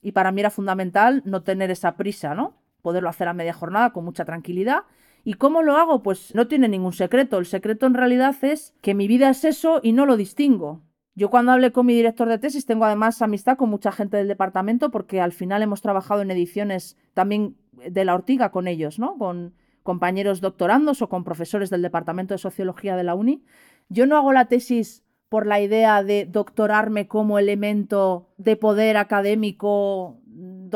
Y 0.00 0.12
para 0.12 0.32
mí 0.32 0.40
era 0.40 0.50
fundamental 0.50 1.22
no 1.24 1.44
tener 1.44 1.70
esa 1.70 1.96
prisa, 1.96 2.34
¿no? 2.34 2.56
Poderlo 2.82 3.08
hacer 3.08 3.28
a 3.28 3.34
media 3.34 3.52
jornada 3.52 3.92
con 3.92 4.04
mucha 4.04 4.24
tranquilidad. 4.24 4.80
¿Y 5.24 5.34
cómo 5.34 5.62
lo 5.62 5.76
hago? 5.76 6.02
Pues 6.02 6.34
no 6.34 6.48
tiene 6.48 6.68
ningún 6.68 6.92
secreto. 6.92 7.38
El 7.38 7.46
secreto 7.46 7.86
en 7.86 7.94
realidad 7.94 8.34
es 8.42 8.74
que 8.80 8.94
mi 8.94 9.06
vida 9.06 9.30
es 9.30 9.44
eso 9.44 9.80
y 9.82 9.92
no 9.92 10.06
lo 10.06 10.16
distingo. 10.16 10.82
Yo 11.14 11.30
cuando 11.30 11.52
hablé 11.52 11.72
con 11.72 11.86
mi 11.86 11.94
director 11.94 12.28
de 12.28 12.38
tesis 12.38 12.66
tengo 12.66 12.86
además 12.86 13.20
amistad 13.20 13.56
con 13.56 13.68
mucha 13.68 13.92
gente 13.92 14.16
del 14.16 14.28
departamento 14.28 14.90
porque 14.90 15.20
al 15.20 15.32
final 15.32 15.62
hemos 15.62 15.82
trabajado 15.82 16.22
en 16.22 16.30
ediciones 16.30 16.96
también 17.12 17.56
de 17.72 18.04
la 18.04 18.14
ortiga 18.14 18.50
con 18.50 18.66
ellos, 18.66 18.98
¿no? 18.98 19.18
Con 19.18 19.54
compañeros 19.82 20.40
doctorandos 20.40 21.02
o 21.02 21.08
con 21.08 21.24
profesores 21.24 21.68
del 21.70 21.82
departamento 21.82 22.34
de 22.34 22.38
sociología 22.38 22.96
de 22.96 23.04
la 23.04 23.14
uni. 23.14 23.44
Yo 23.88 24.06
no 24.06 24.16
hago 24.16 24.32
la 24.32 24.46
tesis 24.46 25.04
por 25.28 25.46
la 25.46 25.60
idea 25.60 26.02
de 26.02 26.26
doctorarme 26.26 27.08
como 27.08 27.38
elemento 27.38 28.28
de 28.38 28.56
poder 28.56 28.96
académico 28.96 30.18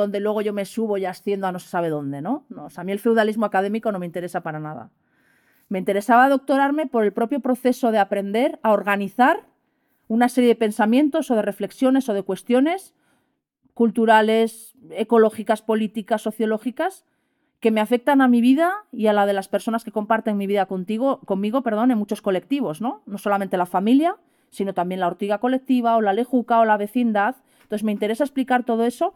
donde 0.03 0.21
luego 0.21 0.41
yo 0.43 0.53
me 0.53 0.65
subo 0.65 0.99
y 0.99 1.05
asciendo 1.05 1.47
a 1.47 1.53
no 1.53 1.59
se 1.59 1.69
sabe 1.69 1.89
dónde, 1.89 2.23
¿no? 2.23 2.45
no 2.49 2.69
a 2.75 2.85
mí 2.85 2.93
el 2.93 2.99
feudalismo 2.99 3.47
académico 3.47 3.91
no 3.91 3.99
me 3.99 4.07
interesa 4.07 4.43
para 4.43 4.61
nada. 4.61 4.91
Me 5.69 5.79
interesaba 5.79 6.29
doctorarme 6.29 6.87
por 6.87 7.05
el 7.05 7.13
propio 7.13 7.41
proceso 7.41 7.91
de 7.91 7.99
aprender 7.99 8.61
a 8.63 8.73
organizar 8.73 9.47
una 10.09 10.29
serie 10.29 10.49
de 10.49 10.55
pensamientos 10.55 11.31
o 11.31 11.35
de 11.35 11.43
reflexiones 11.43 12.09
o 12.09 12.15
de 12.15 12.23
cuestiones 12.23 12.95
culturales, 13.75 14.75
ecológicas, 14.91 15.61
políticas, 15.61 16.23
sociológicas, 16.23 17.05
que 17.61 17.71
me 17.71 17.81
afectan 17.81 18.21
a 18.21 18.29
mi 18.29 18.41
vida 18.41 18.85
y 18.93 19.09
a 19.09 19.13
la 19.13 19.27
de 19.27 19.33
las 19.33 19.49
personas 19.49 19.85
que 19.85 19.93
comparten 19.93 20.37
mi 20.37 20.47
vida 20.47 20.67
contigo, 20.67 21.21
conmigo 21.27 21.63
perdón, 21.63 21.91
en 21.91 21.99
muchos 21.99 22.23
colectivos, 22.23 22.81
¿no? 22.81 23.03
No 23.07 23.19
solamente 23.19 23.57
la 23.57 23.67
familia, 23.67 24.17
sino 24.51 24.73
también 24.73 25.01
la 25.01 25.09
ortiga 25.09 25.39
colectiva 25.39 25.97
o 25.97 26.01
la 26.01 26.13
lejuca 26.13 26.61
o 26.61 26.65
la 26.65 26.77
vecindad. 26.77 27.37
Entonces 27.63 27.85
me 27.85 27.93
interesa 27.93 28.25
explicar 28.25 28.65
todo 28.65 28.85
eso 28.85 29.15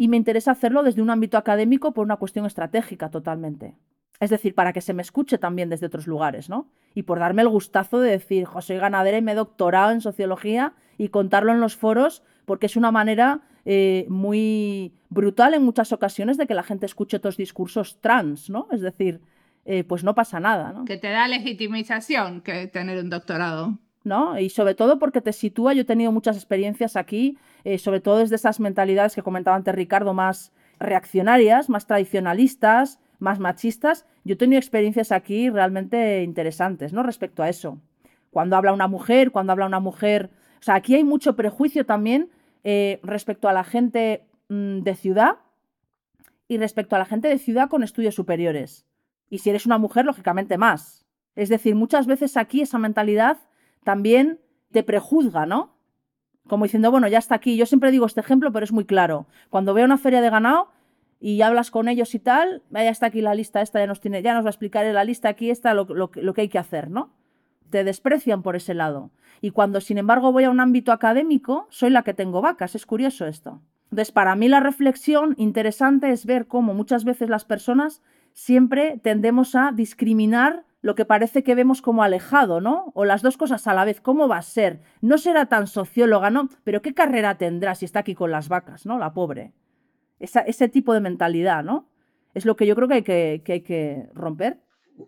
y 0.00 0.08
me 0.08 0.16
interesa 0.16 0.52
hacerlo 0.52 0.82
desde 0.82 1.02
un 1.02 1.10
ámbito 1.10 1.36
académico 1.36 1.92
por 1.92 2.06
una 2.06 2.16
cuestión 2.16 2.46
estratégica 2.46 3.10
totalmente. 3.10 3.74
Es 4.18 4.30
decir, 4.30 4.54
para 4.54 4.72
que 4.72 4.80
se 4.80 4.94
me 4.94 5.02
escuche 5.02 5.36
también 5.36 5.68
desde 5.68 5.84
otros 5.84 6.06
lugares, 6.06 6.48
¿no? 6.48 6.70
Y 6.94 7.02
por 7.02 7.18
darme 7.18 7.42
el 7.42 7.50
gustazo 7.50 8.00
de 8.00 8.12
decir, 8.12 8.46
soy 8.62 8.78
ganadera 8.78 9.18
y 9.18 9.20
me 9.20 9.32
he 9.32 9.34
doctorado 9.34 9.90
en 9.90 10.00
sociología 10.00 10.72
y 10.96 11.10
contarlo 11.10 11.52
en 11.52 11.60
los 11.60 11.76
foros, 11.76 12.22
porque 12.46 12.64
es 12.64 12.76
una 12.76 12.90
manera 12.90 13.42
eh, 13.66 14.06
muy 14.08 14.94
brutal 15.10 15.52
en 15.52 15.64
muchas 15.64 15.92
ocasiones 15.92 16.38
de 16.38 16.46
que 16.46 16.54
la 16.54 16.62
gente 16.62 16.86
escuche 16.86 17.18
otros 17.18 17.36
discursos 17.36 18.00
trans, 18.00 18.48
¿no? 18.48 18.68
Es 18.72 18.80
decir, 18.80 19.20
eh, 19.66 19.84
pues 19.84 20.02
no 20.02 20.14
pasa 20.14 20.40
nada, 20.40 20.72
¿no? 20.72 20.86
Que 20.86 20.96
te 20.96 21.10
da 21.10 21.28
legitimización 21.28 22.40
que 22.40 22.68
tener 22.68 23.04
un 23.04 23.10
doctorado. 23.10 23.78
¿No? 24.04 24.38
Y 24.38 24.50
sobre 24.50 24.74
todo 24.74 24.98
porque 24.98 25.20
te 25.20 25.32
sitúa, 25.32 25.72
yo 25.74 25.82
he 25.82 25.84
tenido 25.84 26.12
muchas 26.12 26.36
experiencias 26.36 26.96
aquí, 26.96 27.38
eh, 27.64 27.78
sobre 27.78 28.00
todo 28.00 28.18
desde 28.18 28.36
esas 28.36 28.60
mentalidades 28.60 29.14
que 29.14 29.22
comentaba 29.22 29.56
antes 29.56 29.74
Ricardo, 29.74 30.14
más 30.14 30.52
reaccionarias, 30.78 31.68
más 31.68 31.86
tradicionalistas, 31.86 32.98
más 33.18 33.38
machistas, 33.38 34.06
yo 34.24 34.34
he 34.34 34.36
tenido 34.36 34.58
experiencias 34.58 35.12
aquí 35.12 35.50
realmente 35.50 36.22
interesantes, 36.22 36.92
¿no? 36.92 37.02
Respecto 37.02 37.42
a 37.42 37.48
eso. 37.48 37.78
Cuando 38.30 38.56
habla 38.56 38.72
una 38.72 38.88
mujer, 38.88 39.30
cuando 39.30 39.52
habla 39.52 39.66
una 39.66 39.80
mujer 39.80 40.30
O 40.60 40.62
sea, 40.62 40.74
aquí 40.74 40.94
hay 40.94 41.04
mucho 41.04 41.36
prejuicio 41.36 41.86
también 41.86 42.30
eh, 42.64 43.00
respecto 43.02 43.48
a 43.48 43.52
la 43.52 43.64
gente 43.64 44.26
mm, 44.48 44.80
de 44.80 44.94
ciudad 44.94 45.36
y 46.48 46.58
respecto 46.58 46.96
a 46.96 46.98
la 46.98 47.06
gente 47.06 47.28
de 47.28 47.38
ciudad 47.38 47.68
con 47.68 47.82
estudios 47.82 48.14
superiores. 48.14 48.84
Y 49.30 49.38
si 49.38 49.50
eres 49.50 49.64
una 49.64 49.78
mujer, 49.78 50.04
lógicamente 50.04 50.58
más. 50.58 51.06
Es 51.34 51.48
decir, 51.48 51.74
muchas 51.74 52.06
veces 52.06 52.36
aquí 52.36 52.60
esa 52.60 52.78
mentalidad 52.78 53.38
también 53.84 54.40
te 54.72 54.82
prejuzga, 54.82 55.46
¿no? 55.46 55.74
Como 56.46 56.64
diciendo, 56.64 56.90
bueno, 56.90 57.08
ya 57.08 57.18
está 57.18 57.34
aquí. 57.34 57.56
Yo 57.56 57.66
siempre 57.66 57.90
digo 57.90 58.06
este 58.06 58.20
ejemplo, 58.20 58.52
pero 58.52 58.64
es 58.64 58.72
muy 58.72 58.84
claro. 58.84 59.26
Cuando 59.50 59.74
veo 59.74 59.84
una 59.84 59.98
feria 59.98 60.20
de 60.20 60.30
ganado 60.30 60.68
y 61.20 61.42
hablas 61.42 61.70
con 61.70 61.88
ellos 61.88 62.14
y 62.14 62.18
tal, 62.18 62.62
ya 62.70 62.88
está 62.88 63.06
aquí 63.06 63.20
la 63.20 63.34
lista, 63.34 63.60
esta 63.60 63.78
ya 63.78 63.86
nos 63.86 64.00
tiene, 64.00 64.22
ya 64.22 64.34
nos 64.34 64.44
va 64.44 64.48
a 64.48 64.50
explicar 64.50 64.84
la 64.86 65.04
lista 65.04 65.28
aquí, 65.28 65.50
está 65.50 65.74
lo, 65.74 65.84
lo 65.84 66.10
que 66.34 66.40
hay 66.40 66.48
que 66.48 66.58
hacer, 66.58 66.90
¿no? 66.90 67.12
Te 67.68 67.84
desprecian 67.84 68.42
por 68.42 68.56
ese 68.56 68.74
lado. 68.74 69.10
Y 69.40 69.50
cuando, 69.50 69.80
sin 69.80 69.98
embargo, 69.98 70.32
voy 70.32 70.44
a 70.44 70.50
un 70.50 70.60
ámbito 70.60 70.92
académico, 70.92 71.66
soy 71.70 71.90
la 71.90 72.02
que 72.02 72.14
tengo 72.14 72.40
vacas. 72.40 72.74
Es 72.74 72.84
curioso 72.84 73.26
esto. 73.26 73.60
Entonces, 73.84 74.12
para 74.12 74.36
mí 74.36 74.48
la 74.48 74.60
reflexión 74.60 75.34
interesante 75.36 76.10
es 76.10 76.26
ver 76.26 76.46
cómo 76.46 76.74
muchas 76.74 77.04
veces 77.04 77.28
las 77.28 77.44
personas 77.44 78.02
siempre 78.32 78.98
tendemos 79.02 79.54
a 79.54 79.72
discriminar 79.72 80.64
lo 80.82 80.94
que 80.94 81.04
parece 81.04 81.42
que 81.42 81.54
vemos 81.54 81.82
como 81.82 82.02
alejado, 82.02 82.60
¿no? 82.60 82.92
O 82.94 83.04
las 83.04 83.22
dos 83.22 83.36
cosas 83.36 83.66
a 83.66 83.74
la 83.74 83.84
vez, 83.84 84.00
¿cómo 84.00 84.28
va 84.28 84.38
a 84.38 84.42
ser? 84.42 84.80
No 85.00 85.18
será 85.18 85.46
tan 85.46 85.66
socióloga, 85.66 86.30
¿no? 86.30 86.48
Pero 86.64 86.82
¿qué 86.82 86.94
carrera 86.94 87.36
tendrá 87.36 87.74
si 87.74 87.84
está 87.84 88.00
aquí 88.00 88.14
con 88.14 88.30
las 88.30 88.48
vacas, 88.48 88.86
¿no? 88.86 88.98
La 88.98 89.12
pobre. 89.12 89.52
ese 90.18 90.68
tipo 90.68 90.94
de 90.94 91.00
mentalidad, 91.00 91.62
¿no? 91.62 91.88
Es 92.34 92.44
lo 92.44 92.56
que 92.56 92.66
yo 92.66 92.74
creo 92.76 92.88
que 92.88 92.94
hay 92.94 93.02
que, 93.02 93.42
que 93.44 93.52
hay 93.52 93.60
que 93.62 94.06
romper. 94.14 94.60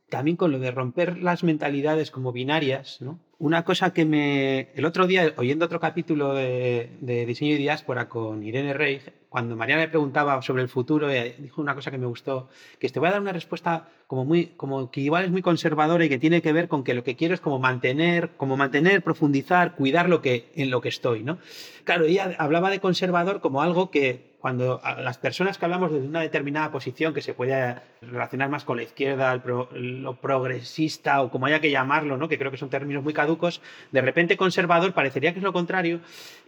También 0.09 0.37
con 0.37 0.53
lo 0.53 0.59
de 0.59 0.71
romper 0.71 1.19
las 1.23 1.45
mentalidades 1.45 2.11
como 2.11 2.33
binarias, 2.33 3.01
¿no? 3.01 3.19
Una 3.43 3.65
cosa 3.65 3.93
que 3.93 4.05
me... 4.05 4.69
El 4.77 4.85
otro 4.85 5.09
día, 5.09 5.35
oyendo 5.37 5.65
otro 5.65 5.81
capítulo 5.81 6.33
de, 6.33 6.91
de 7.01 7.27
Diseño 7.27 7.55
y 7.55 7.57
Diáspora 7.57 8.09
con 8.09 8.41
Irene 8.45 8.73
Rey, 8.73 9.01
cuando 9.29 9.57
Mariana 9.57 9.83
le 9.83 9.89
preguntaba 9.89 10.41
sobre 10.43 10.63
el 10.63 10.69
futuro, 10.69 11.09
dijo 11.09 11.61
una 11.61 11.75
cosa 11.75 11.91
que 11.91 11.99
me 11.99 12.07
gustó, 12.07 12.51
que 12.79 12.89
te 12.89 13.01
voy 13.01 13.09
a 13.09 13.13
dar 13.13 13.21
una 13.21 13.33
respuesta 13.33 13.89
como 14.07 14.25
muy, 14.25 14.53
como 14.57 14.93
que 14.93 15.01
igual 15.01 15.25
es 15.25 15.33
muy 15.33 15.43
conservadora 15.43 16.05
y 16.05 16.09
que 16.09 16.21
tiene 16.21 16.41
que 16.41 16.53
ver 16.53 16.69
con 16.69 16.85
que 16.85 16.95
lo 16.95 17.03
que 17.03 17.17
quiero 17.17 17.35
es 17.35 17.41
como 17.41 17.59
mantener, 17.59 18.31
como 18.37 18.57
mantener, 18.57 19.03
profundizar, 19.03 19.75
cuidar 19.75 20.09
lo 20.09 20.23
que, 20.23 20.53
en 20.55 20.71
lo 20.71 20.81
que 20.81 20.91
estoy, 20.91 21.25
¿no? 21.25 21.39
Claro, 21.83 22.05
ella 22.05 22.37
hablaba 22.39 22.71
de 22.71 22.79
conservador 22.79 23.41
como 23.41 23.61
algo 23.61 23.91
que 23.91 24.32
cuando 24.43 24.81
las 24.99 25.19
personas 25.19 25.57
que 25.57 25.67
hablamos 25.67 25.93
de 25.93 25.99
una 26.01 26.21
determinada 26.21 26.73
posición 26.73 27.15
que 27.15 27.23
se 27.23 27.33
puede 27.33 27.77
relacionar 28.01 28.49
más 28.49 28.65
con 28.65 28.77
la 28.77 28.83
izquierda, 28.83 29.41
lo 29.73 30.17
progresista 30.17 31.23
o 31.23 31.31
como 31.31 31.47
haya 31.47 31.61
que 31.61 31.71
llamarlo, 31.71 32.17
¿no? 32.17 32.29
que 32.29 32.39
creo 32.39 32.51
que 32.51 32.57
son 32.57 32.69
términos 32.69 33.05
muy 33.05 33.15
caducos, 33.15 33.63
de 33.93 34.01
repente 34.01 34.37
conservador 34.37 34.95
parecería 34.95 35.33
que 35.33 35.39
es 35.39 35.45
lo 35.45 35.53
contrario. 35.53 36.01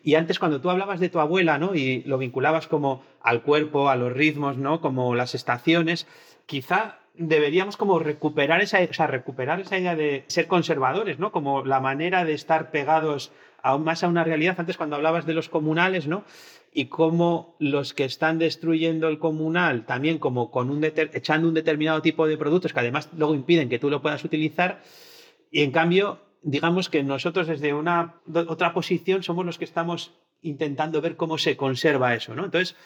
Y 0.02 0.16
antes 0.16 0.40
cuando 0.40 0.60
tú 0.60 0.70
hablabas 0.70 0.98
de 0.98 1.08
tu 1.08 1.20
abuela 1.20 1.56
¿no? 1.56 1.76
y 1.76 2.02
lo 2.02 2.18
vinculabas 2.18 2.66
como 2.66 3.04
al 3.22 3.42
cuerpo, 3.42 3.88
a 3.88 3.94
los 3.94 4.12
ritmos, 4.12 4.56
¿no? 4.56 4.80
como 4.80 5.14
las 5.14 5.36
estaciones, 5.36 6.08
quizá 6.46 6.98
deberíamos 7.14 7.76
como 7.76 8.00
recuperar 8.00 8.60
esa, 8.60 9.06
recuperar 9.06 9.60
esa 9.60 9.78
idea 9.78 9.94
de 9.94 10.24
ser 10.26 10.48
conservadores, 10.48 11.20
¿no? 11.20 11.30
como 11.30 11.64
la 11.64 11.78
manera 11.78 12.24
de 12.24 12.32
estar 12.32 12.72
pegados 12.72 13.30
aún 13.64 13.82
más 13.82 14.04
a 14.04 14.08
una 14.08 14.22
realidad. 14.22 14.54
Antes 14.58 14.76
cuando 14.76 14.94
hablabas 14.94 15.26
de 15.26 15.34
los 15.34 15.48
comunales, 15.48 16.06
¿no? 16.06 16.24
y 16.76 16.86
cómo 16.86 17.54
los 17.60 17.94
que 17.94 18.04
están 18.04 18.38
destruyendo 18.38 19.06
el 19.06 19.20
comunal 19.20 19.86
también 19.86 20.18
como 20.18 20.50
con 20.50 20.70
un 20.70 20.82
echando 20.82 21.46
un 21.46 21.54
determinado 21.54 22.02
tipo 22.02 22.26
de 22.26 22.36
productos 22.36 22.72
que 22.72 22.80
además 22.80 23.08
luego 23.16 23.36
impiden 23.36 23.68
que 23.68 23.78
tú 23.78 23.90
lo 23.90 24.02
puedas 24.02 24.24
utilizar 24.24 24.82
y 25.52 25.62
en 25.62 25.70
cambio 25.70 26.18
digamos 26.42 26.88
que 26.88 27.04
nosotros 27.04 27.46
desde 27.46 27.72
una 27.74 28.16
otra 28.34 28.74
posición 28.74 29.22
somos 29.22 29.46
los 29.46 29.56
que 29.56 29.64
estamos 29.64 30.14
intentando 30.42 31.00
ver 31.00 31.16
cómo 31.16 31.38
se 31.38 31.56
conserva 31.56 32.14
eso, 32.14 32.34
¿no? 32.34 32.44
Entonces, 32.44 32.76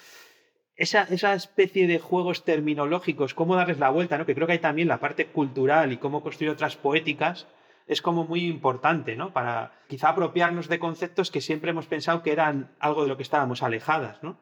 esa, 0.76 1.03
esa, 1.03 1.35
especie 1.35 1.89
de 1.89 1.99
juegos 1.99 2.45
terminológicos, 2.45 3.35
cómo 3.35 3.57
darles 3.57 3.81
la 3.81 3.91
vuelta, 3.91 4.16
¿no? 4.16 4.24
Que 4.24 4.35
creo 4.37 4.47
que 4.47 4.53
hay 4.55 4.59
también 4.61 4.87
la 4.87 5.01
parte 5.01 5.26
cultural 5.26 5.93
y 5.93 5.97
cómo 5.97 6.22
construir 6.22 6.53
otras 6.53 6.76
poéticas, 6.76 7.49
es 7.89 8.03
como 8.03 8.24
muy 8.24 8.47
importante, 8.47 9.16
¿no? 9.16 9.32
Para 9.32 9.72
quizá 9.89 10.11
apropiarnos 10.11 10.68
de 10.68 10.78
conceptos 10.78 11.30
que 11.30 11.41
siempre 11.41 11.70
hemos 11.70 11.86
pensado 11.86 12.22
que 12.22 12.32
eran 12.32 12.70
algo 12.78 13.03
de 13.03 13.09
lo 13.09 13.16
que 13.16 13.22
estábamos 13.22 13.62
alejadas, 13.62 14.22
¿no? 14.22 14.36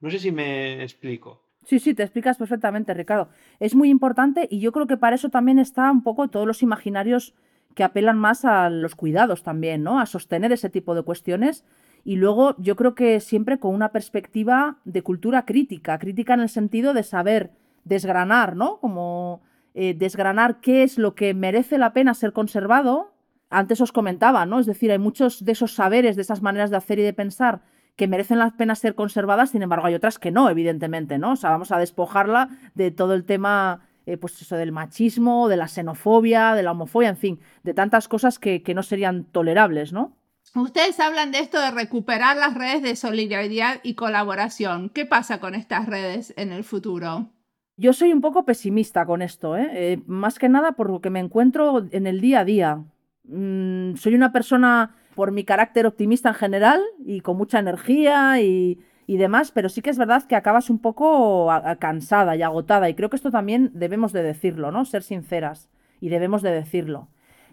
No 0.00 0.10
sé 0.10 0.18
si 0.18 0.32
me 0.32 0.82
explico. 0.82 1.42
Sí, 1.64 1.78
sí, 1.78 1.92
te 1.92 2.02
explicas 2.02 2.38
perfectamente, 2.38 2.94
Ricardo. 2.94 3.28
Es 3.60 3.74
muy 3.74 3.90
importante 3.90 4.48
y 4.50 4.60
yo 4.60 4.72
creo 4.72 4.86
que 4.86 4.96
para 4.96 5.16
eso 5.16 5.28
también 5.28 5.58
está 5.58 5.90
un 5.90 6.02
poco 6.02 6.28
todos 6.28 6.46
los 6.46 6.62
imaginarios 6.62 7.34
que 7.74 7.84
apelan 7.84 8.18
más 8.18 8.44
a 8.44 8.70
los 8.70 8.94
cuidados 8.94 9.42
también, 9.42 9.82
¿no? 9.82 10.00
A 10.00 10.06
sostener 10.06 10.50
ese 10.52 10.70
tipo 10.70 10.94
de 10.94 11.02
cuestiones. 11.02 11.64
Y 12.04 12.16
luego 12.16 12.54
yo 12.58 12.74
creo 12.74 12.94
que 12.94 13.20
siempre 13.20 13.58
con 13.58 13.74
una 13.74 13.92
perspectiva 13.92 14.78
de 14.84 15.02
cultura 15.02 15.44
crítica, 15.44 15.98
crítica 15.98 16.32
en 16.32 16.40
el 16.40 16.48
sentido 16.48 16.94
de 16.94 17.02
saber 17.02 17.50
desgranar, 17.84 18.56
¿no? 18.56 18.78
Como 18.78 19.42
eh, 19.74 19.94
desgranar 19.94 20.60
qué 20.60 20.82
es 20.82 20.98
lo 20.98 21.14
que 21.14 21.34
merece 21.34 21.78
la 21.78 21.92
pena 21.92 22.14
ser 22.14 22.32
conservado. 22.32 23.12
Antes 23.50 23.80
os 23.80 23.92
comentaba, 23.92 24.46
¿no? 24.46 24.58
Es 24.58 24.66
decir, 24.66 24.90
hay 24.90 24.98
muchos 24.98 25.44
de 25.44 25.52
esos 25.52 25.74
saberes, 25.74 26.16
de 26.16 26.22
esas 26.22 26.42
maneras 26.42 26.70
de 26.70 26.76
hacer 26.76 26.98
y 26.98 27.02
de 27.02 27.12
pensar 27.12 27.62
que 27.98 28.06
merecen 28.06 28.38
la 28.38 28.50
pena 28.56 28.76
ser 28.76 28.94
conservadas, 28.94 29.50
sin 29.50 29.62
embargo 29.62 29.86
hay 29.86 29.94
otras 29.94 30.20
que 30.20 30.30
no, 30.30 30.48
evidentemente, 30.48 31.18
¿no? 31.18 31.32
O 31.32 31.36
sea, 31.36 31.50
vamos 31.50 31.72
a 31.72 31.78
despojarla 31.78 32.48
de 32.76 32.92
todo 32.92 33.12
el 33.12 33.24
tema, 33.24 33.88
eh, 34.06 34.16
pues 34.16 34.48
del 34.48 34.70
machismo, 34.70 35.48
de 35.48 35.56
la 35.56 35.66
xenofobia, 35.66 36.54
de 36.54 36.62
la 36.62 36.70
homofobia, 36.70 37.08
en 37.08 37.16
fin, 37.16 37.40
de 37.64 37.74
tantas 37.74 38.06
cosas 38.06 38.38
que, 38.38 38.62
que 38.62 38.72
no 38.72 38.84
serían 38.84 39.24
tolerables, 39.24 39.92
¿no? 39.92 40.16
Ustedes 40.54 41.00
hablan 41.00 41.32
de 41.32 41.40
esto 41.40 41.60
de 41.60 41.72
recuperar 41.72 42.36
las 42.36 42.54
redes 42.54 42.82
de 42.82 42.94
solidaridad 42.94 43.80
y 43.82 43.94
colaboración. 43.94 44.90
¿Qué 44.90 45.04
pasa 45.04 45.40
con 45.40 45.56
estas 45.56 45.86
redes 45.86 46.32
en 46.36 46.52
el 46.52 46.62
futuro? 46.62 47.30
Yo 47.78 47.92
soy 47.92 48.12
un 48.12 48.20
poco 48.20 48.44
pesimista 48.44 49.06
con 49.06 49.22
esto, 49.22 49.56
¿eh? 49.56 49.70
Eh, 49.72 50.02
más 50.06 50.40
que 50.40 50.48
nada 50.48 50.72
por 50.72 50.90
lo 50.90 51.00
que 51.00 51.10
me 51.10 51.20
encuentro 51.20 51.86
en 51.92 52.08
el 52.08 52.20
día 52.20 52.40
a 52.40 52.44
día. 52.44 52.84
Mm, 53.22 53.94
soy 53.94 54.16
una 54.16 54.32
persona, 54.32 54.96
por 55.14 55.30
mi 55.30 55.44
carácter 55.44 55.86
optimista 55.86 56.30
en 56.30 56.34
general, 56.34 56.80
y 57.06 57.20
con 57.20 57.36
mucha 57.36 57.60
energía 57.60 58.40
y, 58.40 58.80
demás, 59.06 59.52
pero 59.52 59.68
sí 59.68 59.80
que 59.80 59.90
es 59.90 59.98
verdad 59.98 60.24
que 60.24 60.34
acabas 60.34 60.70
un 60.70 60.80
poco 60.80 61.48
cansada 61.78 62.34
y 62.34 62.42
agotada, 62.42 62.90
y 62.90 62.94
creo 62.94 63.10
que 63.10 63.16
esto 63.16 63.30
también 63.30 63.70
debemos 63.74 64.12
de 64.12 64.24
decirlo, 64.24 64.72
¿no? 64.72 64.84
Ser 64.84 65.04
sinceras, 65.04 65.70
y 66.00 66.08
debemos 66.08 66.42
de 66.42 66.50
decirlo. 66.50 67.08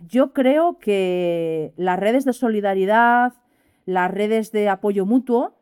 Yo 0.08 0.34
creo 0.34 0.80
que 0.80 1.72
las 1.78 2.00
redes 2.00 2.26
de 2.26 2.34
solidaridad, 2.34 3.34
las 3.86 4.12
redes 4.12 4.52
de 4.52 4.70
apoyo 4.70 5.06
mutuo, 5.06 5.55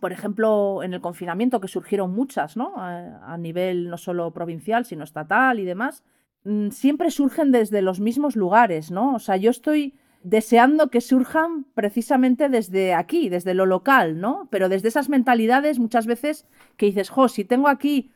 por 0.00 0.12
ejemplo, 0.12 0.82
en 0.82 0.94
el 0.94 1.00
confinamiento, 1.00 1.60
que 1.60 1.68
surgieron 1.68 2.14
muchas, 2.14 2.56
¿no? 2.56 2.74
A, 2.76 3.36
nivel 3.38 3.88
no 3.88 3.96
solo 3.96 4.32
provincial, 4.32 4.84
sino 4.84 5.04
estatal 5.04 5.58
y 5.58 5.64
demás, 5.64 6.04
mm, 6.44 6.70
siempre 6.70 7.10
surgen 7.10 7.52
desde 7.52 7.82
los 7.82 8.00
mismos 8.00 8.36
lugares, 8.36 8.90
¿no? 8.90 9.14
O 9.14 9.18
sea, 9.18 9.36
yo 9.36 9.50
estoy 9.50 9.94
deseando 10.22 10.90
que 10.90 11.00
surjan 11.00 11.64
precisamente 11.74 12.48
desde 12.48 12.94
aquí, 12.94 13.28
desde 13.28 13.54
lo 13.54 13.66
local, 13.66 14.20
¿no? 14.20 14.48
Pero 14.50 14.68
desde 14.68 14.88
esas 14.88 15.08
mentalidades 15.08 15.78
muchas 15.78 16.06
veces 16.06 16.46
que 16.76 16.86
dices, 16.86 17.08
jo, 17.08 17.28
si 17.28 17.44
tengo 17.44 17.68
aquí 17.68 18.10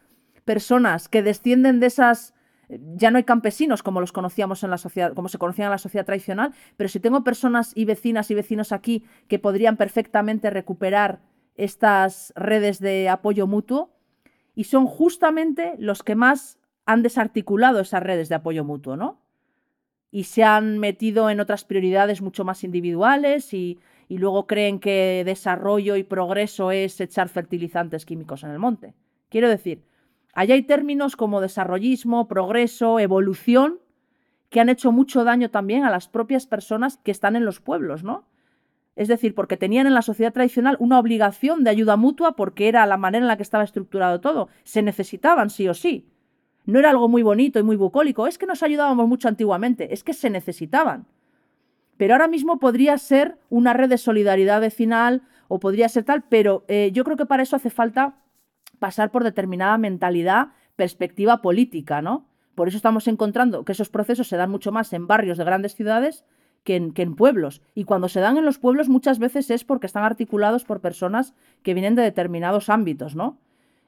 personas 0.44 1.08
que 1.08 1.22
descienden 1.22 1.80
de 1.80 1.86
esas 1.86 2.34
ya 2.96 3.10
no 3.10 3.18
hay 3.18 3.24
campesinos 3.24 3.82
como 3.82 4.00
los 4.00 4.12
conocíamos 4.12 4.64
en 4.64 4.70
la 4.70 4.78
sociedad, 4.78 5.12
como 5.14 5.28
se 5.28 5.38
conocían 5.38 5.66
en 5.66 5.72
la 5.72 5.78
sociedad 5.78 6.06
tradicional, 6.06 6.52
pero 6.76 6.88
si 6.88 7.00
tengo 7.00 7.22
personas 7.22 7.72
y 7.74 7.84
vecinas 7.84 8.30
y 8.30 8.34
vecinos 8.34 8.72
aquí 8.72 9.04
que 9.28 9.38
podrían 9.38 9.76
perfectamente 9.76 10.48
recuperar 10.48 11.20
estas 11.56 12.32
redes 12.36 12.78
de 12.78 13.08
apoyo 13.08 13.46
mutuo 13.46 13.90
y 14.54 14.64
son 14.64 14.86
justamente 14.86 15.74
los 15.78 16.02
que 16.02 16.14
más 16.14 16.58
han 16.84 17.02
desarticulado 17.02 17.80
esas 17.80 18.02
redes 18.02 18.28
de 18.28 18.34
apoyo 18.34 18.64
mutuo, 18.64 18.96
¿no? 18.96 19.20
Y 20.10 20.24
se 20.24 20.44
han 20.44 20.78
metido 20.78 21.30
en 21.30 21.40
otras 21.40 21.64
prioridades 21.64 22.20
mucho 22.20 22.44
más 22.44 22.64
individuales 22.64 23.54
y, 23.54 23.78
luego 24.08 24.46
creen 24.46 24.78
que 24.78 25.22
desarrollo 25.24 25.96
y 25.96 26.02
progreso 26.02 26.70
es 26.70 27.00
echar 27.00 27.30
fertilizantes 27.30 28.04
químicos 28.04 28.44
en 28.44 28.50
el 28.50 28.58
monte. 28.58 28.92
Quiero 29.30 29.48
decir, 29.48 29.86
allá 30.34 30.52
hay 30.54 30.64
términos 30.64 31.16
como 31.16 31.40
desarrollismo, 31.40 32.28
progreso, 32.28 33.00
evolución, 33.00 33.78
que 34.50 34.60
han 34.60 34.68
hecho 34.68 34.92
mucho 34.92 35.24
daño 35.24 35.50
también 35.50 35.84
a 35.84 35.90
las 35.90 36.08
propias 36.08 36.46
personas 36.46 36.98
que 36.98 37.10
están 37.10 37.36
en 37.36 37.46
los 37.46 37.60
pueblos, 37.60 38.04
¿no? 38.04 38.26
Es 38.94 39.08
decir, 39.08 39.34
porque 39.34 39.56
tenían 39.56 39.86
en 39.86 39.94
la 39.94 40.02
sociedad 40.02 40.32
tradicional 40.32 40.76
una 40.78 40.98
obligación 40.98 41.64
de 41.64 41.70
ayuda 41.70 41.96
mutua 41.96 42.36
porque 42.36 42.68
era 42.68 42.84
la 42.86 42.98
manera 42.98 43.24
en 43.24 43.28
la 43.28 43.36
que 43.36 43.42
estaba 43.42 43.64
estructurado 43.64 44.20
todo. 44.20 44.48
Se 44.64 44.82
necesitaban 44.82 45.48
sí 45.50 45.68
o 45.68 45.74
sí. 45.74 46.08
No 46.66 46.78
era 46.78 46.90
algo 46.90 47.08
muy 47.08 47.22
bonito 47.22 47.58
y 47.58 47.62
muy 47.62 47.76
bucólico. 47.76 48.26
Es 48.26 48.38
que 48.38 48.46
nos 48.46 48.62
ayudábamos 48.62 49.08
mucho 49.08 49.28
antiguamente. 49.28 49.94
Es 49.94 50.04
que 50.04 50.12
se 50.12 50.30
necesitaban. 50.30 51.06
Pero 51.96 52.14
ahora 52.14 52.28
mismo 52.28 52.58
podría 52.58 52.98
ser 52.98 53.38
una 53.48 53.72
red 53.72 53.88
de 53.88 53.98
solidaridad 53.98 54.60
vecinal 54.60 55.22
o 55.48 55.58
podría 55.58 55.88
ser 55.88 56.04
tal, 56.04 56.22
pero 56.22 56.64
eh, 56.68 56.90
yo 56.92 57.04
creo 57.04 57.16
que 57.16 57.26
para 57.26 57.42
eso 57.42 57.56
hace 57.56 57.70
falta 57.70 58.16
pasar 58.78 59.10
por 59.10 59.22
determinada 59.22 59.76
mentalidad, 59.78 60.48
perspectiva 60.76 61.42
política, 61.42 62.02
¿no? 62.02 62.26
Por 62.54 62.68
eso 62.68 62.76
estamos 62.76 63.06
encontrando 63.06 63.64
que 63.64 63.72
esos 63.72 63.88
procesos 63.88 64.28
se 64.28 64.36
dan 64.36 64.50
mucho 64.50 64.72
más 64.72 64.92
en 64.92 65.06
barrios 65.06 65.38
de 65.38 65.44
grandes 65.44 65.74
ciudades 65.74 66.24
que 66.64 66.76
en, 66.76 66.92
que 66.92 67.02
en, 67.02 67.14
pueblos. 67.16 67.62
Y 67.74 67.84
cuando 67.84 68.08
se 68.08 68.20
dan 68.20 68.36
en 68.36 68.44
los 68.44 68.58
pueblos 68.58 68.88
muchas 68.88 69.18
veces 69.18 69.50
es 69.50 69.64
porque 69.64 69.86
están 69.86 70.04
articulados 70.04 70.64
por 70.64 70.80
personas 70.80 71.34
que 71.62 71.74
vienen 71.74 71.94
de 71.94 72.02
determinados 72.02 72.68
ámbitos, 72.68 73.16
¿no? 73.16 73.38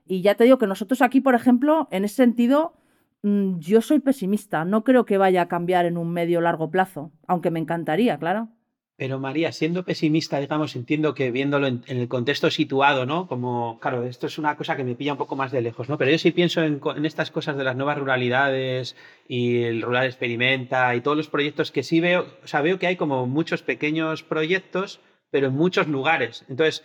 Y 0.06 0.22
ya 0.22 0.34
te 0.34 0.44
digo 0.44 0.58
que 0.58 0.66
nosotros 0.66 1.02
aquí, 1.02 1.20
por 1.20 1.34
ejemplo, 1.34 1.88
en 1.90 2.04
ese 2.04 2.16
sentido, 2.16 2.74
mm, 3.22 3.58
yo 3.58 3.80
soy 3.80 4.00
pesimista. 4.00 4.64
No 4.64 4.84
creo 4.84 5.06
que 5.06 5.18
vaya 5.18 5.42
a 5.42 5.48
cambiar 5.48 5.86
en 5.86 5.96
un 5.96 6.10
medio 6.12 6.40
largo 6.40 6.70
plazo, 6.70 7.10
aunque 7.26 7.50
me 7.50 7.60
encantaría, 7.60 8.18
claro. 8.18 8.48
Pero 8.96 9.18
María, 9.18 9.50
siendo 9.50 9.84
pesimista, 9.84 10.38
digamos, 10.38 10.76
entiendo 10.76 11.14
que 11.14 11.32
viéndolo 11.32 11.66
en, 11.66 11.82
el 11.88 12.06
contexto 12.06 12.48
situado, 12.50 13.06
¿no? 13.06 13.26
Como, 13.26 13.80
claro, 13.80 14.04
esto 14.04 14.28
es 14.28 14.38
una 14.38 14.56
cosa 14.56 14.76
que 14.76 14.84
me 14.84 14.94
pilla 14.94 15.12
un 15.12 15.18
poco 15.18 15.34
más 15.34 15.50
de 15.50 15.62
lejos, 15.62 15.88
¿no? 15.88 15.98
Pero 15.98 16.12
yo 16.12 16.18
sí 16.18 16.30
pienso 16.30 16.62
en, 16.62 16.80
estas 17.04 17.32
cosas 17.32 17.56
de 17.56 17.64
las 17.64 17.74
nuevas 17.74 17.98
ruralidades 17.98 18.94
y 19.26 19.62
el 19.62 19.82
rural 19.82 20.06
experimenta 20.06 20.94
y 20.94 21.00
todos 21.00 21.16
los 21.16 21.28
proyectos 21.28 21.72
que 21.72 21.82
sí 21.82 21.98
veo, 21.98 22.26
o 22.44 22.46
sea, 22.46 22.60
veo 22.60 22.78
que 22.78 22.86
hay 22.86 22.94
como 22.94 23.26
muchos 23.26 23.62
pequeños 23.62 24.22
proyectos, 24.22 25.00
pero 25.32 25.48
en 25.48 25.54
muchos 25.54 25.88
lugares. 25.88 26.44
Entonces, 26.48 26.84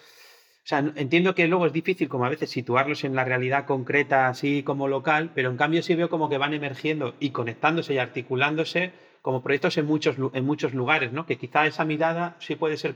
o 0.64 0.68
sea, 0.70 0.80
entiendo 0.96 1.36
que 1.36 1.48
luego 1.48 1.68
es 1.68 1.74
difícil 1.74 2.10
como 2.10 2.26
a 2.26 2.30
veces 2.30 2.50
situarlos 2.50 3.04
en 3.04 3.16
la 3.16 3.24
realidad 3.24 3.66
concreta 3.66 4.30
así 4.30 4.64
como 4.64 4.88
local, 4.88 5.32
pero 5.36 5.52
en 5.52 5.58
cambio 5.58 5.84
sí 5.84 5.94
veo 5.94 6.10
como 6.10 6.28
que 6.30 6.40
van 6.40 6.56
emergiendo 6.56 7.14
y 7.20 7.30
conectándose 7.30 7.94
y 7.94 7.98
articulándose 8.00 8.94
como 9.22 9.42
proyectos 9.42 9.78
en 9.78 9.86
muchos, 9.86 10.16
en 10.34 10.46
muchos 10.46 10.74
lugares, 10.74 11.12
¿no? 11.12 11.26
Que 11.26 11.38
quizá 11.38 11.66
esa 11.66 11.86
mirada 11.86 12.36
sí 12.40 12.56
puede 12.56 12.78
ser, 12.78 12.96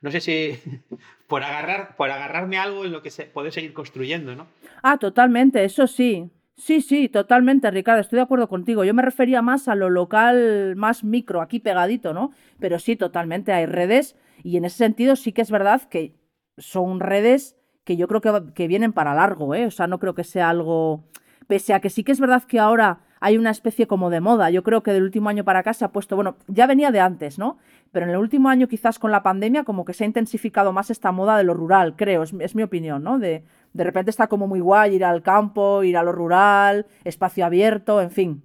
no 0.00 0.10
sé 0.10 0.20
si 0.20 0.58
por, 1.26 1.42
agarrar, 1.42 1.96
por 1.96 2.10
agarrarme 2.10 2.58
algo 2.58 2.84
en 2.84 2.92
lo 2.92 3.02
que 3.02 3.10
se 3.10 3.24
puede 3.24 3.50
seguir 3.50 3.72
construyendo, 3.72 4.34
¿no? 4.34 4.46
Ah, 4.82 4.98
totalmente, 4.98 5.64
eso 5.64 5.86
sí. 5.86 6.30
Sí, 6.56 6.82
sí, 6.82 7.08
totalmente, 7.08 7.68
Ricardo, 7.70 8.00
estoy 8.00 8.18
de 8.18 8.22
acuerdo 8.22 8.48
contigo. 8.48 8.84
Yo 8.84 8.94
me 8.94 9.02
refería 9.02 9.42
más 9.42 9.66
a 9.66 9.74
lo 9.74 9.90
local, 9.90 10.76
más 10.76 11.02
micro, 11.02 11.40
aquí 11.40 11.58
pegadito, 11.58 12.14
¿no? 12.14 12.32
Pero 12.60 12.78
sí, 12.78 12.94
totalmente, 12.94 13.52
hay 13.52 13.66
redes 13.66 14.16
y 14.44 14.56
en 14.56 14.64
ese 14.64 14.76
sentido 14.76 15.16
sí 15.16 15.32
que 15.32 15.42
es 15.42 15.50
verdad 15.50 15.82
que 15.82 16.14
son 16.56 17.00
redes 17.00 17.56
que 17.82 17.96
yo 17.96 18.06
creo 18.06 18.20
que, 18.20 18.52
que 18.54 18.68
vienen 18.68 18.92
para 18.92 19.14
largo, 19.14 19.54
¿eh? 19.54 19.66
O 19.66 19.70
sea, 19.70 19.86
no 19.86 19.98
creo 19.98 20.14
que 20.14 20.24
sea 20.24 20.48
algo... 20.48 21.04
Pese 21.46 21.74
a 21.74 21.80
que 21.80 21.90
sí 21.90 22.04
que 22.04 22.12
es 22.12 22.20
verdad 22.20 22.44
que 22.44 22.58
ahora 22.58 23.00
hay 23.24 23.38
una 23.38 23.50
especie 23.50 23.86
como 23.86 24.10
de 24.10 24.20
moda. 24.20 24.50
Yo 24.50 24.62
creo 24.62 24.82
que 24.82 24.92
del 24.92 25.02
último 25.02 25.30
año 25.30 25.44
para 25.44 25.60
acá 25.60 25.72
se 25.72 25.82
ha 25.82 25.92
puesto, 25.92 26.14
bueno, 26.14 26.36
ya 26.46 26.66
venía 26.66 26.90
de 26.90 27.00
antes, 27.00 27.38
¿no? 27.38 27.56
Pero 27.90 28.04
en 28.04 28.10
el 28.10 28.18
último 28.18 28.50
año 28.50 28.68
quizás 28.68 28.98
con 28.98 29.10
la 29.10 29.22
pandemia 29.22 29.64
como 29.64 29.86
que 29.86 29.94
se 29.94 30.04
ha 30.04 30.06
intensificado 30.06 30.74
más 30.74 30.90
esta 30.90 31.10
moda 31.10 31.38
de 31.38 31.44
lo 31.44 31.54
rural, 31.54 31.96
creo, 31.96 32.22
es, 32.22 32.54
mi 32.54 32.62
opinión, 32.62 33.02
¿no? 33.02 33.18
De, 33.18 33.42
de 33.72 33.84
repente 33.84 34.10
está 34.10 34.26
como 34.26 34.46
muy 34.46 34.60
guay 34.60 34.96
ir 34.96 35.06
al 35.06 35.22
campo, 35.22 35.82
ir 35.84 35.96
a 35.96 36.02
lo 36.02 36.12
rural, 36.12 36.84
espacio 37.04 37.46
abierto, 37.46 38.02
en 38.02 38.10
fin. 38.10 38.42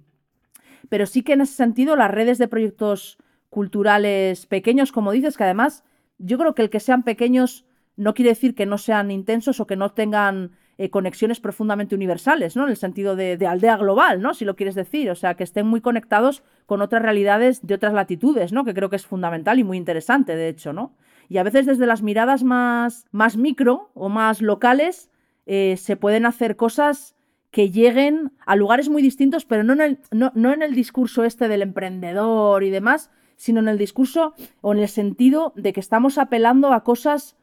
Pero 0.88 1.04
sí 1.04 1.20
que 1.20 1.34
en 1.34 1.42
ese 1.42 1.52
sentido 1.52 1.94
las 1.94 2.10
redes 2.10 2.38
de 2.38 2.48
proyectos 2.48 3.18
culturales 3.50 4.46
pequeños, 4.46 4.92
como 4.92 5.12
dices, 5.12 5.36
que 5.36 5.44
además 5.44 5.84
yo 6.16 6.38
creo 6.38 6.54
que 6.54 6.62
el 6.62 6.70
que 6.70 6.80
sean 6.80 7.02
pequeños 7.02 7.66
no 7.96 8.14
quiere 8.14 8.30
decir 8.30 8.54
que 8.54 8.64
no 8.64 8.78
sean 8.78 9.10
intensos 9.10 9.60
o 9.60 9.66
que 9.66 9.76
no 9.76 9.90
tengan 9.90 10.52
eh, 10.82 10.88
conexiones 10.88 11.40
profundamente 11.40 11.94
universales, 11.94 12.56
¿no? 12.56 12.64
En 12.64 12.70
el 12.70 12.76
sentido 12.78 13.14
de, 13.14 13.36
aldea 13.46 13.76
global, 13.76 14.22
¿no? 14.22 14.32
Si 14.32 14.46
lo 14.46 14.56
quieres 14.56 14.74
decir. 14.74 15.10
O 15.10 15.14
sea, 15.14 15.34
que 15.34 15.44
estén 15.44 15.66
muy 15.66 15.82
conectados 15.82 16.42
con 16.64 16.80
otras 16.80 17.02
realidades 17.02 17.66
de 17.66 17.74
otras 17.74 17.92
latitudes, 17.92 18.50
¿no? 18.50 18.64
Que 18.64 18.72
creo 18.72 18.88
que 18.88 18.96
es 18.96 19.04
fundamental 19.04 19.58
y 19.58 19.64
muy 19.64 19.76
interesante, 19.76 20.34
de 20.34 20.48
hecho, 20.48 20.72
¿no? 20.72 20.94
Y 21.28 21.36
a 21.36 21.42
veces 21.42 21.66
desde 21.66 21.84
las 21.84 22.00
miradas 22.00 22.44
más, 22.44 23.04
más 23.12 23.36
micro 23.36 23.90
o 23.92 24.08
más 24.08 24.40
locales 24.40 25.10
eh, 25.44 25.76
se 25.76 25.96
pueden 25.96 26.24
hacer 26.24 26.56
cosas 26.56 27.14
que 27.50 27.70
lleguen 27.70 28.32
a 28.46 28.56
lugares 28.56 28.88
muy 28.88 29.02
distintos, 29.02 29.44
pero 29.44 29.62
no 29.62 29.74
en, 29.74 29.80
el, 29.82 29.98
no, 30.10 30.32
no 30.34 30.50
en 30.50 30.62
el 30.62 30.74
discurso 30.74 31.24
este 31.24 31.48
del 31.48 31.60
emprendedor 31.60 32.64
y 32.64 32.70
demás, 32.70 33.10
sino 33.36 33.60
en 33.60 33.68
el 33.68 33.76
discurso 33.76 34.32
o 34.62 34.72
en 34.72 34.78
el 34.78 34.88
sentido 34.88 35.52
de 35.56 35.74
que 35.74 35.80
estamos 35.80 36.16
apelando 36.16 36.72
a 36.72 36.84
cosas 36.84 37.36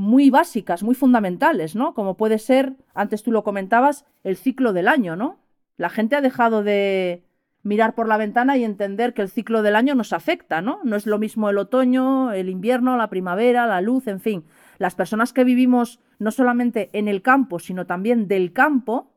muy 0.00 0.30
básicas, 0.30 0.82
muy 0.82 0.94
fundamentales, 0.94 1.76
¿no? 1.76 1.92
Como 1.92 2.16
puede 2.16 2.38
ser, 2.38 2.72
antes 2.94 3.22
tú 3.22 3.32
lo 3.32 3.44
comentabas, 3.44 4.06
el 4.24 4.38
ciclo 4.38 4.72
del 4.72 4.88
año, 4.88 5.14
¿no? 5.14 5.36
La 5.76 5.90
gente 5.90 6.16
ha 6.16 6.22
dejado 6.22 6.62
de 6.62 7.22
mirar 7.62 7.94
por 7.94 8.08
la 8.08 8.16
ventana 8.16 8.56
y 8.56 8.64
entender 8.64 9.12
que 9.12 9.20
el 9.20 9.28
ciclo 9.28 9.62
del 9.62 9.76
año 9.76 9.94
nos 9.94 10.14
afecta, 10.14 10.62
¿no? 10.62 10.80
No 10.84 10.96
es 10.96 11.06
lo 11.06 11.18
mismo 11.18 11.50
el 11.50 11.58
otoño, 11.58 12.32
el 12.32 12.48
invierno, 12.48 12.96
la 12.96 13.10
primavera, 13.10 13.66
la 13.66 13.82
luz, 13.82 14.06
en 14.06 14.20
fin. 14.20 14.44
Las 14.78 14.94
personas 14.94 15.34
que 15.34 15.44
vivimos 15.44 16.00
no 16.18 16.30
solamente 16.30 16.88
en 16.94 17.06
el 17.06 17.20
campo, 17.20 17.58
sino 17.58 17.84
también 17.84 18.26
del 18.26 18.54
campo, 18.54 19.12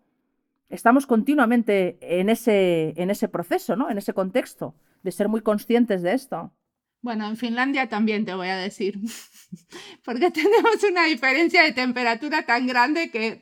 estamos 0.68 1.08
continuamente 1.08 1.98
en 2.02 2.30
ese, 2.30 2.94
en 2.98 3.10
ese 3.10 3.30
proceso, 3.30 3.78
¿no? 3.78 3.90
En 3.90 3.98
ese 3.98 4.12
contexto, 4.12 4.76
de 5.02 5.14
ser 5.14 5.30
muy 5.30 5.40
conscientes 5.40 6.02
de 6.02 6.12
esto. 6.12 6.52
Bueno, 7.04 7.28
en 7.28 7.36
Finlandia 7.36 7.89
también 7.89 8.24
te 8.24 8.34
voy 8.34 8.47
a 8.47 8.56
decir, 8.56 8.97
porque 10.06 10.32
tenemos 10.32 10.82
una 10.89 11.04
diferencia 11.04 11.62
de 11.64 11.74
temperatura 11.74 12.45
tan 12.45 12.66
grande 12.66 13.12
que 13.12 13.41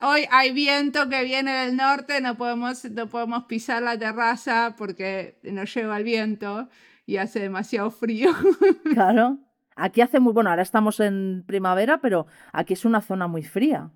hoy 0.00 0.26
hay 0.30 0.52
viento 0.52 1.08
que 1.08 1.24
viene 1.24 1.52
del 1.52 1.76
norte, 1.76 2.20
no 2.20 2.36
podemos, 2.36 2.84
no 2.84 3.08
podemos 3.08 3.46
pisar 3.46 3.82
la 3.82 3.98
terraza 3.98 4.76
porque 4.78 5.40
nos 5.42 5.74
lleva 5.74 5.98
el 5.98 6.04
viento 6.04 6.68
y 7.04 7.16
hace 7.16 7.40
demasiado 7.40 7.90
frío. 7.90 8.30
Claro, 8.94 9.38
aquí 9.74 10.02
hace 10.02 10.20
muy, 10.20 10.32
bueno, 10.32 10.50
ahora 10.50 10.62
estamos 10.62 11.00
en 11.00 11.42
primavera, 11.48 12.00
pero 12.00 12.28
aquí 12.52 12.74
es 12.74 12.84
una 12.84 13.00
zona 13.00 13.26
muy 13.26 13.42
fría, 13.42 13.90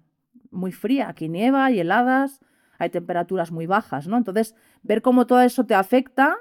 muy 0.50 0.72
fría, 0.72 1.08
aquí 1.08 1.28
nieva 1.28 1.70
y 1.70 1.78
heladas, 1.78 2.40
hay 2.80 2.90
temperaturas 2.90 3.52
muy 3.52 3.66
bajas, 3.66 4.08
¿no? 4.08 4.16
Entonces, 4.16 4.56
ver 4.82 5.02
cómo 5.02 5.24
todo 5.28 5.40
eso 5.40 5.66
te 5.66 5.76
afecta 5.76 6.36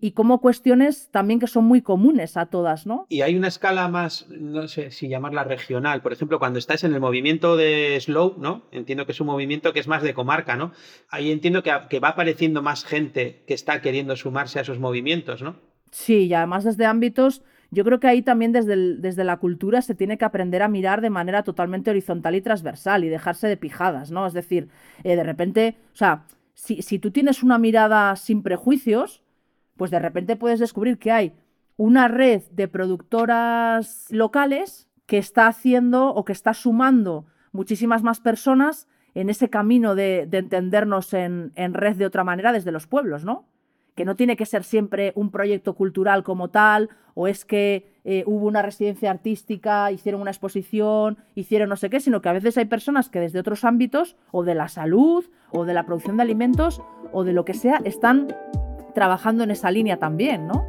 y 0.00 0.12
como 0.12 0.40
cuestiones 0.40 1.08
también 1.10 1.40
que 1.40 1.46
son 1.46 1.64
muy 1.64 1.80
comunes 1.80 2.36
a 2.36 2.46
todas, 2.46 2.86
¿no? 2.86 3.06
Y 3.08 3.22
hay 3.22 3.36
una 3.36 3.48
escala 3.48 3.88
más, 3.88 4.26
no 4.28 4.68
sé 4.68 4.90
si 4.90 5.08
llamarla 5.08 5.44
regional. 5.44 6.02
Por 6.02 6.12
ejemplo, 6.12 6.38
cuando 6.38 6.58
estás 6.58 6.84
en 6.84 6.92
el 6.94 7.00
movimiento 7.00 7.56
de 7.56 7.98
Slow, 8.00 8.36
¿no? 8.38 8.62
Entiendo 8.72 9.06
que 9.06 9.12
es 9.12 9.20
un 9.20 9.28
movimiento 9.28 9.72
que 9.72 9.80
es 9.80 9.88
más 9.88 10.02
de 10.02 10.14
comarca, 10.14 10.56
¿no? 10.56 10.72
Ahí 11.08 11.30
entiendo 11.30 11.62
que, 11.62 11.72
que 11.88 12.00
va 12.00 12.08
apareciendo 12.08 12.62
más 12.62 12.84
gente 12.84 13.42
que 13.46 13.54
está 13.54 13.80
queriendo 13.80 14.16
sumarse 14.16 14.58
a 14.58 14.62
esos 14.62 14.78
movimientos, 14.78 15.42
¿no? 15.42 15.56
Sí, 15.90 16.26
y 16.26 16.34
además 16.34 16.64
desde 16.64 16.86
ámbitos 16.86 17.42
yo 17.74 17.84
creo 17.84 17.98
que 17.98 18.06
ahí 18.06 18.22
también 18.22 18.52
desde, 18.52 18.96
desde, 18.96 19.24
la 19.24 19.38
cultura 19.38 19.82
se 19.82 19.96
tiene 19.96 20.16
que 20.16 20.24
aprender 20.24 20.62
a 20.62 20.68
mirar 20.68 21.00
de 21.00 21.10
manera 21.10 21.42
totalmente 21.42 21.90
horizontal 21.90 22.36
y 22.36 22.40
transversal 22.40 23.02
y 23.02 23.08
dejarse 23.08 23.48
de 23.48 23.56
pijadas, 23.56 24.12
¿no? 24.12 24.26
Es 24.26 24.32
decir, 24.32 24.68
eh, 25.02 25.16
de 25.16 25.24
repente, 25.24 25.76
o 25.92 25.96
sea, 25.96 26.24
si, 26.54 26.82
si, 26.82 27.00
tú 27.00 27.10
tienes 27.10 27.42
una 27.42 27.58
mirada 27.58 28.14
sin 28.14 28.42
prejuicios, 28.44 29.23
pues 29.76 29.90
de 29.90 29.98
repente 29.98 30.36
puedes 30.36 30.60
descubrir 30.60 30.98
que 30.98 31.12
hay 31.12 31.34
una 31.76 32.08
red 32.08 32.42
de 32.50 32.68
productoras 32.68 34.06
locales 34.10 34.88
que 35.06 35.18
está 35.18 35.46
haciendo 35.46 36.08
o 36.08 36.24
que 36.24 36.32
está 36.32 36.54
sumando 36.54 37.26
muchísimas 37.52 38.02
más 38.02 38.20
personas 38.20 38.88
en 39.14 39.30
ese 39.30 39.48
camino 39.48 39.94
de, 39.94 40.28
entendernos 40.30 41.14
en, 41.14 41.52
red 41.56 41.96
de 41.96 42.06
otra 42.06 42.24
manera 42.24 42.52
desde 42.52 42.72
los 42.72 42.86
pueblos, 42.86 43.24
¿no? 43.24 43.46
Que 43.94 44.04
no 44.04 44.16
tiene 44.16 44.36
que 44.36 44.44
ser 44.44 44.64
siempre 44.64 45.12
un 45.14 45.30
proyecto 45.30 45.74
cultural 45.74 46.24
como 46.24 46.50
tal, 46.50 46.90
o 47.14 47.28
es 47.28 47.44
que 47.44 48.00
eh, 48.02 48.24
hubo 48.26 48.48
una 48.48 48.60
residencia 48.60 49.10
artística, 49.12 49.92
hicieron 49.92 50.20
una 50.20 50.32
exposición, 50.32 51.18
hicieron 51.36 51.68
no 51.68 51.76
sé 51.76 51.90
qué, 51.90 52.00
sino 52.00 52.20
que 52.20 52.28
a 52.28 52.32
veces 52.32 52.58
hay 52.58 52.64
personas 52.64 53.08
que 53.08 53.20
desde 53.20 53.38
otros 53.38 53.62
ámbitos, 53.62 54.16
o 54.32 54.42
de 54.42 54.56
la 54.56 54.66
salud, 54.66 55.24
o 55.52 55.64
de 55.64 55.74
la 55.74 55.86
producción 55.86 56.16
de 56.16 56.24
alimentos, 56.24 56.82
o 57.12 57.22
de 57.22 57.32
lo 57.32 57.44
que 57.44 57.54
sea, 57.54 57.80
están 57.84 58.34
trabajando 58.94 59.44
en 59.44 59.50
esa 59.50 59.70
línea 59.70 59.98
también, 59.98 60.46
¿no? 60.46 60.66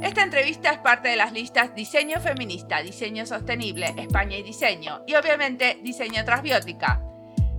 Esta 0.00 0.22
entrevista 0.22 0.70
es 0.70 0.78
parte 0.78 1.08
de 1.08 1.16
las 1.16 1.32
listas 1.32 1.74
Diseño 1.74 2.20
Feminista, 2.20 2.80
Diseño 2.82 3.26
Sostenible, 3.26 3.94
España 3.98 4.38
y 4.38 4.42
Diseño 4.42 5.02
y 5.06 5.14
obviamente 5.14 5.78
Diseño 5.82 6.24
Transbiótica. 6.24 7.07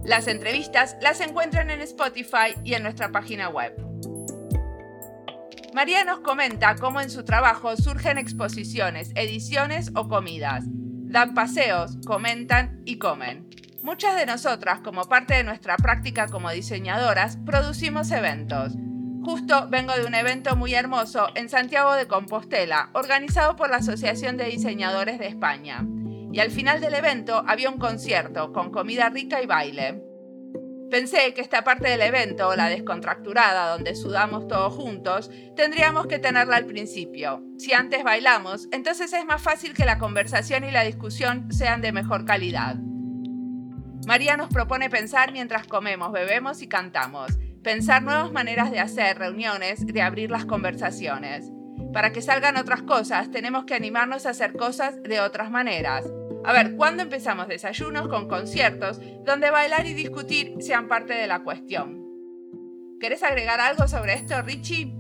Las 0.04 0.28
entrevistas 0.28 0.96
las 1.02 1.20
encuentran 1.20 1.70
en 1.70 1.82
Spotify 1.82 2.56
y 2.64 2.74
en 2.74 2.84
nuestra 2.84 3.12
página 3.12 3.50
web. 3.50 3.74
María 5.74 6.04
nos 6.04 6.22
comenta 6.22 6.76
cómo 6.76 7.00
en 7.00 7.10
su 7.10 7.24
trabajo 7.24 7.76
surgen 7.76 8.18
exposiciones, 8.18 9.12
ediciones 9.16 9.92
o 9.96 10.08
comidas. 10.08 10.64
Dan 10.68 11.34
paseos, 11.34 11.98
comentan 12.06 12.82
y 12.86 12.98
comen. 12.98 13.50
Muchas 13.84 14.16
de 14.16 14.26
nosotras, 14.26 14.80
como 14.82 15.04
parte 15.04 15.36
de 15.36 15.44
nuestra 15.44 15.78
práctica 15.78 16.28
como 16.28 16.50
diseñadoras, 16.50 17.38
producimos 17.46 18.12
eventos. 18.12 18.74
Justo 19.24 19.68
vengo 19.70 19.94
de 19.94 20.06
un 20.06 20.16
evento 20.16 20.56
muy 20.56 20.74
hermoso 20.74 21.28
en 21.36 21.50
Santiago 21.50 21.94
de 21.94 22.08
Compostela, 22.08 22.90
organizado 22.94 23.56
por 23.56 23.70
la 23.70 23.78
Asociación 23.78 24.38
de 24.38 24.46
Diseñadores 24.46 25.20
de 25.20 25.28
España 25.28 25.86
y 26.32 26.40
al 26.40 26.52
final 26.52 26.80
del 26.82 26.94
evento 26.94 27.44
había 27.48 27.70
un 27.70 27.80
concierto 27.80 28.54
con 28.54 28.72
comida 28.72 29.10
rica 29.10 29.42
y 29.42 29.46
baile. 29.46 30.04
Pensé 30.90 31.34
que 31.36 31.42
esta 31.42 31.64
parte 31.64 31.88
del 31.88 32.02
evento, 32.02 32.56
la 32.56 32.68
descontracturada, 32.68 33.72
donde 33.72 33.96
sudamos 33.96 34.48
todos 34.48 34.74
juntos, 34.74 35.30
tendríamos 35.56 36.08
que 36.08 36.18
tenerla 36.18 36.56
al 36.56 36.66
principio. 36.66 37.44
Si 37.60 37.74
antes 37.74 38.04
bailamos, 38.04 38.68
entonces 38.72 39.14
es 39.14 39.24
más 39.26 39.42
fácil 39.42 39.74
que 39.74 39.86
la 39.86 40.00
conversación 40.00 40.64
y 40.64 40.72
la 40.72 40.84
discusión 40.84 41.52
sean 41.52 41.82
de 41.82 41.92
mejor 41.92 42.26
calidad. 42.26 42.76
María 44.08 44.36
nos 44.36 44.50
propone 44.50 44.90
pensar 44.90 45.32
mientras 45.32 45.68
comemos, 45.68 46.12
bebemos 46.12 46.64
y 46.64 46.68
cantamos. 46.68 47.38
Pensar 47.64 48.02
nuevas 48.02 48.32
maneras 48.32 48.72
de 48.72 48.80
hacer 48.80 49.20
reuniones, 49.20 49.86
de 49.86 50.02
abrir 50.02 50.32
las 50.32 50.46
conversaciones. 50.46 51.52
Para 51.94 52.12
que 52.12 52.22
salgan 52.22 52.58
otras 52.58 52.84
cosas, 52.84 53.32
tenemos 53.32 53.66
que 53.66 53.74
animarnos 53.74 54.26
a 54.26 54.30
hacer 54.30 54.54
cosas 54.54 55.02
de 55.02 55.22
otras 55.22 55.50
maneras. 55.50 56.06
A 56.46 56.54
ver, 56.54 56.76
¿cuándo 56.76 57.04
empezamos 57.04 57.48
desayunos 57.48 58.08
con 58.08 58.28
conciertos 58.28 59.02
donde 59.26 59.50
bailar 59.50 59.86
y 59.88 59.94
discutir 59.94 60.54
sean 60.60 60.88
parte 60.88 61.14
de 61.14 61.28
la 61.28 61.40
cuestión? 61.40 62.06
¿Querés 63.00 63.24
agregar 63.24 63.60
algo 63.60 63.88
sobre 63.88 64.14
esto, 64.14 64.42
Richie? 64.42 64.94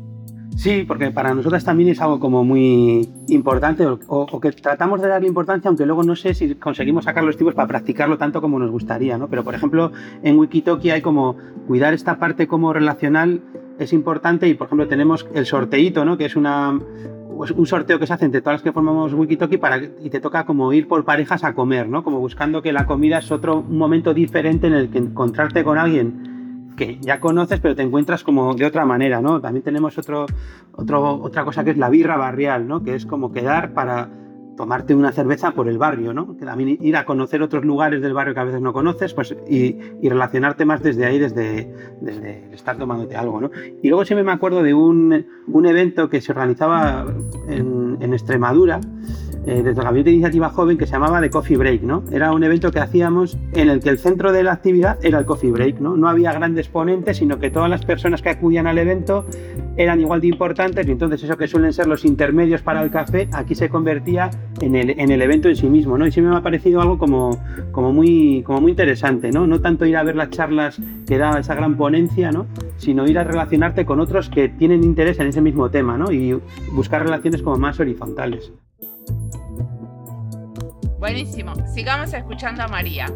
Sí, 0.55 0.83
porque 0.85 1.11
para 1.11 1.33
nosotras 1.33 1.63
también 1.63 1.89
es 1.89 2.01
algo 2.01 2.19
como 2.19 2.43
muy 2.43 3.07
importante 3.29 3.85
o, 3.85 4.39
que 4.41 4.51
tratamos 4.51 5.01
de 5.01 5.07
darle 5.07 5.27
importancia, 5.27 5.69
aunque 5.69 5.85
luego 5.85 6.03
no 6.03 6.17
sé 6.17 6.33
si 6.33 6.55
conseguimos 6.55 7.05
sacar 7.05 7.23
los 7.23 7.37
tipos 7.37 7.53
para 7.53 7.67
practicarlo 7.67 8.17
tanto 8.17 8.41
como 8.41 8.59
nos 8.59 8.69
gustaría, 8.69 9.17
¿no? 9.17 9.29
Pero 9.29 9.45
por 9.45 9.55
ejemplo, 9.55 9.93
en 10.21 10.37
Wikitoki 10.37 10.89
hay 10.89 11.01
como 11.01 11.37
cuidar 11.67 11.93
esta 11.93 12.19
parte 12.19 12.47
como 12.47 12.73
relacional 12.73 13.41
es 13.79 13.93
importante 13.93 14.47
y 14.47 14.53
por 14.53 14.67
ejemplo 14.67 14.87
tenemos 14.87 15.27
el 15.33 15.45
sorteito, 15.45 16.05
¿no? 16.05 16.17
Que 16.17 16.25
es 16.25 16.35
una, 16.35 16.77
pues, 17.35 17.51
un 17.51 17.65
sorteo 17.65 17.97
que 17.97 18.05
se 18.05 18.13
hace 18.13 18.25
entre 18.25 18.41
todas 18.41 18.55
las 18.55 18.61
que 18.61 18.73
formamos 18.73 19.13
Wikitoki 19.13 19.57
para, 19.57 19.77
y 19.77 20.09
te 20.09 20.19
toca 20.19 20.45
como 20.45 20.71
ir 20.73 20.87
por 20.87 21.05
parejas 21.05 21.43
a 21.43 21.53
comer, 21.53 21.87
¿no? 21.87 22.03
Como 22.03 22.19
buscando 22.19 22.61
que 22.61 22.73
la 22.73 22.85
comida 22.85 23.19
es 23.19 23.31
otro 23.31 23.61
momento 23.61 24.13
diferente 24.13 24.67
en 24.67 24.73
el 24.73 24.89
que 24.89 24.97
encontrarte 24.97 25.63
con 25.63 25.77
alguien 25.77 26.73
que 26.75 26.97
ya 27.01 27.19
conoces, 27.19 27.59
pero 27.59 27.75
te 27.75 27.81
encuentras 27.81 28.23
como 28.23 28.53
de 28.55 28.65
otra 28.65 28.85
manera, 28.85 29.21
¿no? 29.21 29.41
También 29.41 29.63
tenemos 29.63 29.97
otro, 29.97 30.25
otro, 30.73 31.15
otra 31.21 31.43
cosa 31.45 31.63
que 31.63 31.71
es 31.71 31.77
la 31.77 31.89
birra 31.89 32.17
barrial, 32.17 32.67
¿no? 32.67 32.83
Que 32.83 32.95
es 32.95 33.05
como 33.05 33.31
quedar 33.31 33.73
para 33.73 34.09
tomarte 34.59 34.93
una 34.93 35.13
cerveza 35.13 35.51
por 35.51 35.69
el 35.69 35.77
barrio, 35.77 36.13
¿no? 36.13 36.35
También 36.37 36.77
ir 36.81 36.97
a 36.97 37.05
conocer 37.05 37.41
otros 37.41 37.63
lugares 37.63 38.01
del 38.01 38.13
barrio 38.13 38.33
que 38.33 38.41
a 38.41 38.43
veces 38.43 38.59
no 38.59 38.73
conoces, 38.73 39.13
pues, 39.13 39.33
y, 39.47 39.79
relacionarte 40.03 40.65
más 40.65 40.83
desde 40.83 41.05
ahí, 41.05 41.17
desde, 41.17 41.71
estar 42.51 42.77
tomándote 42.77 43.15
algo, 43.15 43.39
¿no? 43.39 43.51
Y 43.81 43.87
luego 43.87 44.03
siempre 44.03 44.25
me 44.25 44.33
acuerdo 44.33 44.61
de 44.61 44.73
un, 44.73 45.25
evento 45.65 46.09
que 46.09 46.19
se 46.19 46.33
organizaba 46.33 47.05
en 47.47 48.11
Extremadura, 48.11 48.81
eh, 49.45 49.61
desde 49.63 49.79
el 49.79 49.85
Gabinete 49.85 50.09
de 50.09 50.15
Iniciativa 50.15 50.49
Joven 50.49 50.77
que 50.77 50.85
se 50.85 50.93
llamaba 50.93 51.21
The 51.21 51.29
Coffee 51.29 51.57
Break, 51.57 51.81
¿no? 51.83 52.03
Era 52.11 52.31
un 52.31 52.43
evento 52.43 52.71
que 52.71 52.79
hacíamos 52.79 53.37
en 53.53 53.69
el 53.69 53.79
que 53.79 53.89
el 53.89 53.97
centro 53.97 54.31
de 54.31 54.43
la 54.43 54.53
actividad 54.53 54.97
era 55.03 55.19
el 55.19 55.25
Coffee 55.25 55.51
Break, 55.51 55.79
¿no? 55.79 55.95
No 55.95 56.09
había 56.09 56.33
grandes 56.33 56.67
ponentes, 56.67 57.17
sino 57.17 57.39
que 57.39 57.49
todas 57.49 57.69
las 57.69 57.85
personas 57.85 58.21
que 58.21 58.29
acudían 58.29 58.67
al 58.67 58.77
evento 58.77 59.25
eran 59.77 60.01
igual 60.01 60.19
de 60.19 60.27
importantes 60.27 60.85
y 60.85 60.91
entonces 60.91 61.23
eso 61.23 61.37
que 61.37 61.47
suelen 61.47 61.71
ser 61.71 61.87
los 61.87 62.03
intermedios 62.03 62.61
para 62.61 62.83
el 62.83 62.91
café, 62.91 63.29
aquí 63.31 63.55
se 63.55 63.69
convertía 63.69 64.29
en 64.61 64.75
el, 64.75 64.89
en 64.99 65.09
el 65.09 65.21
evento 65.21 65.47
en 65.47 65.55
sí 65.55 65.67
mismo, 65.67 65.97
¿no? 65.97 66.05
Y 66.05 66.11
siempre 66.11 66.31
me 66.31 66.37
ha 66.37 66.41
parecido 66.41 66.81
algo 66.81 66.97
como, 66.97 67.37
como, 67.71 67.93
muy, 67.93 68.43
como 68.43 68.59
muy 68.59 68.71
interesante, 68.71 69.31
¿no? 69.31 69.47
No 69.47 69.61
tanto 69.61 69.85
ir 69.85 69.95
a 69.95 70.03
ver 70.03 70.15
las 70.15 70.31
charlas 70.31 70.81
que 71.07 71.17
da 71.17 71.39
esa 71.39 71.55
gran 71.55 71.77
ponencia, 71.77 72.31
¿no? 72.31 72.45
Sino 72.77 73.07
ir 73.07 73.17
a 73.17 73.23
relacionarte 73.23 73.85
con 73.85 74.01
otros 74.01 74.29
que 74.29 74.49
tienen 74.49 74.83
interés 74.83 75.19
en 75.19 75.27
ese 75.27 75.41
mismo 75.41 75.69
tema, 75.69 75.97
¿no? 75.97 76.11
Y 76.11 76.37
buscar 76.73 77.03
relaciones 77.03 77.41
como 77.41 77.57
más 77.57 77.79
horizontales. 77.79 78.51
Buenísimo. 80.99 81.53
Sigamos 81.73 82.13
escuchando 82.13 82.63
a 82.63 82.67
María. 82.67 83.07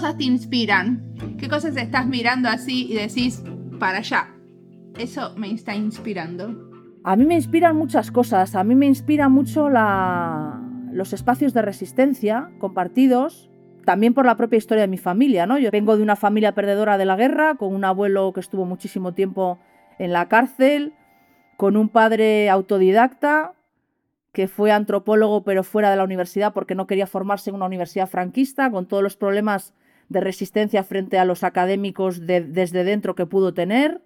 Cosas 0.00 0.16
te 0.16 0.24
inspiran? 0.24 1.14
¿Qué 1.38 1.46
cosas 1.46 1.76
estás 1.76 2.06
mirando 2.06 2.48
así 2.48 2.90
y 2.90 2.94
decís, 2.94 3.44
para 3.78 3.98
allá? 3.98 4.34
Eso 4.98 5.34
me 5.36 5.52
está 5.52 5.74
inspirando. 5.74 6.70
A 7.04 7.16
mí 7.16 7.26
me 7.26 7.34
inspiran 7.34 7.76
muchas 7.76 8.10
cosas. 8.10 8.54
A 8.54 8.64
mí 8.64 8.74
me 8.74 8.86
inspira 8.86 9.28
mucho 9.28 9.68
la... 9.68 10.58
los 10.90 11.12
espacios 11.12 11.52
de 11.52 11.60
resistencia 11.60 12.50
compartidos, 12.58 13.50
también 13.84 14.14
por 14.14 14.24
la 14.24 14.38
propia 14.38 14.56
historia 14.56 14.80
de 14.80 14.88
mi 14.88 14.96
familia. 14.96 15.44
¿no? 15.44 15.58
Yo 15.58 15.70
vengo 15.70 15.94
de 15.98 16.02
una 16.02 16.16
familia 16.16 16.54
perdedora 16.54 16.96
de 16.96 17.04
la 17.04 17.16
guerra, 17.16 17.56
con 17.56 17.74
un 17.74 17.84
abuelo 17.84 18.32
que 18.32 18.40
estuvo 18.40 18.64
muchísimo 18.64 19.12
tiempo 19.12 19.58
en 19.98 20.14
la 20.14 20.28
cárcel, 20.28 20.94
con 21.58 21.76
un 21.76 21.90
padre 21.90 22.48
autodidacta 22.48 23.52
que 24.32 24.48
fue 24.48 24.72
antropólogo 24.72 25.44
pero 25.44 25.62
fuera 25.62 25.90
de 25.90 25.96
la 25.96 26.04
universidad 26.04 26.54
porque 26.54 26.74
no 26.74 26.86
quería 26.86 27.06
formarse 27.06 27.50
en 27.50 27.56
una 27.56 27.66
universidad 27.66 28.08
franquista, 28.08 28.70
con 28.70 28.86
todos 28.86 29.02
los 29.02 29.18
problemas 29.18 29.74
de 30.10 30.20
resistencia 30.20 30.82
frente 30.84 31.18
a 31.18 31.24
los 31.24 31.42
académicos 31.44 32.26
desde 32.26 32.84
dentro 32.84 33.14
que 33.14 33.24
pudo 33.24 33.54
tener. 33.54 34.02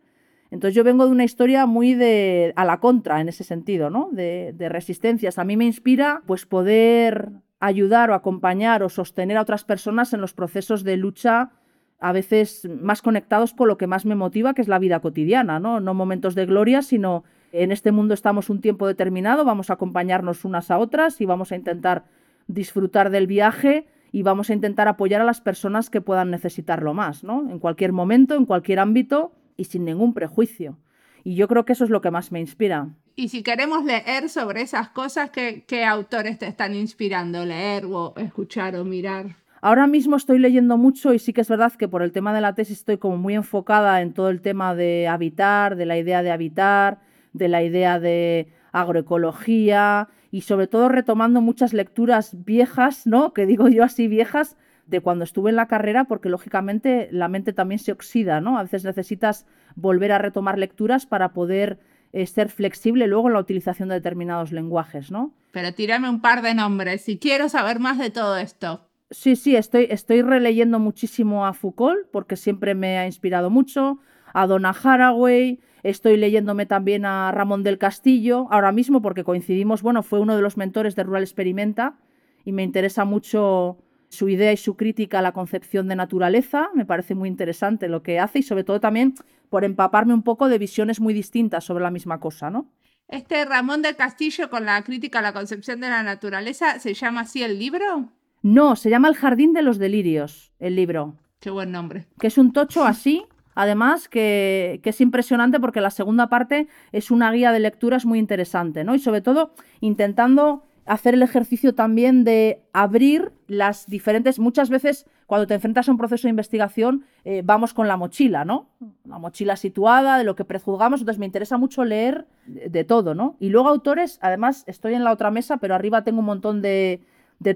Entonces 0.53 0.77
yo 0.77 0.85
vengo 0.85 1.07
de 1.07 1.11
una 1.11 1.25
historia 1.25 1.67
muy 1.67 1.95
de 1.95 2.53
a 2.55 2.65
la 2.65 2.79
contra 2.79 3.21
en 3.21 3.29
ese 3.29 3.43
sentido, 3.43 3.91
¿no? 3.91 4.11
De, 4.13 4.53
de 4.55 4.69
resistencias. 4.69 5.39
A 5.39 5.45
mí 5.45 5.57
me 5.57 5.65
inspira 5.65 6.23
pues 6.27 6.47
poder 6.47 7.31
ayudar 7.59 8.11
o 8.11 8.15
acompañar 8.15 8.83
o 8.83 8.89
sostener 8.89 9.39
a 9.39 9.43
otras 9.43 9.65
personas 9.65 10.13
en 10.13 10.21
los 10.21 10.35
procesos 10.35 10.85
de 10.85 10.99
lucha 10.99 11.51
a 11.99 12.13
veces 12.13 12.69
más 12.83 13.01
conectados 13.01 13.55
con 13.55 13.67
lo 13.67 13.79
que 13.79 13.87
más 13.87 14.05
me 14.05 14.15
motiva, 14.15 14.53
que 14.53 14.61
es 14.61 14.69
la 14.69 14.79
vida 14.79 15.01
cotidiana, 15.01 15.59
¿no? 15.59 15.81
No 15.81 15.95
momentos 15.95 16.35
de 16.35 16.45
gloria, 16.45 16.83
sino 16.83 17.25
en 17.51 17.73
este 17.73 17.93
mundo 17.93 18.13
estamos 18.13 18.51
un 18.51 18.61
tiempo 18.61 18.87
determinado, 18.87 19.45
vamos 19.47 19.71
a 19.71 19.75
acompañarnos 19.75 20.45
unas 20.45 20.71
a 20.71 20.79
otras 20.79 21.23
y 21.23 21.25
vamos 21.25 21.51
a 21.51 21.57
intentar 21.57 22.05
disfrutar 22.47 23.09
del 23.09 23.27
viaje 23.27 23.87
y 24.15 24.23
vamos 24.23 24.49
a 24.49 24.53
intentar 24.53 24.87
apoyar 24.87 25.21
a 25.23 25.25
las 25.25 25.41
personas 25.41 25.91
que 25.91 26.01
puedan 26.01 26.31
necesitarlo 26.31 26.95
más, 26.95 27.25
¿no? 27.25 27.51
En 27.51 27.59
cualquier 27.59 27.93
momento, 27.93 28.37
en 28.37 28.47
cualquier 28.47 28.79
ámbito 28.79 29.33
y 29.57 29.65
sin 29.65 29.85
ningún 29.85 30.15
prejuicio. 30.15 30.79
Y 31.25 31.35
yo 31.35 31.49
creo 31.49 31.65
que 31.65 31.73
eso 31.73 31.83
es 31.83 31.91
lo 31.91 32.01
que 32.01 32.13
más 32.13 32.31
me 32.31 32.39
inspira. 32.39 32.91
Y 33.17 33.31
si 33.31 33.43
queremos 33.43 33.85
leer 33.85 34.29
sobre 34.29 34.63
esas 34.63 34.91
cosas, 34.91 35.31
¿qué, 35.31 35.65
qué 35.67 35.85
autores 35.85 36.39
te 36.39 36.47
están 36.47 36.77
inspirando? 36.77 37.45
¿Leer 37.45 37.87
o 37.87 38.15
escuchar 38.17 38.77
o 38.77 38.85
mirar? 38.85 39.35
Ahora 39.61 39.89
mismo 39.89 40.15
estoy 40.15 40.39
leyendo 40.39 40.77
mucho 40.79 41.13
y 41.13 41.19
sí 41.19 41.33
que 41.33 41.41
es 41.41 41.49
verdad 41.49 41.73
que 41.73 41.89
por 41.89 42.03
el 42.03 42.13
tema 42.13 42.33
de 42.33 42.41
la 42.41 42.55
tesis 42.55 42.79
estoy 42.79 42.99
como 42.99 43.17
muy 43.17 43.35
enfocada 43.35 44.01
en 44.01 44.15
todo 44.15 44.29
el 44.29 44.43
tema 44.43 44.77
de 44.77 45.09
habitar, 45.09 45.75
de 45.75 45.87
la 45.87 45.99
idea 45.99 46.23
de 46.23 46.31
habitar, 46.31 47.01
de 47.33 47.49
la 47.49 47.65
idea 47.65 47.99
de 47.99 48.47
agroecología 48.71 50.09
y 50.35 50.41
sobre 50.41 50.67
todo 50.67 50.89
retomando 50.89 51.41
muchas 51.41 51.73
lecturas 51.73 52.33
viejas, 52.45 53.07
¿no? 53.07 53.33
Que 53.33 53.47
digo 53.47 53.69
yo 53.69 53.85
así 53.85 54.09
viejas 54.09 54.57
de 54.89 54.99
cuando 54.99 55.23
estuve 55.23 55.51
en 55.51 55.55
la 55.55 55.69
carrera, 55.69 56.07
porque 56.07 56.29
lógicamente 56.29 57.09
la 57.13 57.29
mente 57.29 57.53
también 57.53 57.79
se 57.79 57.93
oxida, 57.93 58.41
¿no? 58.41 58.59
A 58.59 58.65
veces 58.65 58.83
necesitas 58.83 59.47
volver 59.77 60.11
a 60.11 60.19
retomar 60.19 60.59
lecturas 60.59 61.07
para 61.07 61.33
poder 61.35 61.79
eh, 62.13 62.27
ser 62.27 62.49
flexible 62.49 63.07
luego 63.07 63.29
en 63.29 63.35
la 63.35 63.39
utilización 63.39 63.91
de 63.91 63.95
determinados 63.95 64.51
lenguajes, 64.51 65.13
¿no? 65.13 65.33
Pero 65.53 65.73
tírame 65.73 66.11
un 66.11 66.21
par 66.21 66.43
de 66.43 66.53
nombres, 66.53 67.03
si 67.03 67.17
quiero 67.17 67.49
saber 67.49 67.79
más 67.79 67.99
de 67.99 68.11
todo 68.11 68.37
esto. 68.37 68.89
Sí, 69.13 69.37
sí, 69.37 69.55
estoy, 69.55 69.87
estoy 69.89 70.23
releyendo 70.23 70.81
muchísimo 70.81 71.47
a 71.47 71.53
Foucault, 71.53 72.09
porque 72.11 72.35
siempre 72.35 72.75
me 72.75 72.99
ha 72.99 73.07
inspirado 73.07 73.51
mucho, 73.51 74.01
a 74.33 74.49
Donna 74.49 74.75
Haraway, 74.83 75.61
Estoy 75.85 76.17
leyéndome 76.17 76.65
también 76.65 77.05
a 77.05 77.31
Ramón 77.31 77.63
del 77.63 77.77
Castillo, 77.77 78.49
ahora 78.51 78.73
mismo 78.73 79.03
porque 79.03 79.23
coincidimos, 79.23 79.83
bueno, 79.83 80.03
fue 80.03 80.19
uno 80.19 80.35
de 80.35 80.41
los 80.41 80.57
mentores 80.57 80.97
de 80.97 81.03
Rural 81.03 81.23
Experimenta 81.23 81.99
y 82.43 82.53
me 82.53 82.63
interesa 82.63 83.05
mucho 83.05 83.77
su 84.09 84.31
idea 84.31 84.51
y 84.51 84.57
su 84.57 84.79
crítica 84.79 85.19
a 85.19 85.23
la 85.23 85.33
concepción 85.33 85.87
de 85.87 85.97
naturaleza, 85.97 86.71
me 86.75 86.87
parece 86.87 87.15
muy 87.15 87.29
interesante 87.29 87.89
lo 87.89 88.03
que 88.03 88.19
hace 88.19 88.39
y 88.39 88.43
sobre 88.43 88.65
todo 88.65 88.81
también 88.81 89.15
por 89.51 89.63
empaparme 89.63 90.15
un 90.15 90.23
poco 90.23 90.49
de 90.49 90.57
visiones 90.57 91.01
muy 91.01 91.13
distintas 91.13 91.65
sobre 91.65 91.85
la 91.85 91.91
misma 91.91 92.19
cosa, 92.19 92.49
¿no? 92.49 92.73
Este 93.09 93.45
Ramón 93.45 93.83
del 93.83 93.97
Castillo 93.97 94.49
con 94.49 94.65
la 94.65 94.83
crítica 94.85 95.19
a 95.19 95.23
la 95.23 95.35
concepción 95.35 95.81
de 95.81 95.91
la 95.91 96.03
naturaleza, 96.03 96.79
¿se 96.79 96.95
llama 96.95 97.21
así 97.23 97.43
el 97.43 97.59
libro? 97.59 98.09
No, 98.41 98.75
se 98.77 98.89
llama 98.89 99.09
El 99.09 99.17
Jardín 99.17 99.53
de 99.53 99.61
los 99.61 99.77
Delirios, 99.77 100.51
el 100.59 100.77
libro. 100.77 101.19
Qué 101.41 101.51
buen 101.51 101.73
nombre. 101.73 102.07
Que 102.19 102.29
es 102.29 102.39
un 102.39 102.55
tocho 102.55 102.87
así, 102.87 103.27
Además, 103.55 104.09
que, 104.09 104.81
es 104.83 105.01
impresionante 105.01 105.61
porque 105.61 105.81
la 105.81 105.91
segunda 105.91 106.29
parte 106.29 106.69
es 106.93 107.11
una 107.11 107.31
guía 107.33 107.53
de 107.53 107.61
lecturas 107.61 108.05
muy 108.05 108.19
interesante, 108.19 108.85
¿no? 108.85 108.95
Y 108.95 108.99
sobre 108.99 109.21
todo 109.21 109.53
intentando 109.81 110.65
hacer 110.87 111.15
el 111.15 111.23
ejercicio 111.23 111.75
también 111.75 112.25
de 112.25 112.63
abrir 112.73 113.33
las 113.47 113.87
diferentes, 113.87 114.39
muchas 114.39 114.69
veces 114.69 115.07
cuando 115.27 115.47
te 115.47 115.55
enfrentas 115.55 115.89
a 115.89 115.93
un 115.93 115.97
proceso 115.97 116.29
de 116.29 116.31
investigación, 116.31 117.05
eh, 117.25 117.43
vamos 117.43 117.73
con 117.73 117.89
la 117.89 117.97
mochila, 117.97 118.45
¿no? 118.45 118.69
La 119.07 119.19
mochila 119.19 119.57
situada, 119.57 120.19
de 120.19 120.25
lo 120.25 120.35
que 120.35 120.45
prejuzgamos, 120.45 121.01
entonces 121.01 121.19
me 121.19 121.27
interesa 121.27 121.57
mucho 121.57 121.85
leer 121.85 122.27
de, 122.47 122.85
todo, 122.85 123.15
¿no? 123.15 123.37
Y 123.41 123.49
luego 123.49 123.69
autores, 123.69 124.19
además 124.21 124.65
estoy 124.67 124.93
en 124.95 125.05
la 125.05 125.13
otra 125.13 125.31
mesa, 125.31 125.57
pero 125.57 125.75
arriba 125.75 126.05
tengo 126.05 126.19
un 126.19 126.27
montón 126.27 126.61
de, 126.61 127.01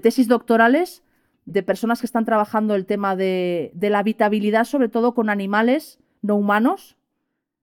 tesis 0.01 0.27
doctorales 0.27 1.03
de 1.51 1.63
personas 1.63 1.99
que 1.99 2.05
están 2.05 2.25
trabajando 2.25 2.75
el 2.75 2.85
tema 2.85 3.15
de, 3.15 3.71
de 3.73 3.89
la 3.89 3.99
habitabilidad, 3.99 4.65
sobre 4.65 4.89
todo 4.89 5.13
con 5.13 5.29
animales 5.29 5.99
no 6.21 6.35
humanos. 6.35 6.97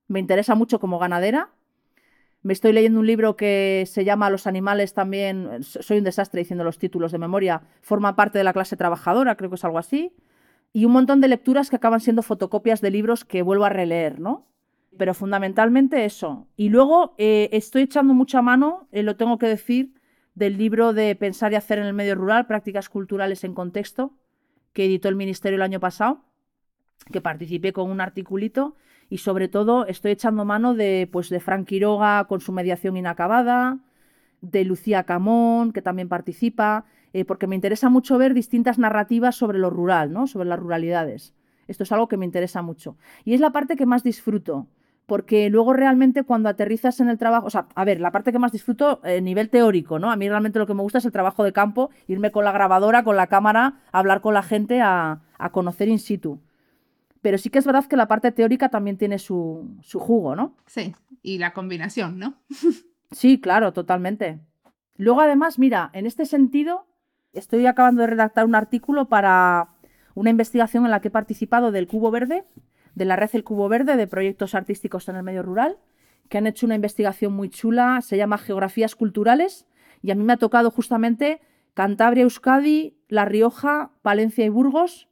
Me 0.08 0.20
interesa 0.20 0.54
mucho 0.54 0.78
como 0.80 0.98
ganadera 0.98 1.50
me 2.46 2.52
estoy 2.52 2.72
leyendo 2.72 3.00
un 3.00 3.08
libro 3.08 3.36
que 3.36 3.82
se 3.88 4.04
llama 4.04 4.30
Los 4.30 4.46
animales 4.46 4.94
también, 4.94 5.64
soy 5.64 5.98
un 5.98 6.04
desastre 6.04 6.38
diciendo 6.38 6.62
los 6.62 6.78
títulos 6.78 7.10
de 7.10 7.18
memoria, 7.18 7.62
forma 7.80 8.14
parte 8.14 8.38
de 8.38 8.44
la 8.44 8.52
clase 8.52 8.76
trabajadora, 8.76 9.34
creo 9.34 9.50
que 9.50 9.56
es 9.56 9.64
algo 9.64 9.78
así, 9.78 10.12
y 10.72 10.84
un 10.84 10.92
montón 10.92 11.20
de 11.20 11.26
lecturas 11.26 11.70
que 11.70 11.74
acaban 11.74 11.98
siendo 11.98 12.22
fotocopias 12.22 12.80
de 12.80 12.92
libros 12.92 13.24
que 13.24 13.42
vuelvo 13.42 13.64
a 13.64 13.68
releer, 13.68 14.20
¿no? 14.20 14.46
Pero 14.96 15.12
fundamentalmente 15.12 16.04
eso. 16.04 16.46
Y 16.56 16.68
luego 16.68 17.16
eh, 17.18 17.48
estoy 17.50 17.82
echando 17.82 18.14
mucha 18.14 18.42
mano, 18.42 18.86
eh, 18.92 19.02
lo 19.02 19.16
tengo 19.16 19.38
que 19.38 19.48
decir, 19.48 19.95
del 20.36 20.58
libro 20.58 20.92
de 20.92 21.16
Pensar 21.16 21.52
y 21.52 21.56
Hacer 21.56 21.78
en 21.78 21.86
el 21.86 21.94
Medio 21.94 22.14
Rural, 22.14 22.46
Prácticas 22.46 22.88
Culturales 22.88 23.42
en 23.42 23.54
Contexto, 23.54 24.12
que 24.72 24.84
editó 24.84 25.08
el 25.08 25.16
Ministerio 25.16 25.56
el 25.56 25.62
año 25.62 25.80
pasado, 25.80 26.20
que 27.10 27.22
participé 27.22 27.72
con 27.72 27.90
un 27.90 28.02
articulito 28.02 28.76
y 29.08 29.18
sobre 29.18 29.48
todo 29.48 29.86
estoy 29.86 30.12
echando 30.12 30.44
mano 30.44 30.74
de, 30.74 31.08
pues, 31.10 31.30
de 31.30 31.40
Frank 31.40 31.66
Quiroga 31.66 32.26
con 32.26 32.40
su 32.40 32.52
mediación 32.52 32.98
inacabada, 32.98 33.78
de 34.42 34.64
Lucía 34.64 35.04
Camón, 35.04 35.72
que 35.72 35.80
también 35.80 36.08
participa, 36.08 36.84
eh, 37.14 37.24
porque 37.24 37.46
me 37.46 37.54
interesa 37.54 37.88
mucho 37.88 38.18
ver 38.18 38.34
distintas 38.34 38.78
narrativas 38.78 39.36
sobre 39.36 39.58
lo 39.58 39.70
rural, 39.70 40.12
¿no? 40.12 40.26
sobre 40.26 40.48
las 40.48 40.58
ruralidades. 40.58 41.32
Esto 41.66 41.84
es 41.84 41.92
algo 41.92 42.08
que 42.08 42.18
me 42.18 42.26
interesa 42.26 42.60
mucho. 42.60 42.98
Y 43.24 43.32
es 43.32 43.40
la 43.40 43.52
parte 43.52 43.76
que 43.76 43.86
más 43.86 44.02
disfruto, 44.02 44.66
porque 45.06 45.48
luego 45.50 45.72
realmente 45.72 46.24
cuando 46.24 46.48
aterrizas 46.48 47.00
en 47.00 47.08
el 47.08 47.16
trabajo, 47.16 47.46
o 47.46 47.50
sea, 47.50 47.68
a 47.74 47.84
ver, 47.84 48.00
la 48.00 48.10
parte 48.10 48.32
que 48.32 48.38
más 48.40 48.52
disfruto 48.52 49.00
a 49.02 49.12
eh, 49.12 49.20
nivel 49.20 49.48
teórico, 49.50 49.98
¿no? 49.98 50.10
A 50.10 50.16
mí 50.16 50.28
realmente 50.28 50.58
lo 50.58 50.66
que 50.66 50.74
me 50.74 50.82
gusta 50.82 50.98
es 50.98 51.04
el 51.04 51.12
trabajo 51.12 51.44
de 51.44 51.52
campo, 51.52 51.90
irme 52.08 52.32
con 52.32 52.44
la 52.44 52.52
grabadora, 52.52 53.04
con 53.04 53.16
la 53.16 53.28
cámara, 53.28 53.80
hablar 53.92 54.20
con 54.20 54.34
la 54.34 54.42
gente, 54.42 54.80
a, 54.80 55.20
a 55.38 55.50
conocer 55.52 55.88
in 55.88 56.00
situ. 56.00 56.40
Pero 57.22 57.38
sí 57.38 57.50
que 57.50 57.58
es 57.58 57.66
verdad 57.66 57.86
que 57.86 57.96
la 57.96 58.08
parte 58.08 58.32
teórica 58.32 58.68
también 58.68 58.98
tiene 58.98 59.18
su, 59.18 59.78
jugo, 59.94 60.36
¿no? 60.36 60.54
Sí, 60.66 60.94
y 61.22 61.38
la 61.38 61.52
combinación, 61.52 62.18
¿no? 62.18 62.34
sí, 63.10 63.40
claro, 63.40 63.72
totalmente. 63.72 64.40
Luego, 64.96 65.20
además, 65.20 65.58
mira, 65.58 65.90
en 65.92 66.06
este 66.06 66.26
sentido, 66.26 66.86
estoy 67.32 67.66
acabando 67.66 68.02
de 68.02 68.08
redactar 68.08 68.44
un 68.44 68.54
artículo 68.54 69.08
para 69.08 69.70
una 70.14 70.30
investigación 70.30 70.84
en 70.84 70.90
la 70.90 71.00
que 71.00 71.08
he 71.08 71.10
participado 71.10 71.72
del 71.72 71.86
Cubo 71.86 72.10
Verde, 72.10 72.44
de 72.96 73.04
la 73.04 73.14
red 73.14 73.30
El 73.34 73.44
Cubo 73.44 73.68
Verde, 73.68 73.96
de 73.96 74.08
proyectos 74.08 74.56
artísticos 74.56 75.08
en 75.08 75.14
el 75.14 75.22
medio 75.22 75.44
rural, 75.44 75.78
que 76.28 76.38
han 76.38 76.48
hecho 76.48 76.66
una 76.66 76.74
investigación 76.74 77.32
muy 77.32 77.50
chula, 77.50 78.00
se 78.02 78.16
llama 78.16 78.38
Geografías 78.38 78.96
Culturales, 78.96 79.68
y 80.02 80.10
a 80.10 80.16
mí 80.16 80.24
me 80.24 80.32
ha 80.32 80.38
tocado 80.38 80.70
justamente 80.70 81.40
Cantabria, 81.74 82.24
Euskadi, 82.24 82.96
La 83.08 83.24
Rioja, 83.24 83.92
Palencia 84.02 84.44
y 84.44 84.48
Burgos, 84.48 85.08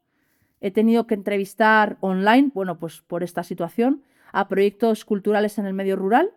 he 0.60 0.70
tenido 0.70 1.06
que 1.06 1.14
entrevistar 1.14 1.98
online, 2.00 2.50
bueno, 2.54 2.78
pues 2.78 3.02
por 3.02 3.22
esta 3.22 3.42
situación, 3.42 4.02
a 4.32 4.48
proyectos 4.48 5.04
culturales 5.04 5.58
en 5.58 5.66
el 5.66 5.74
medio 5.74 5.94
rural 5.94 6.30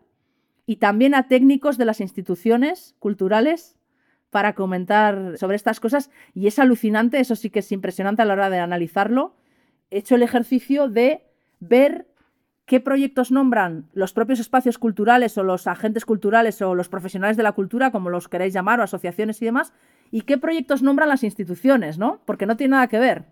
y 0.65 0.75
también 0.75 1.15
a 1.15 1.29
técnicos 1.29 1.77
de 1.77 1.85
las 1.85 2.01
instituciones 2.01 2.93
culturales 2.99 3.77
para 4.29 4.53
comentar 4.53 5.37
sobre 5.37 5.55
estas 5.55 5.79
cosas. 5.79 6.11
Y 6.33 6.47
es 6.47 6.59
alucinante, 6.59 7.21
eso 7.21 7.37
sí 7.37 7.49
que 7.49 7.59
es 7.59 7.71
impresionante 7.71 8.21
a 8.21 8.25
la 8.25 8.33
hora 8.33 8.49
de 8.49 8.59
analizarlo. 8.59 9.37
He 9.89 9.99
hecho 9.99 10.15
el 10.15 10.23
ejercicio 10.23 10.89
de 10.89 11.26
ver 11.59 12.07
qué 12.65 12.79
proyectos 12.79 13.31
nombran 13.31 13.87
los 13.93 14.13
propios 14.13 14.39
espacios 14.39 14.77
culturales 14.77 15.37
o 15.37 15.43
los 15.43 15.67
agentes 15.67 16.05
culturales 16.05 16.61
o 16.61 16.75
los 16.75 16.89
profesionales 16.89 17.37
de 17.37 17.43
la 17.43 17.53
cultura, 17.53 17.91
como 17.91 18.09
los 18.09 18.27
queréis 18.27 18.53
llamar, 18.53 18.79
o 18.79 18.83
asociaciones 18.83 19.41
y 19.41 19.45
demás, 19.45 19.73
y 20.11 20.21
qué 20.21 20.37
proyectos 20.37 20.83
nombran 20.83 21.09
las 21.09 21.23
instituciones, 21.23 21.97
¿no? 21.97 22.21
Porque 22.25 22.45
no 22.45 22.57
tiene 22.57 22.71
nada 22.71 22.87
que 22.87 22.99
ver 22.99 23.25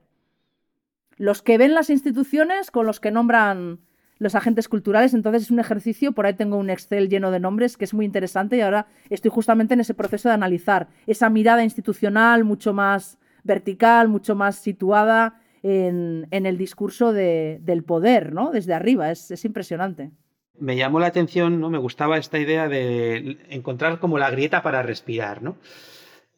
los 1.17 1.41
que 1.41 1.57
ven 1.57 1.73
las 1.73 1.89
instituciones 1.89 2.71
con 2.71 2.85
los 2.85 2.99
que 2.99 3.11
nombran 3.11 3.79
los 4.17 4.35
agentes 4.35 4.69
culturales. 4.69 5.13
Entonces 5.13 5.43
es 5.43 5.51
un 5.51 5.59
ejercicio, 5.59 6.13
por 6.13 6.25
ahí 6.25 6.33
tengo 6.33 6.57
un 6.57 6.69
Excel 6.69 7.09
lleno 7.09 7.31
de 7.31 7.39
nombres 7.39 7.77
que 7.77 7.85
es 7.85 7.93
muy 7.93 8.05
interesante 8.05 8.57
y 8.57 8.61
ahora 8.61 8.87
estoy 9.09 9.31
justamente 9.31 9.73
en 9.73 9.79
ese 9.79 9.93
proceso 9.93 10.29
de 10.29 10.35
analizar 10.35 10.87
esa 11.07 11.29
mirada 11.29 11.63
institucional 11.63 12.43
mucho 12.43 12.73
más 12.73 13.17
vertical, 13.43 14.07
mucho 14.07 14.35
más 14.35 14.55
situada 14.55 15.41
en, 15.65 16.45
el 16.45 16.57
discurso 16.57 17.11
del 17.11 17.83
poder, 17.83 18.33
¿no? 18.33 18.51
Desde 18.51 18.73
arriba, 18.73 19.11
es, 19.11 19.31
es 19.31 19.45
impresionante. 19.45 20.11
Me 20.57 20.75
llamó 20.77 20.99
la 20.99 21.07
atención, 21.07 21.59
¿no? 21.59 21.69
Me 21.69 21.79
gustaba 21.79 22.17
esta 22.17 22.39
idea 22.39 22.67
de 22.69 23.37
encontrar 23.49 23.99
como 23.99 24.17
la 24.17 24.29
grieta 24.29 24.61
para 24.61 24.83
respirar, 24.83 25.41
¿no? 25.41 25.57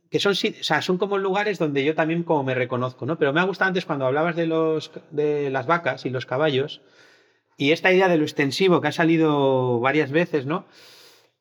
que 0.10 0.20
son, 0.22 0.32
o 0.32 0.36
sea, 0.64 0.82
son 0.82 0.98
como 0.98 1.18
lugares 1.18 1.60
donde 1.60 1.84
yo 1.84 1.94
también 1.94 2.24
como 2.24 2.42
me 2.44 2.56
reconozco, 2.56 3.06
¿no? 3.06 3.18
Pero 3.18 3.34
me 3.34 3.42
ha 3.42 3.44
gustado 3.44 3.68
antes 3.68 3.86
cuando 3.86 4.06
hablabas 4.06 4.38
de, 4.38 4.48
los, 4.48 4.90
de 5.12 5.50
las 5.50 5.68
vacas 5.68 6.06
y 6.06 6.10
los 6.10 6.26
caballos 6.26 6.82
y 7.58 7.72
esta 7.72 7.92
idea 7.92 8.08
de 8.08 8.18
lo 8.18 8.24
extensivo 8.24 8.80
que 8.80 8.88
ha 8.88 8.94
salido 8.94 9.82
varias 9.82 10.12
veces, 10.12 10.46
¿no? 10.46 10.66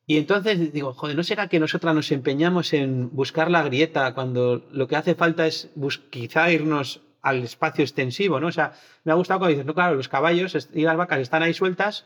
Y 0.05 0.17
entonces 0.17 0.73
digo, 0.73 0.93
joder, 0.93 1.15
¿no 1.15 1.23
será 1.23 1.47
que 1.47 1.59
nosotras 1.61 1.95
nos 1.95 2.11
empeñamos 2.11 2.73
en 2.73 3.09
buscar 3.13 3.51
la 3.51 3.63
grieta 3.63 4.13
cuando 4.13 4.65
lo 4.71 4.87
que 4.87 4.95
hace 4.95 5.15
falta 5.15 5.47
es 5.47 5.69
quizá 6.09 6.51
irnos 6.51 7.06
al 7.21 7.43
espacio 7.43 7.83
extensivo, 7.83 8.39
¿no? 8.39 8.47
O 8.47 8.51
sea, 8.51 8.73
me 9.03 9.11
ha 9.11 9.15
gustado 9.15 9.39
cuando 9.39 9.51
dices, 9.51 9.65
no, 9.65 9.73
claro, 9.73 9.95
los 9.95 10.07
caballos 10.07 10.69
y 10.73 10.81
las 10.81 10.97
vacas 10.97 11.19
están 11.19 11.43
ahí 11.43 11.53
sueltas, 11.53 12.05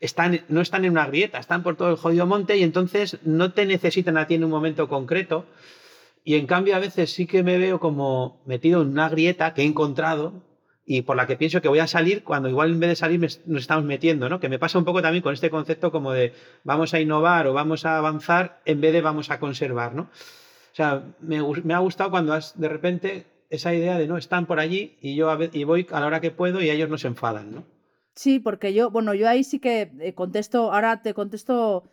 están, 0.00 0.40
no 0.48 0.60
están 0.60 0.84
en 0.84 0.92
una 0.92 1.06
grieta, 1.06 1.38
están 1.38 1.62
por 1.62 1.76
todo 1.76 1.90
el 1.90 1.96
jodido 1.96 2.26
monte 2.26 2.56
y 2.56 2.62
entonces 2.62 3.18
no 3.22 3.52
te 3.52 3.66
necesitan 3.66 4.16
a 4.16 4.26
ti 4.26 4.34
en 4.34 4.44
un 4.44 4.50
momento 4.50 4.88
concreto. 4.88 5.46
Y 6.24 6.36
en 6.36 6.46
cambio 6.46 6.76
a 6.76 6.78
veces 6.78 7.12
sí 7.12 7.26
que 7.26 7.42
me 7.42 7.58
veo 7.58 7.80
como 7.80 8.40
metido 8.46 8.82
en 8.82 8.88
una 8.88 9.08
grieta 9.08 9.54
que 9.54 9.62
he 9.62 9.64
encontrado 9.64 10.42
y 10.84 11.02
por 11.02 11.16
la 11.16 11.26
que 11.26 11.36
pienso 11.36 11.60
que 11.60 11.68
voy 11.68 11.78
a 11.78 11.86
salir 11.86 12.24
cuando 12.24 12.48
igual 12.48 12.70
en 12.70 12.80
vez 12.80 12.90
de 12.90 12.96
salir 12.96 13.20
nos 13.20 13.60
estamos 13.60 13.84
metiendo, 13.84 14.28
¿no? 14.28 14.40
Que 14.40 14.48
me 14.48 14.58
pasa 14.58 14.78
un 14.78 14.84
poco 14.84 15.02
también 15.02 15.22
con 15.22 15.32
este 15.32 15.50
concepto 15.50 15.92
como 15.92 16.12
de 16.12 16.34
vamos 16.64 16.92
a 16.94 17.00
innovar 17.00 17.46
o 17.46 17.52
vamos 17.52 17.84
a 17.86 17.98
avanzar 17.98 18.60
en 18.64 18.80
vez 18.80 18.92
de 18.92 19.00
vamos 19.00 19.30
a 19.30 19.38
conservar, 19.38 19.94
¿no? 19.94 20.02
O 20.02 20.74
sea, 20.74 21.04
me, 21.20 21.36
ha 21.74 21.78
gustado 21.78 22.10
cuando 22.10 22.32
has 22.32 22.58
de 22.58 22.68
repente 22.68 23.26
esa 23.52 23.72
idea 23.74 23.98
de 23.98 24.06
no 24.06 24.16
están 24.16 24.46
por 24.46 24.58
allí 24.58 24.96
y 25.00 25.14
yo 25.14 25.28
y 25.52 25.64
voy 25.64 25.86
a 25.90 26.00
la 26.00 26.06
hora 26.06 26.20
que 26.20 26.30
puedo 26.30 26.60
y 26.60 26.70
ellos 26.70 26.88
no 26.88 26.98
se 26.98 27.08
enfadan, 27.08 27.54
¿no? 27.54 27.64
Sí, 28.14 28.40
porque 28.40 28.74
yo, 28.74 28.90
bueno, 28.90 29.14
yo 29.14 29.28
ahí 29.28 29.44
sí 29.44 29.58
que 29.58 29.92
eh, 30.00 30.14
contesto, 30.14 30.72
ahora 30.72 31.02
te 31.02 31.14
contesto 31.14 31.84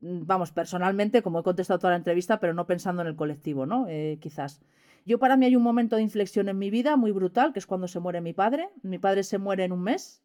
Mm, 0.00 0.26
vamos, 0.26 0.52
personalmente, 0.52 1.22
como 1.22 1.40
he 1.40 1.42
contestado 1.42 1.78
toda 1.78 1.92
la 1.92 1.96
entrevista, 1.96 2.38
pero 2.40 2.54
no 2.54 2.66
pensando 2.66 3.02
en 3.02 3.08
el 3.08 3.16
colectivo, 3.16 3.66
¿no? 3.66 3.86
Eh, 3.88 4.18
quizás. 4.20 4.60
Yo 5.04 5.18
para 5.18 5.36
mí 5.36 5.46
hay 5.46 5.56
un 5.56 5.62
momento 5.62 5.96
de 5.96 6.02
inflexión 6.02 6.48
en 6.48 6.58
mi 6.58 6.70
vida 6.70 6.96
muy 6.96 7.12
brutal, 7.12 7.52
que 7.52 7.58
es 7.58 7.66
cuando 7.66 7.88
se 7.88 8.00
muere 8.00 8.20
mi 8.20 8.32
padre. 8.32 8.68
Mi 8.82 8.98
padre 8.98 9.22
se 9.24 9.38
muere 9.38 9.64
en 9.64 9.72
un 9.72 9.82
mes, 9.82 10.22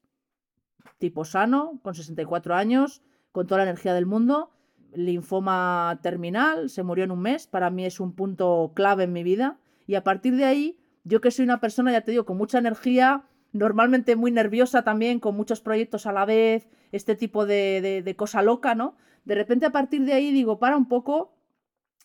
tipo 0.99 1.25
sano, 1.25 1.79
con 1.83 1.95
64 1.95 2.55
años, 2.55 3.01
con 3.31 3.47
toda 3.47 3.59
la 3.59 3.63
energía 3.69 3.93
del 3.93 4.05
mundo, 4.05 4.51
linfoma 4.93 5.99
terminal, 6.03 6.69
se 6.69 6.83
murió 6.83 7.05
en 7.05 7.11
un 7.11 7.21
mes. 7.21 7.47
Para 7.47 7.69
mí 7.69 7.85
es 7.85 7.99
un 7.99 8.13
punto 8.13 8.73
clave 8.75 9.05
en 9.05 9.13
mi 9.13 9.23
vida. 9.23 9.57
Y 9.87 9.95
a 9.95 10.03
partir 10.03 10.35
de 10.35 10.45
ahí, 10.45 10.77
yo 11.03 11.21
que 11.21 11.31
soy 11.31 11.45
una 11.45 11.59
persona, 11.59 11.91
ya 11.91 12.01
te 12.01 12.11
digo, 12.11 12.25
con 12.25 12.37
mucha 12.37 12.57
energía, 12.57 13.23
normalmente 13.51 14.15
muy 14.15 14.31
nerviosa 14.31 14.83
también, 14.83 15.19
con 15.19 15.35
muchos 15.35 15.61
proyectos 15.61 16.05
a 16.05 16.11
la 16.11 16.25
vez, 16.25 16.69
este 16.91 17.15
tipo 17.15 17.45
de, 17.45 18.01
de 18.03 18.15
cosa 18.15 18.41
loca, 18.41 18.75
¿no? 18.75 18.95
De 19.25 19.35
repente 19.35 19.65
a 19.65 19.71
partir 19.71 20.03
de 20.05 20.13
ahí 20.13 20.31
digo, 20.31 20.59
para 20.59 20.77
un 20.77 20.87
poco, 20.87 21.33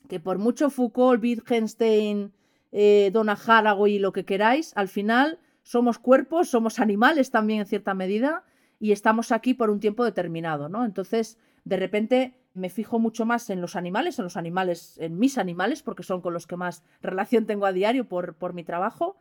que 0.08 0.20
por 0.20 0.38
mucho 0.38 0.70
Foucault, 0.70 1.22
Wittgenstein, 1.22 2.32
eh, 2.72 3.10
Donna 3.12 3.38
Haraway 3.46 3.94
y 3.94 3.98
lo 3.98 4.12
que 4.12 4.24
queráis, 4.24 4.72
al 4.76 4.88
final 4.88 5.38
somos 5.62 5.98
cuerpos, 5.98 6.48
somos 6.48 6.78
animales 6.78 7.30
también 7.30 7.60
en 7.60 7.66
cierta 7.66 7.94
medida 7.94 8.44
y 8.78 8.92
estamos 8.92 9.32
aquí 9.32 9.54
por 9.54 9.70
un 9.70 9.80
tiempo 9.80 10.04
determinado, 10.04 10.68
¿no? 10.68 10.84
Entonces, 10.84 11.38
de 11.64 11.76
repente 11.76 12.37
me 12.58 12.70
fijo 12.70 12.98
mucho 12.98 13.24
más 13.24 13.50
en 13.50 13.60
los 13.60 13.76
animales, 13.76 14.18
en 14.18 14.24
los 14.24 14.36
animales, 14.36 14.98
en 14.98 15.18
mis 15.18 15.38
animales, 15.38 15.82
porque 15.82 16.02
son 16.02 16.20
con 16.20 16.34
los 16.34 16.46
que 16.46 16.56
más 16.56 16.82
relación 17.00 17.46
tengo 17.46 17.66
a 17.66 17.72
diario 17.72 18.08
por, 18.08 18.34
por 18.34 18.52
mi 18.52 18.64
trabajo, 18.64 19.16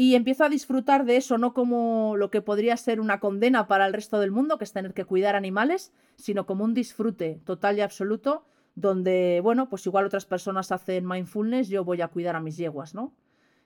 y 0.00 0.14
empiezo 0.14 0.44
a 0.44 0.48
disfrutar 0.48 1.04
de 1.06 1.16
eso, 1.16 1.38
no 1.38 1.52
como 1.52 2.14
lo 2.16 2.30
que 2.30 2.40
podría 2.40 2.76
ser 2.76 3.00
una 3.00 3.18
condena 3.18 3.66
para 3.66 3.84
el 3.84 3.92
resto 3.92 4.20
del 4.20 4.30
mundo, 4.30 4.56
que 4.56 4.62
es 4.62 4.72
tener 4.72 4.94
que 4.94 5.04
cuidar 5.04 5.34
animales, 5.34 5.92
sino 6.14 6.46
como 6.46 6.62
un 6.62 6.72
disfrute 6.72 7.40
total 7.44 7.78
y 7.78 7.80
absoluto, 7.80 8.46
donde, 8.76 9.40
bueno, 9.42 9.68
pues 9.68 9.84
igual 9.86 10.06
otras 10.06 10.24
personas 10.24 10.70
hacen 10.70 11.04
mindfulness, 11.04 11.68
yo 11.68 11.84
voy 11.84 12.00
a 12.00 12.06
cuidar 12.06 12.36
a 12.36 12.40
mis 12.40 12.56
yeguas, 12.56 12.94
¿no? 12.94 13.12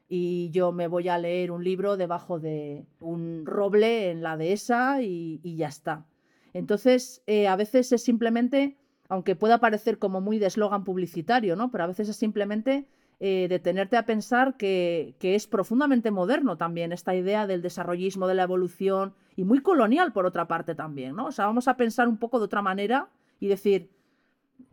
Y 0.08 0.48
yo 0.52 0.72
me 0.72 0.88
voy 0.88 1.08
a 1.08 1.18
leer 1.18 1.50
un 1.50 1.62
libro 1.62 1.98
debajo 1.98 2.40
de 2.40 2.86
un 2.98 3.44
roble 3.44 4.10
en 4.10 4.22
la 4.22 4.38
dehesa 4.38 5.02
y, 5.02 5.38
ya 5.44 5.68
está. 5.68 6.06
Entonces, 6.54 7.22
eh, 7.26 7.46
a 7.46 7.56
veces 7.56 7.92
es 7.92 8.02
simplemente, 8.02 8.78
aunque 9.08 9.36
pueda 9.36 9.58
parecer 9.58 9.98
como 9.98 10.20
muy 10.20 10.38
de 10.38 10.46
eslogan 10.46 10.84
publicitario, 10.84 11.56
¿no? 11.56 11.70
Pero 11.70 11.84
a 11.84 11.88
veces 11.88 12.08
es 12.08 12.16
simplemente 12.16 12.86
eh, 13.20 13.46
detenerte 13.48 13.96
a 13.96 14.06
pensar 14.06 14.56
que, 14.56 15.14
que, 15.18 15.34
es 15.34 15.46
profundamente 15.46 16.10
moderno 16.10 16.56
también 16.56 16.92
esta 16.92 17.14
idea 17.14 17.46
del 17.46 17.62
desarrollismo, 17.62 18.26
de 18.26 18.34
la 18.34 18.42
evolución 18.42 19.14
y 19.36 19.44
muy 19.44 19.60
colonial 19.60 20.12
por 20.12 20.26
otra 20.26 20.48
parte 20.48 20.74
también, 20.74 21.14
¿no? 21.14 21.26
O 21.26 21.32
sea, 21.32 21.46
vamos 21.46 21.68
a 21.68 21.76
pensar 21.76 22.08
un 22.08 22.16
poco 22.16 22.38
de 22.38 22.46
otra 22.46 22.62
manera 22.62 23.08
y 23.38 23.48
decir, 23.48 23.90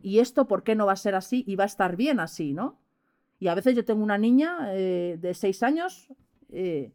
¿y 0.02 0.18
esto 0.18 0.46
por 0.46 0.62
qué 0.62 0.74
no 0.74 0.86
va 0.86 0.92
a 0.92 0.96
ser 0.96 1.14
así 1.14 1.44
y 1.46 1.56
va 1.56 1.64
a 1.64 1.66
estar 1.66 1.96
bien 1.96 2.20
así, 2.20 2.52
¿no? 2.52 2.78
Y 3.38 3.48
a 3.48 3.54
veces 3.54 3.74
yo 3.74 3.84
tengo 3.84 4.02
una 4.02 4.18
niña 4.18 4.74
eh, 4.74 5.16
de 5.18 5.34
seis 5.34 5.62
años, 5.62 6.08
eh, 6.50 6.92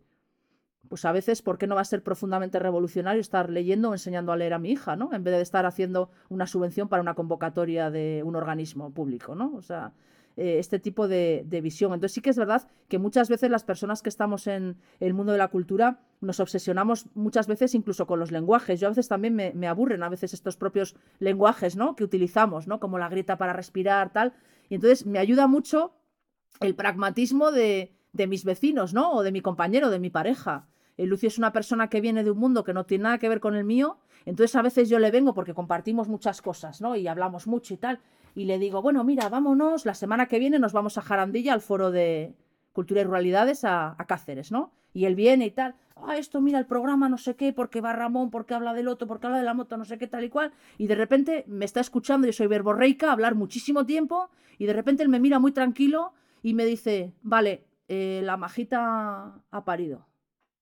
pues 0.90 1.06
a 1.06 1.12
veces, 1.12 1.42
¿por 1.42 1.58
qué 1.58 1.68
no 1.68 1.76
va 1.76 1.82
a 1.82 1.86
ser 1.86 2.04
profundamente 2.04 2.60
revolucionario 2.60 3.22
estar 3.22 3.50
leyendo 3.50 3.90
o 3.90 3.94
enseñando 3.94 4.32
a 4.32 4.38
leer 4.38 4.54
a 4.54 4.60
mi 4.60 4.72
hija, 4.72 4.96
¿no? 4.96 5.14
En 5.14 5.24
vez 5.24 5.36
de 5.36 5.42
estar 5.42 5.66
haciendo 5.66 6.10
una 6.30 6.48
subvención 6.48 6.88
para 6.88 7.02
una 7.02 7.16
convocatoria 7.16 7.92
de 7.92 8.24
un 8.24 8.36
organismo 8.36 8.92
público, 8.92 9.36
¿no? 9.36 9.54
O 9.56 9.62
sea, 9.62 9.94
eh, 10.38 10.60
este 10.60 10.80
tipo 10.80 11.08
de, 11.08 11.46
visión. 11.64 11.94
Entonces 11.94 12.14
sí 12.14 12.22
que 12.22 12.30
es 12.30 12.38
verdad 12.38 12.68
que 12.90 13.00
muchas 13.00 13.30
veces 13.30 13.50
las 13.50 13.64
personas 13.64 14.02
que 14.02 14.10
estamos 14.10 14.48
en 14.48 14.76
el 15.00 15.14
mundo 15.14 15.32
de 15.32 15.38
la 15.38 15.48
cultura 15.48 16.02
nos 16.20 16.42
obsesionamos 16.42 17.06
muchas 17.14 17.48
veces 17.48 17.74
incluso 17.74 18.06
con 18.06 18.20
los 18.20 18.32
lenguajes. 18.32 18.82
Yo 18.82 18.88
a 18.88 18.92
veces 18.92 19.08
también 19.08 19.34
me, 19.36 19.68
aburren 19.68 20.04
a 20.04 20.10
veces 20.10 20.34
estos 20.34 20.58
propios 20.58 20.96
lenguajes 21.20 21.78
¿no? 21.78 21.96
que 21.96 22.04
utilizamos, 22.04 22.68
¿no? 22.68 22.82
como 22.82 23.00
la 23.00 23.08
grieta 23.08 23.38
para 23.38 23.54
respirar, 23.54 24.12
tal. 24.12 24.34
Y 24.68 24.76
entonces 24.76 25.06
me 25.06 25.20
ayuda 25.20 25.48
mucho 25.48 25.94
el 26.60 26.76
pragmatismo 26.76 27.52
de, 27.52 27.95
de 28.16 28.28
mis 28.28 28.46
vecinos, 28.46 28.94
¿no? 28.94 29.12
O 29.12 29.24
de 29.24 29.32
mi 29.32 29.42
compañero, 29.42 29.90
de 29.90 30.00
mi 30.00 30.10
pareja. 30.10 30.68
El 30.98 31.10
Lucio 31.10 31.28
es 31.28 31.38
una 31.38 31.52
persona 31.52 31.90
que 31.90 32.00
viene 32.00 32.24
de 32.24 32.32
un 32.32 32.40
mundo 32.40 32.64
que 32.64 32.74
no 32.74 32.86
tiene 32.86 33.04
nada 33.04 33.18
que 33.18 33.28
ver 33.28 33.42
con 33.42 33.56
el 33.56 33.66
mío, 33.66 33.98
entonces 34.26 34.56
a 34.56 34.62
veces 34.62 34.90
yo 34.90 34.98
le 34.98 35.12
vengo 35.12 35.34
porque 35.34 35.54
compartimos 35.54 36.08
muchas 36.08 36.42
cosas, 36.42 36.80
¿no? 36.80 36.96
Y 36.96 37.08
hablamos 37.08 37.46
mucho 37.46 37.74
y 37.74 37.78
tal, 37.78 38.00
y 38.34 38.46
le 38.46 38.58
digo, 38.58 38.82
bueno, 38.82 39.04
mira, 39.04 39.28
vámonos, 39.28 39.86
la 39.86 39.94
semana 39.94 40.28
que 40.28 40.40
viene 40.40 40.58
nos 40.58 40.72
vamos 40.72 40.98
a 40.98 41.02
Jarandilla, 41.02 41.54
al 41.54 41.60
foro 41.60 41.92
de 41.92 42.34
Cultura 42.72 43.02
y 43.02 43.04
Ruralidades, 43.04 43.66
a, 43.66 43.96
a 43.98 44.06
Cáceres, 44.06 44.52
¿no? 44.52 44.72
Y 44.94 45.04
él 45.04 45.16
viene 45.16 45.48
y 45.48 45.52
tal, 45.52 45.76
ah, 45.98 46.16
esto 46.18 46.40
mira 46.40 46.58
el 46.58 46.66
programa, 46.66 47.10
no 47.10 47.18
sé 47.18 47.36
qué, 47.36 47.52
porque 47.52 47.82
va 47.82 47.92
Ramón, 47.92 48.30
porque 48.30 48.54
habla 48.54 48.74
del 48.74 48.88
otro, 48.88 49.06
porque 49.08 49.28
habla 49.28 49.40
de 49.40 49.44
la 49.44 49.54
moto, 49.54 49.76
no 49.76 49.84
sé 49.84 49.98
qué, 49.98 50.08
tal 50.08 50.24
y 50.24 50.30
cual, 50.30 50.54
y 50.78 50.88
de 50.88 50.96
repente 50.96 51.44
me 51.48 51.66
está 51.66 51.82
escuchando, 51.82 52.26
yo 52.26 52.32
soy 52.34 52.48
verborreica, 52.48 53.12
hablar 53.12 53.36
muchísimo 53.36 53.86
tiempo, 53.86 54.30
y 54.58 54.66
de 54.66 54.74
repente 54.74 55.04
él 55.04 55.10
me 55.10 55.20
mira 55.20 55.40
muy 55.40 55.52
tranquilo 55.52 56.14
y 56.42 56.54
me 56.54 56.64
dice, 56.64 57.14
vale, 57.22 57.66
eh, 57.88 58.22
la 58.24 58.38
majita 58.38 59.42
ha 59.52 59.66
parido. 59.66 60.08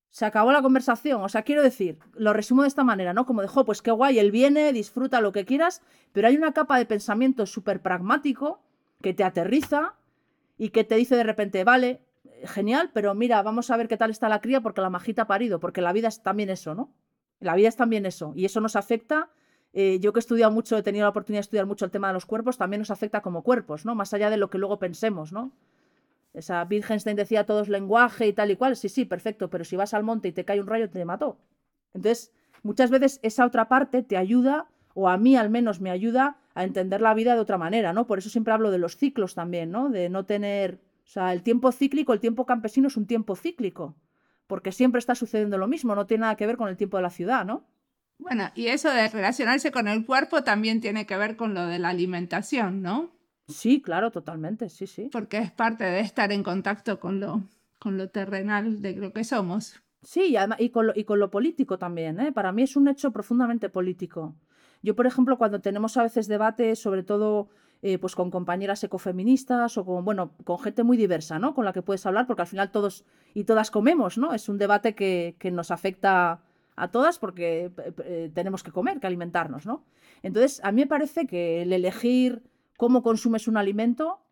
Se 0.09 0.25
acabó 0.25 0.51
la 0.51 0.61
conversación. 0.61 1.21
O 1.21 1.29
sea, 1.29 1.41
quiero 1.41 1.63
decir, 1.63 1.97
lo 2.13 2.33
resumo 2.33 2.61
de 2.61 2.67
esta 2.67 2.83
manera, 2.83 3.13
¿no? 3.13 3.25
Como 3.25 3.41
de, 3.41 3.49
pues 3.65 3.81
qué 3.81 3.91
guay, 3.91 4.19
él 4.19 4.31
viene, 4.31 4.71
disfruta 4.71 5.21
lo 5.21 5.31
que 5.31 5.45
quieras, 5.45 5.81
pero 6.11 6.27
hay 6.27 6.37
una 6.37 6.53
capa 6.53 6.77
de 6.77 6.85
pensamiento 6.85 7.45
súper 7.45 7.81
pragmático 7.81 8.61
que 9.01 9.13
te 9.13 9.23
aterriza 9.23 9.95
y 10.57 10.69
que 10.69 10.83
te 10.83 10.95
dice 10.95 11.15
de 11.15 11.23
repente, 11.23 11.63
vale, 11.63 12.01
genial, 12.45 12.91
pero 12.93 13.13
mira, 13.15 13.41
vamos 13.41 13.69
a 13.71 13.77
ver 13.77 13.87
qué 13.87 13.97
tal 13.97 14.11
está 14.11 14.29
la 14.29 14.41
cría 14.41 14.61
porque 14.61 14.81
la 14.81 14.89
majita 14.89 15.23
ha 15.23 15.27
parido, 15.27 15.59
porque 15.59 15.81
la 15.81 15.93
vida 15.93 16.07
es 16.07 16.21
también 16.21 16.49
eso, 16.49 16.75
¿no? 16.75 16.93
La 17.39 17.55
vida 17.55 17.67
es 17.67 17.75
también 17.75 18.05
eso, 18.05 18.33
y 18.35 18.45
eso 18.45 18.61
nos 18.61 18.75
afecta. 18.75 19.29
Eh, 19.73 19.99
yo 19.99 20.13
que 20.13 20.19
he 20.19 20.21
estudiado 20.21 20.51
mucho, 20.51 20.77
he 20.77 20.83
tenido 20.83 21.03
la 21.03 21.09
oportunidad 21.09 21.39
de 21.39 21.45
estudiar 21.45 21.65
mucho 21.65 21.85
el 21.85 21.91
tema 21.91 22.07
de 22.07 22.13
los 22.13 22.25
cuerpos, 22.25 22.57
también 22.57 22.79
nos 22.81 22.91
afecta 22.91 23.21
como 23.21 23.43
cuerpos, 23.43 23.85
¿no? 23.85 23.95
Más 23.95 24.13
allá 24.13 24.29
de 24.29 24.37
lo 24.37 24.49
que 24.49 24.59
luego 24.59 24.77
pensemos, 24.77 25.33
¿no? 25.33 25.51
Esa 26.33 26.65
Wittgenstein 26.69 27.15
decía 27.15 27.45
todo 27.45 27.61
es 27.61 27.69
lenguaje 27.69 28.27
y 28.27 28.33
tal 28.33 28.51
y 28.51 28.55
cual. 28.55 28.75
Sí, 28.75 28.89
sí, 28.89 29.05
perfecto, 29.05 29.49
pero 29.49 29.63
si 29.63 29.75
vas 29.75 29.93
al 29.93 30.03
monte 30.03 30.29
y 30.29 30.31
te 30.31 30.45
cae 30.45 30.59
un 30.59 30.67
rayo, 30.67 30.89
te 30.89 31.05
mató. 31.05 31.37
Entonces, 31.93 32.31
muchas 32.63 32.89
veces 32.89 33.19
esa 33.21 33.45
otra 33.45 33.67
parte 33.67 34.01
te 34.01 34.17
ayuda, 34.17 34.67
o 34.95 35.09
a 35.09 35.17
mí 35.17 35.35
al 35.35 35.49
menos 35.49 35.79
me 35.79 35.91
ayuda, 35.91 36.37
a 36.55 36.63
entender 36.63 37.01
la 37.01 37.13
vida 37.13 37.33
de 37.33 37.39
otra 37.39 37.57
manera, 37.57 37.93
¿no? 37.93 38.05
Por 38.05 38.19
eso 38.19 38.29
siempre 38.29 38.53
hablo 38.53 38.71
de 38.71 38.77
los 38.77 38.97
ciclos 38.97 39.35
también, 39.35 39.71
¿no? 39.71 39.89
De 39.89 40.09
no 40.09 40.25
tener. 40.25 40.79
O 41.05 41.09
sea, 41.09 41.33
el 41.33 41.43
tiempo 41.43 41.71
cíclico, 41.71 42.13
el 42.13 42.19
tiempo 42.19 42.45
campesino 42.45 42.87
es 42.87 42.97
un 42.97 43.07
tiempo 43.07 43.35
cíclico. 43.35 43.95
Porque 44.47 44.71
siempre 44.71 44.99
está 44.99 45.15
sucediendo 45.15 45.57
lo 45.57 45.67
mismo, 45.67 45.95
no 45.95 46.05
tiene 46.05 46.21
nada 46.21 46.35
que 46.35 46.45
ver 46.45 46.57
con 46.57 46.69
el 46.69 46.77
tiempo 46.77 46.97
de 46.97 47.03
la 47.03 47.09
ciudad, 47.09 47.45
¿no? 47.45 47.65
Bueno, 48.19 48.51
y 48.55 48.67
eso 48.67 48.89
de 48.89 49.07
relacionarse 49.09 49.71
con 49.71 49.87
el 49.87 50.05
cuerpo 50.05 50.43
también 50.43 50.79
tiene 50.79 51.05
que 51.05 51.17
ver 51.17 51.35
con 51.35 51.53
lo 51.53 51.65
de 51.65 51.79
la 51.79 51.89
alimentación, 51.89 52.81
¿no? 52.81 53.11
Sí, 53.47 53.81
claro, 53.81 54.11
totalmente, 54.11 54.69
sí, 54.69 54.87
sí. 54.87 55.09
Porque 55.11 55.37
es 55.37 55.51
parte 55.51 55.83
de 55.83 55.99
estar 55.99 56.31
en 56.31 56.43
contacto 56.43 56.99
con 56.99 57.19
lo, 57.19 57.43
con 57.79 57.97
lo 57.97 58.09
terrenal 58.09 58.81
de 58.81 58.95
lo 58.95 59.11
que 59.11 59.23
somos. 59.23 59.81
Sí, 60.01 60.35
y, 60.59 60.69
con, 60.69 60.87
lo, 60.87 60.93
y 60.95 61.03
con 61.03 61.19
lo 61.19 61.29
político 61.29 61.77
también. 61.77 62.19
¿eh? 62.19 62.31
Para 62.31 62.51
mí 62.51 62.63
es 62.63 62.75
un 62.75 62.87
hecho 62.87 63.11
profundamente 63.11 63.69
político. 63.69 64.35
Yo, 64.81 64.95
por 64.95 65.07
ejemplo, 65.07 65.37
cuando 65.37 65.61
tenemos 65.61 65.95
a 65.97 66.03
veces 66.03 66.27
debates, 66.27 66.79
sobre 66.79 67.03
todo 67.03 67.49
eh, 67.81 67.97
pues 67.97 68.15
con 68.15 68.31
compañeras 68.31 68.83
ecofeministas 68.83 69.77
o 69.77 69.85
con, 69.85 70.05
bueno, 70.05 70.31
con 70.43 70.59
gente 70.59 70.83
muy 70.83 70.97
diversa, 70.97 71.39
¿no? 71.39 71.53
Con 71.53 71.65
la 71.65 71.73
que 71.73 71.81
puedes 71.81 72.05
hablar, 72.05 72.27
porque 72.27 72.41
al 72.41 72.47
final 72.47 72.71
todos 72.71 73.05
y 73.33 73.45
todas 73.45 73.71
comemos, 73.71 74.17
¿no? 74.17 74.33
Es 74.33 74.49
un 74.49 74.57
debate 74.57 74.95
que, 74.95 75.35
que 75.39 75.51
nos 75.51 75.71
afecta 75.71 76.41
a 76.75 76.87
todas 76.89 77.19
porque 77.19 77.71
eh, 78.05 78.31
tenemos 78.33 78.63
que 78.63 78.71
comer, 78.71 78.99
que 78.99 79.07
alimentarnos, 79.07 79.65
¿no? 79.65 79.83
Entonces, 80.21 80.61
a 80.63 80.71
mí 80.71 80.81
me 80.81 80.87
parece 80.87 81.27
que 81.27 81.61
el 81.61 81.71
elegir 81.73 82.43
cómo 82.77 83.03
consumes 83.03 83.47
un 83.47 83.57
alimento, 83.57 84.23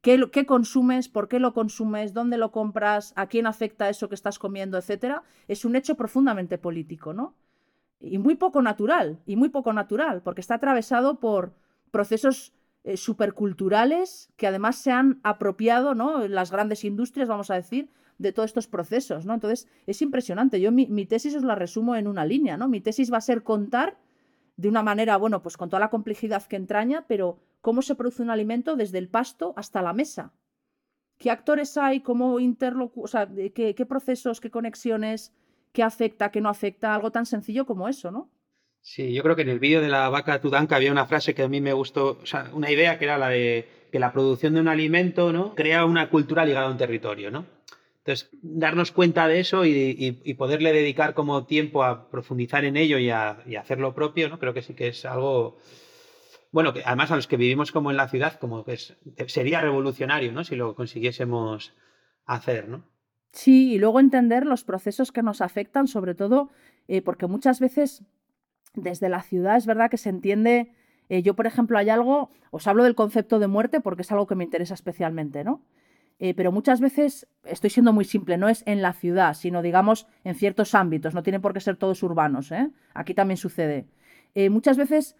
qué, 0.00 0.46
consumes, 0.46 1.08
por 1.08 1.28
qué 1.28 1.40
lo 1.40 1.52
consumes, 1.52 2.12
dónde 2.12 2.38
lo 2.38 2.52
compras, 2.52 3.12
a 3.16 3.26
quién 3.26 3.46
afecta 3.46 3.88
eso 3.88 4.08
que 4.08 4.14
estás 4.14 4.38
comiendo, 4.38 4.78
etcétera, 4.78 5.24
es 5.48 5.64
un 5.64 5.74
hecho 5.74 5.96
profundamente 5.96 6.58
político, 6.58 7.12
¿no? 7.12 7.34
Y 7.98 8.18
muy 8.18 8.36
poco 8.36 8.62
natural, 8.62 9.18
y 9.26 9.36
muy 9.36 9.48
poco 9.48 9.72
natural, 9.72 10.22
porque 10.22 10.40
está 10.40 10.54
atravesado 10.54 11.18
por 11.18 11.54
procesos 11.90 12.52
eh, 12.84 12.96
superculturales 12.96 14.30
que 14.36 14.46
además 14.46 14.76
se 14.76 14.92
han 14.92 15.18
apropiado, 15.24 15.94
¿no? 15.94 16.28
Las 16.28 16.52
grandes 16.52 16.84
industrias, 16.84 17.28
vamos 17.28 17.50
a 17.50 17.54
decir, 17.54 17.90
de 18.18 18.32
todos 18.32 18.50
estos 18.50 18.68
procesos, 18.68 19.26
¿no? 19.26 19.34
Entonces, 19.34 19.66
es 19.86 20.00
impresionante. 20.02 20.60
Yo 20.60 20.70
mi, 20.70 20.86
mi 20.86 21.04
tesis 21.04 21.34
os 21.34 21.42
la 21.42 21.56
resumo 21.56 21.96
en 21.96 22.06
una 22.06 22.24
línea, 22.24 22.56
¿no? 22.56 22.68
Mi 22.68 22.80
tesis 22.80 23.12
va 23.12 23.18
a 23.18 23.22
ser 23.22 23.42
contar 23.42 23.98
de 24.56 24.68
una 24.68 24.82
manera, 24.82 25.16
bueno, 25.16 25.42
pues 25.42 25.56
con 25.56 25.68
toda 25.68 25.80
la 25.80 25.90
complejidad 25.90 26.44
que 26.44 26.56
entraña, 26.56 27.04
pero 27.06 27.40
cómo 27.66 27.82
se 27.82 27.96
produce 27.96 28.22
un 28.22 28.30
alimento 28.30 28.76
desde 28.76 28.98
el 28.98 29.08
pasto 29.08 29.52
hasta 29.56 29.82
la 29.82 29.92
mesa. 29.92 30.32
¿Qué 31.18 31.32
actores 31.32 31.76
hay? 31.76 31.98
¿Cómo 31.98 32.38
interlocu 32.38 33.02
o 33.02 33.08
sea, 33.08 33.28
qué, 33.52 33.86
procesos, 33.88 34.40
qué 34.40 34.52
conexiones, 34.52 35.32
qué 35.72 35.82
afecta, 35.82 36.30
qué 36.30 36.40
no 36.40 36.48
afecta? 36.48 36.94
Algo 36.94 37.10
tan 37.10 37.26
sencillo 37.26 37.66
como 37.66 37.88
eso, 37.88 38.12
¿no? 38.12 38.30
Sí, 38.82 39.12
yo 39.12 39.24
creo 39.24 39.34
que 39.34 39.42
en 39.42 39.48
el 39.48 39.58
vídeo 39.58 39.80
de 39.80 39.88
la 39.88 40.08
vaca 40.10 40.40
tudanca 40.40 40.76
había 40.76 40.92
una 40.92 41.06
frase 41.06 41.34
que 41.34 41.42
a 41.42 41.48
mí 41.48 41.60
me 41.60 41.72
gustó, 41.72 42.20
o 42.22 42.26
sea, 42.26 42.50
una 42.52 42.70
idea 42.70 43.00
que 43.00 43.06
era 43.06 43.18
la 43.18 43.30
de 43.30 43.68
que 43.90 43.98
la 43.98 44.12
producción 44.12 44.54
de 44.54 44.60
un 44.60 44.68
alimento, 44.68 45.32
¿no? 45.32 45.56
Crea 45.56 45.86
una 45.86 46.08
cultura 46.08 46.44
ligada 46.44 46.68
a 46.68 46.70
un 46.70 46.76
territorio, 46.76 47.32
¿no? 47.32 47.46
Entonces, 47.98 48.30
darnos 48.42 48.92
cuenta 48.92 49.26
de 49.26 49.40
eso 49.40 49.64
y, 49.64 50.34
poderle 50.38 50.72
dedicar 50.72 51.14
como 51.14 51.46
tiempo 51.46 51.82
a 51.82 52.08
profundizar 52.12 52.64
en 52.64 52.76
ello 52.76 52.98
y 52.98 53.10
a, 53.10 53.42
hacer 53.58 53.80
lo 53.80 53.92
propio, 53.92 54.28
¿no? 54.28 54.38
Creo 54.38 54.54
que 54.54 54.62
sí 54.62 54.74
que 54.74 54.86
es 54.86 55.04
algo, 55.04 55.58
bueno, 56.52 56.72
que 56.72 56.82
además 56.84 57.10
a 57.10 57.16
los 57.16 57.26
que 57.26 57.36
vivimos 57.36 57.72
como 57.72 57.90
en 57.90 57.96
la 57.96 58.08
ciudad, 58.08 58.38
como 58.38 58.64
que 58.64 58.76
sería 59.26 59.60
revolucionario, 59.60 60.32
¿no? 60.32 60.44
Si 60.44 60.56
lo 60.56 60.74
consiguiésemos 60.74 61.74
hacer, 62.24 62.68
¿no? 62.68 62.84
Sí, 63.32 63.74
y 63.74 63.78
luego 63.78 64.00
entender 64.00 64.46
los 64.46 64.64
procesos 64.64 65.12
que 65.12 65.22
nos 65.22 65.42
afectan, 65.42 65.88
sobre 65.88 66.14
todo 66.14 66.50
eh, 66.88 67.02
porque 67.02 67.26
muchas 67.26 67.60
veces 67.60 68.02
desde 68.74 69.08
la 69.08 69.22
ciudad 69.22 69.56
es 69.56 69.66
verdad 69.66 69.90
que 69.90 69.96
se 69.96 70.08
entiende, 70.08 70.72
eh, 71.08 71.22
yo 71.22 71.34
por 71.34 71.46
ejemplo 71.46 71.78
hay 71.78 71.90
algo, 71.90 72.30
os 72.50 72.66
hablo 72.66 72.84
del 72.84 72.94
concepto 72.94 73.38
de 73.38 73.46
muerte 73.46 73.80
porque 73.80 74.02
es 74.02 74.12
algo 74.12 74.26
que 74.26 74.34
me 74.34 74.44
interesa 74.44 74.74
especialmente, 74.74 75.44
¿no? 75.44 75.62
Eh, 76.18 76.32
pero 76.32 76.50
muchas 76.50 76.80
veces, 76.80 77.28
estoy 77.44 77.68
siendo 77.68 77.92
muy 77.92 78.06
simple, 78.06 78.38
no 78.38 78.48
es 78.48 78.62
en 78.66 78.80
la 78.80 78.94
ciudad, 78.94 79.34
sino 79.34 79.60
digamos 79.60 80.06
en 80.24 80.34
ciertos 80.34 80.74
ámbitos, 80.74 81.12
no 81.12 81.22
tienen 81.22 81.42
por 81.42 81.52
qué 81.52 81.60
ser 81.60 81.76
todos 81.76 82.02
urbanos, 82.02 82.50
¿eh? 82.52 82.70
aquí 82.94 83.12
también 83.12 83.36
sucede. 83.36 83.86
Muchas 84.50 84.76
veces 84.76 85.16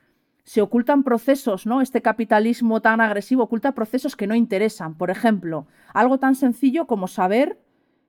se 0.47 0.63
ocultan 0.63 1.03
procesos, 1.03 1.67
¿no? 1.67 1.81
Este 1.83 2.03
capitalismo 2.03 2.81
tan 2.81 3.01
agresivo 3.01 3.43
oculta 3.43 3.73
procesos 3.73 4.15
que 4.15 4.29
no 4.29 4.37
interesan. 4.37 4.95
Por 4.95 5.11
ejemplo, 5.11 5.67
algo 5.93 6.19
tan 6.19 6.37
sencillo 6.37 6.87
como 6.87 7.09
saber 7.09 7.61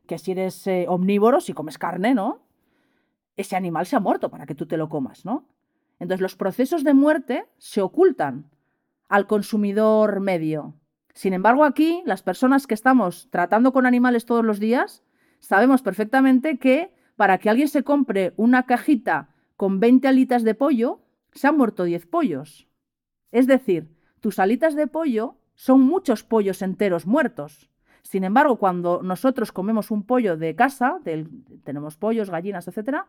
que 0.06 0.20
si 0.20 0.34
eres 0.34 0.66
omnívoro, 0.88 1.42
si 1.42 1.54
comes 1.54 1.80
carne, 1.80 2.14
¿no? 2.14 2.44
Ese 3.38 3.56
animal 3.56 3.88
se 3.88 3.96
ha 3.96 4.00
muerto 4.00 4.30
para 4.30 4.46
que 4.46 4.54
tú 4.54 4.68
te 4.68 4.78
lo 4.78 4.88
comas, 4.88 5.26
¿no? 5.26 5.48
Entonces 6.00 6.22
los 6.22 6.36
procesos 6.36 6.84
de 6.84 6.94
muerte 6.94 7.46
se 7.58 7.82
ocultan 7.82 8.52
al 9.10 9.26
consumidor 9.26 10.20
medio. 10.20 10.76
Sin 11.16 11.34
embargo, 11.34 11.64
aquí, 11.64 12.04
las 12.06 12.22
personas 12.22 12.68
que 12.68 12.76
estamos 12.76 13.30
tratando 13.32 13.74
con 13.74 13.88
animales 13.88 14.28
todos 14.28 14.46
los 14.46 14.60
días, 14.60 15.04
sabemos 15.40 15.82
perfectamente 15.82 16.60
que 16.60 16.94
para 17.16 17.40
que 17.40 17.50
alguien 17.50 17.68
se 17.68 17.84
compre 17.84 18.36
una 18.38 18.68
cajita 18.68 19.30
con 19.56 19.80
20 19.80 20.08
alitas 20.08 20.44
de 20.44 20.54
pollo, 20.54 21.02
se 21.38 21.48
han 21.48 21.58
muerto 21.58 21.84
10 21.84 22.06
pollos. 22.08 22.68
Es 23.32 23.48
decir, 23.48 23.90
tus 24.20 24.40
alitas 24.40 24.76
de 24.76 24.88
pollo 24.88 25.38
son 25.56 25.82
muchos 25.82 26.24
pollos 26.24 26.62
enteros 26.62 27.06
muertos. 27.06 27.70
Sin 28.02 28.24
embargo, 28.24 28.58
cuando 28.58 29.02
nosotros 29.04 29.52
comemos 29.52 29.92
un 29.92 30.04
pollo 30.04 30.38
de 30.38 30.56
casa, 30.56 31.00
tenemos 31.64 31.98
pollos, 31.98 32.30
gallinas, 32.30 32.68
etc., 32.68 33.00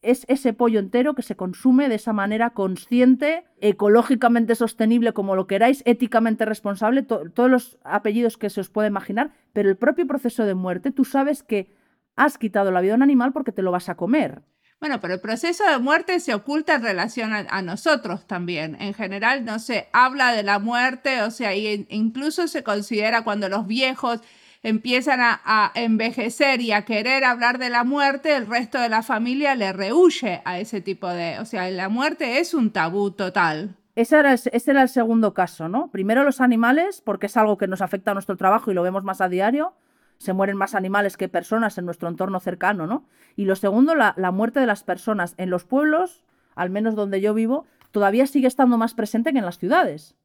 es 0.00 0.24
ese 0.28 0.52
pollo 0.52 0.78
entero 0.78 1.14
que 1.14 1.22
se 1.22 1.36
consume 1.36 1.88
de 1.88 1.96
esa 1.96 2.12
manera 2.12 2.50
consciente, 2.50 3.44
ecológicamente 3.60 4.54
sostenible, 4.54 5.12
como 5.12 5.34
lo 5.34 5.46
queráis, 5.46 5.82
éticamente 5.86 6.44
responsable, 6.44 7.02
todos 7.02 7.50
los 7.50 7.78
apellidos 7.82 8.36
que 8.36 8.50
se 8.50 8.60
os 8.60 8.70
puede 8.70 8.88
imaginar, 8.88 9.32
pero 9.52 9.68
el 9.68 9.76
propio 9.76 10.06
proceso 10.06 10.44
de 10.44 10.54
muerte, 10.54 10.92
tú 10.92 11.04
sabes 11.04 11.42
que 11.42 11.74
has 12.14 12.38
quitado 12.38 12.70
la 12.70 12.80
vida 12.80 12.92
a 12.92 12.96
un 12.96 13.02
animal 13.02 13.32
porque 13.32 13.52
te 13.52 13.62
lo 13.62 13.72
vas 13.72 13.88
a 13.88 13.96
comer. 13.96 14.42
Bueno, 14.80 15.00
pero 15.00 15.14
el 15.14 15.20
proceso 15.20 15.64
de 15.64 15.78
muerte 15.78 16.20
se 16.20 16.34
oculta 16.34 16.74
en 16.74 16.82
relación 16.82 17.32
a, 17.32 17.62
nosotros 17.62 18.26
también. 18.28 18.76
En 18.80 18.94
general 18.94 19.44
no 19.44 19.58
se 19.58 19.88
habla 19.92 20.32
de 20.32 20.44
la 20.44 20.60
muerte, 20.60 21.22
o 21.22 21.32
sea, 21.32 21.54
incluso 21.54 22.46
se 22.46 22.62
considera 22.62 23.24
cuando 23.24 23.48
los 23.48 23.66
viejos 23.66 24.20
empiezan 24.62 25.18
a, 25.20 25.72
envejecer 25.74 26.60
y 26.60 26.70
a 26.70 26.84
querer 26.84 27.24
hablar 27.24 27.58
de 27.58 27.70
la 27.70 27.82
muerte, 27.82 28.36
el 28.36 28.46
resto 28.46 28.78
de 28.78 28.88
la 28.88 29.02
familia 29.02 29.56
le 29.56 29.72
rehuye 29.72 30.42
a 30.44 30.60
ese 30.60 30.80
tipo 30.80 31.08
de... 31.08 31.40
O 31.40 31.44
sea, 31.44 31.68
la 31.70 31.88
muerte 31.88 32.38
es 32.38 32.54
un 32.54 32.70
tabú 32.70 33.10
total. 33.10 33.74
Ese 33.96 34.16
era, 34.16 34.34
ese 34.34 34.70
era 34.70 34.82
el 34.82 34.88
segundo 34.88 35.34
caso, 35.34 35.68
¿no? 35.68 35.90
Primero 35.90 36.22
los 36.22 36.40
animales, 36.40 37.02
porque 37.04 37.26
es 37.26 37.36
algo 37.36 37.58
que 37.58 37.66
nos 37.66 37.82
afecta 37.82 38.12
a 38.12 38.14
nuestro 38.14 38.36
trabajo 38.36 38.70
y 38.70 38.74
lo 38.74 38.84
vemos 38.84 39.02
más 39.02 39.20
a 39.20 39.28
diario 39.28 39.74
se 40.18 40.32
mueren 40.32 40.56
más 40.56 40.74
animales 40.74 41.16
que 41.16 41.28
personas 41.28 41.78
en 41.78 41.86
nuestro 41.86 42.08
entorno 42.08 42.40
cercano, 42.40 42.86
¿no? 42.86 43.06
Y 43.36 43.44
lo 43.44 43.54
segundo, 43.56 43.94
la, 43.94 44.14
muerte 44.32 44.60
de 44.60 44.66
las 44.66 44.82
personas 44.82 45.34
en 45.36 45.48
los 45.48 45.64
pueblos, 45.64 46.24
al 46.54 46.70
menos 46.70 46.96
donde 46.96 47.20
yo 47.20 47.34
vivo, 47.34 47.66
todavía 47.92 48.26
sigue 48.26 48.48
estando 48.48 48.76
más 48.78 48.94
presente 48.94 49.32
que 49.32 49.38
en 49.38 49.44
las 49.44 49.58
ciudades. 49.58 50.16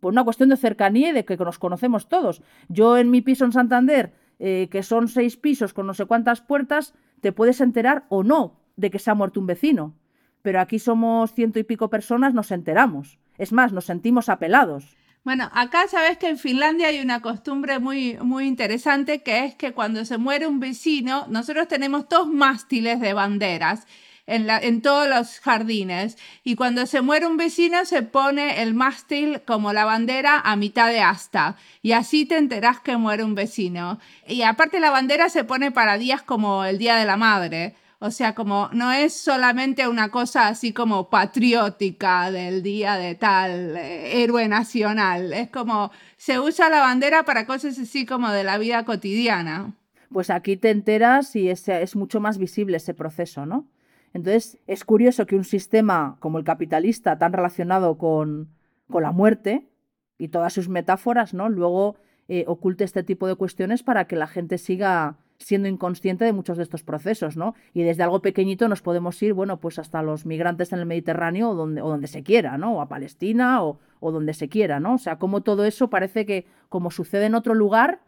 Por 0.00 0.12
una 0.12 0.24
cuestión 0.24 0.48
de 0.48 0.56
cercanía 0.56 1.10
y 1.10 1.12
de 1.12 1.24
que 1.24 1.36
nos 1.36 1.58
conocemos 1.58 2.08
todos. 2.08 2.42
Yo 2.68 2.96
en 2.96 3.10
mi 3.10 3.20
piso 3.20 3.44
en 3.44 3.52
Santander, 3.52 4.14
eh, 4.38 4.68
que 4.70 4.82
son 4.82 5.08
seis 5.08 5.36
pisos 5.36 5.74
con 5.74 5.86
no 5.86 5.94
sé 5.94 6.06
cuántas 6.06 6.40
puertas, 6.40 6.94
te 7.20 7.32
puedes 7.32 7.60
enterar 7.60 8.04
o 8.08 8.22
no 8.22 8.60
de 8.76 8.90
que 8.90 9.00
se 9.00 9.10
ha 9.10 9.14
muerto 9.14 9.40
un 9.40 9.46
vecino. 9.46 9.94
Pero 10.42 10.60
aquí 10.60 10.78
somos 10.78 11.32
ciento 11.32 11.58
y 11.58 11.64
pico 11.64 11.90
personas, 11.90 12.32
nos 12.32 12.52
enteramos. 12.52 13.18
Es 13.38 13.52
más, 13.52 13.72
nos 13.72 13.86
sentimos 13.86 14.28
apelados. 14.28 14.96
Bueno, 15.26 15.50
acá 15.54 15.88
sabes 15.88 16.18
que 16.18 16.28
en 16.28 16.38
Finlandia 16.38 16.86
hay 16.86 17.00
una 17.00 17.20
costumbre 17.20 17.80
muy, 17.80 18.16
muy 18.18 18.46
interesante 18.46 19.24
que 19.24 19.44
es 19.44 19.56
que 19.56 19.72
cuando 19.72 20.04
se 20.04 20.18
muere 20.18 20.46
un 20.46 20.60
vecino, 20.60 21.26
nosotros 21.28 21.66
tenemos 21.66 22.08
dos 22.08 22.28
mástiles 22.28 23.00
de 23.00 23.12
banderas 23.12 23.88
en, 24.28 24.46
la, 24.46 24.60
en 24.60 24.82
todos 24.82 25.08
los 25.08 25.40
jardines 25.40 26.16
y 26.44 26.54
cuando 26.54 26.86
se 26.86 27.00
muere 27.00 27.26
un 27.26 27.36
vecino 27.36 27.84
se 27.86 28.02
pone 28.02 28.62
el 28.62 28.74
mástil 28.74 29.42
como 29.44 29.72
la 29.72 29.84
bandera 29.84 30.38
a 30.38 30.54
mitad 30.54 30.90
de 30.90 31.00
asta 31.00 31.56
y 31.82 31.90
así 31.90 32.24
te 32.24 32.36
enterás 32.36 32.78
que 32.78 32.96
muere 32.96 33.24
un 33.24 33.34
vecino. 33.34 33.98
Y 34.28 34.42
aparte 34.42 34.78
la 34.78 34.92
bandera 34.92 35.28
se 35.28 35.42
pone 35.42 35.72
para 35.72 35.98
días 35.98 36.22
como 36.22 36.64
el 36.64 36.78
Día 36.78 36.94
de 36.94 37.04
la 37.04 37.16
Madre. 37.16 37.74
O 37.98 38.10
sea, 38.10 38.34
como 38.34 38.68
no 38.72 38.92
es 38.92 39.14
solamente 39.14 39.88
una 39.88 40.10
cosa 40.10 40.48
así 40.48 40.72
como 40.72 41.08
patriótica 41.08 42.30
del 42.30 42.62
día 42.62 42.96
de 42.96 43.14
tal 43.14 43.76
eh, 43.76 44.22
héroe 44.22 44.48
nacional, 44.48 45.32
es 45.32 45.50
como 45.50 45.90
se 46.16 46.38
usa 46.38 46.68
la 46.68 46.80
bandera 46.80 47.24
para 47.24 47.46
cosas 47.46 47.78
así 47.78 48.04
como 48.04 48.30
de 48.30 48.44
la 48.44 48.58
vida 48.58 48.84
cotidiana. 48.84 49.74
Pues 50.12 50.28
aquí 50.30 50.56
te 50.56 50.70
enteras 50.70 51.34
y 51.36 51.48
es, 51.48 51.68
es 51.68 51.96
mucho 51.96 52.20
más 52.20 52.36
visible 52.38 52.76
ese 52.76 52.92
proceso, 52.92 53.46
¿no? 53.46 53.66
Entonces, 54.12 54.58
es 54.66 54.84
curioso 54.84 55.26
que 55.26 55.36
un 55.36 55.44
sistema 55.44 56.16
como 56.20 56.38
el 56.38 56.44
capitalista, 56.44 57.18
tan 57.18 57.32
relacionado 57.32 57.98
con, 57.98 58.48
con 58.90 59.02
la 59.02 59.12
muerte 59.12 59.68
y 60.16 60.28
todas 60.28 60.52
sus 60.52 60.68
metáforas, 60.68 61.34
¿no? 61.34 61.48
Luego 61.48 61.96
eh, 62.28 62.44
oculte 62.46 62.84
este 62.84 63.02
tipo 63.02 63.26
de 63.26 63.34
cuestiones 63.34 63.82
para 63.82 64.06
que 64.06 64.16
la 64.16 64.26
gente 64.26 64.58
siga 64.58 65.16
siendo 65.38 65.68
inconsciente 65.68 66.24
de 66.24 66.32
muchos 66.32 66.56
de 66.56 66.62
estos 66.62 66.82
procesos, 66.82 67.36
¿no? 67.36 67.54
Y 67.74 67.82
desde 67.82 68.02
algo 68.02 68.22
pequeñito 68.22 68.68
nos 68.68 68.82
podemos 68.82 69.22
ir, 69.22 69.32
bueno, 69.32 69.58
pues 69.58 69.78
hasta 69.78 70.02
los 70.02 70.26
migrantes 70.26 70.72
en 70.72 70.78
el 70.78 70.86
Mediterráneo 70.86 71.50
o 71.50 71.54
donde, 71.54 71.82
o 71.82 71.88
donde 71.88 72.06
se 72.06 72.22
quiera, 72.22 72.58
¿no? 72.58 72.76
O 72.76 72.80
a 72.80 72.88
Palestina 72.88 73.62
o, 73.62 73.78
o 74.00 74.12
donde 74.12 74.34
se 74.34 74.48
quiera, 74.48 74.80
¿no? 74.80 74.94
O 74.94 74.98
sea, 74.98 75.18
como 75.18 75.42
todo 75.42 75.64
eso 75.64 75.90
parece 75.90 76.26
que, 76.26 76.46
como 76.68 76.90
sucede 76.90 77.26
en 77.26 77.34
otro 77.34 77.54
lugar, 77.54 78.00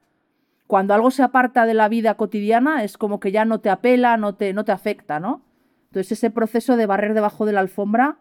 cuando 0.67 0.95
algo 0.95 1.11
se 1.11 1.23
aparta 1.23 1.65
de 1.65 1.75
la 1.75 1.89
vida 1.89 2.15
cotidiana 2.15 2.85
es 2.85 2.99
como 2.99 3.21
que 3.21 3.33
ya 3.33 3.45
no 3.45 3.61
te 3.61 3.71
apela, 3.71 4.17
no 4.17 4.35
te, 4.35 4.53
no 4.53 4.65
te 4.65 4.73
afecta, 4.73 5.19
¿no? 5.19 5.43
Entonces 5.87 6.13
ese 6.13 6.31
proceso 6.31 6.77
de 6.77 6.87
barrer 6.87 7.15
debajo 7.15 7.47
de 7.47 7.53
la 7.53 7.61
alfombra 7.61 8.19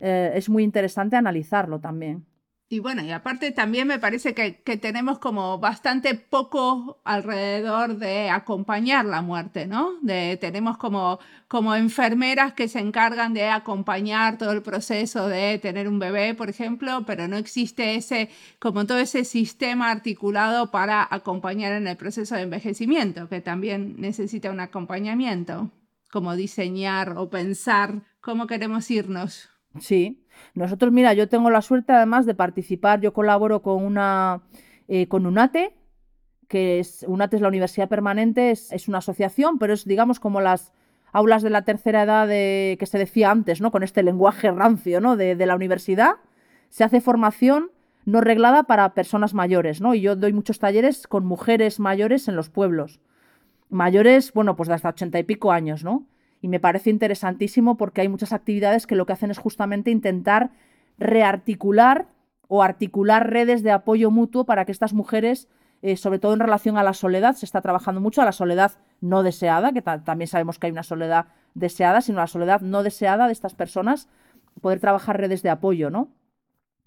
eh, 0.00 0.32
es 0.34 0.48
muy 0.48 0.64
interesante 0.64 1.16
analizarlo 1.16 1.78
también. 1.80 2.24
Y 2.72 2.78
bueno, 2.78 3.02
y 3.02 3.10
aparte 3.10 3.50
también 3.50 3.88
me 3.88 3.98
parece 3.98 4.32
que, 4.32 4.52
tenemos 4.76 5.18
como 5.18 5.58
bastante 5.58 6.14
poco 6.14 7.00
alrededor 7.02 7.96
de 7.96 8.30
acompañar 8.30 9.06
la 9.06 9.22
muerte, 9.22 9.66
¿no? 9.66 9.94
De, 10.02 10.36
tenemos 10.40 10.78
como, 10.78 11.18
como 11.48 11.74
enfermeras 11.74 12.52
que 12.52 12.68
se 12.68 12.78
encargan 12.78 13.34
de 13.34 13.48
acompañar 13.48 14.38
todo 14.38 14.52
el 14.52 14.62
proceso 14.62 15.26
de 15.26 15.58
tener 15.58 15.88
un 15.88 15.98
bebé, 15.98 16.32
por 16.36 16.48
ejemplo, 16.48 17.02
pero 17.04 17.26
no 17.26 17.38
existe 17.38 17.96
ese, 17.96 18.30
como 18.60 18.86
todo 18.86 19.00
ese 19.00 19.24
sistema 19.24 19.90
articulado 19.90 20.70
para 20.70 21.08
acompañar 21.10 21.72
en 21.72 21.88
el 21.88 21.96
proceso 21.96 22.36
de 22.36 22.42
envejecimiento, 22.42 23.28
que 23.28 23.40
también 23.40 23.96
necesita 23.98 24.48
un 24.48 24.60
acompañamiento, 24.60 25.72
como 26.12 26.36
diseñar 26.36 27.14
o 27.18 27.30
pensar 27.30 28.02
cómo 28.20 28.46
queremos 28.46 28.88
irnos. 28.92 29.48
Sí, 29.80 30.24
nosotros, 30.54 30.92
mira, 30.92 31.14
yo 31.14 31.28
tengo 31.28 31.50
la 31.50 31.62
suerte 31.62 31.92
además 31.92 32.26
de 32.26 32.34
participar, 32.34 33.00
yo 33.00 33.12
colaboro 33.12 33.62
con 33.62 33.84
una 33.84 34.42
eh, 34.88 35.06
con 35.08 35.26
UNATE, 35.26 35.74
que 36.48 36.80
es 36.80 37.04
UNATE 37.06 37.36
es 37.36 37.42
la 37.42 37.48
Universidad 37.48 37.88
Permanente, 37.88 38.50
es, 38.50 38.88
una 38.88 38.98
asociación, 38.98 39.58
pero 39.58 39.72
es 39.72 39.84
digamos 39.84 40.18
como 40.18 40.40
las 40.40 40.72
aulas 41.12 41.42
de 41.42 41.50
la 41.50 41.62
tercera 41.62 42.02
edad 42.02 42.26
de, 42.26 42.76
que 42.78 42.86
se 42.86 42.98
decía 42.98 43.30
antes, 43.30 43.60
¿no? 43.60 43.70
Con 43.70 43.82
este 43.82 44.02
lenguaje 44.02 44.50
rancio, 44.50 45.00
¿no? 45.00 45.16
De, 45.16 45.36
de 45.36 45.46
la 45.46 45.54
universidad. 45.54 46.14
Se 46.68 46.84
hace 46.84 47.00
formación 47.00 47.70
no 48.04 48.20
reglada 48.20 48.64
para 48.64 48.94
personas 48.94 49.34
mayores, 49.34 49.80
¿no? 49.80 49.94
Y 49.94 50.00
yo 50.00 50.16
doy 50.16 50.32
muchos 50.32 50.58
talleres 50.58 51.06
con 51.06 51.24
mujeres 51.24 51.78
mayores 51.78 52.28
en 52.28 52.36
los 52.36 52.48
pueblos. 52.48 53.00
Mayores, 53.68 54.32
bueno, 54.32 54.56
pues 54.56 54.68
de 54.68 54.74
hasta 54.74 54.88
ochenta 54.88 55.18
y 55.18 55.22
pico 55.22 55.52
años, 55.52 55.84
¿no? 55.84 56.06
Y 56.40 56.48
me 56.48 56.60
parece 56.60 56.90
interesantísimo 56.90 57.76
porque 57.76 58.00
hay 58.00 58.08
muchas 58.08 58.32
actividades 58.32 58.86
que 58.86 58.96
lo 58.96 59.06
que 59.06 59.12
hacen 59.12 59.30
es 59.30 59.38
justamente 59.38 59.90
intentar 59.90 60.50
rearticular 60.98 62.08
o 62.48 62.62
articular 62.62 63.30
redes 63.30 63.62
de 63.62 63.70
apoyo 63.70 64.10
mutuo 64.10 64.44
para 64.44 64.64
que 64.64 64.72
estas 64.72 64.92
mujeres, 64.92 65.48
eh, 65.82 65.96
sobre 65.96 66.18
todo 66.18 66.32
en 66.32 66.40
relación 66.40 66.78
a 66.78 66.82
la 66.82 66.94
soledad, 66.94 67.36
se 67.36 67.46
está 67.46 67.60
trabajando 67.60 68.00
mucho 68.00 68.22
a 68.22 68.24
la 68.24 68.32
soledad 68.32 68.72
no 69.00 69.22
deseada, 69.22 69.72
que 69.72 69.82
también 69.82 70.28
sabemos 70.28 70.58
que 70.58 70.66
hay 70.66 70.72
una 70.72 70.82
soledad 70.82 71.26
deseada, 71.54 72.00
sino 72.00 72.18
la 72.18 72.26
soledad 72.26 72.60
no 72.60 72.82
deseada 72.82 73.26
de 73.26 73.32
estas 73.32 73.54
personas, 73.54 74.08
poder 74.60 74.80
trabajar 74.80 75.18
redes 75.18 75.42
de 75.42 75.50
apoyo, 75.50 75.90
¿no? 75.90 76.08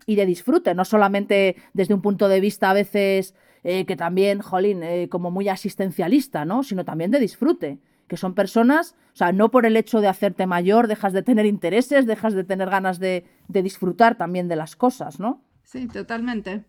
Y 0.05 0.15
de 0.15 0.25
disfrute, 0.25 0.75
no 0.75 0.83
solamente 0.83 1.55
desde 1.73 1.93
un 1.93 2.01
punto 2.01 2.27
de 2.27 2.39
vista 2.41 2.69
a 2.69 2.73
veces 2.73 3.35
eh, 3.63 3.85
que 3.85 3.95
también, 3.95 4.41
jolín, 4.41 4.83
eh, 4.83 5.07
como 5.09 5.31
muy 5.31 5.47
asistencialista, 5.47 6.43
¿no? 6.43 6.63
Sino 6.63 6.83
también 6.83 7.11
de 7.11 7.19
disfrute 7.19 7.79
que 8.07 8.17
son 8.17 8.33
personas, 8.33 8.95
o 9.13 9.15
sea, 9.15 9.31
no 9.31 9.51
por 9.51 9.65
el 9.65 9.77
hecho 9.77 10.01
de 10.01 10.07
hacerte 10.07 10.47
mayor 10.47 10.87
dejas 10.87 11.13
de 11.13 11.23
tener 11.23 11.45
intereses, 11.45 12.05
dejas 12.05 12.33
de 12.33 12.43
tener 12.43 12.69
ganas 12.69 12.99
de, 12.99 13.25
disfrutar 13.47 14.15
también 14.15 14.47
de 14.47 14.55
las 14.55 14.75
cosas, 14.75 15.19
¿no? 15.19 15.41
Sí, 15.63 15.87
totalmente. 15.87 16.65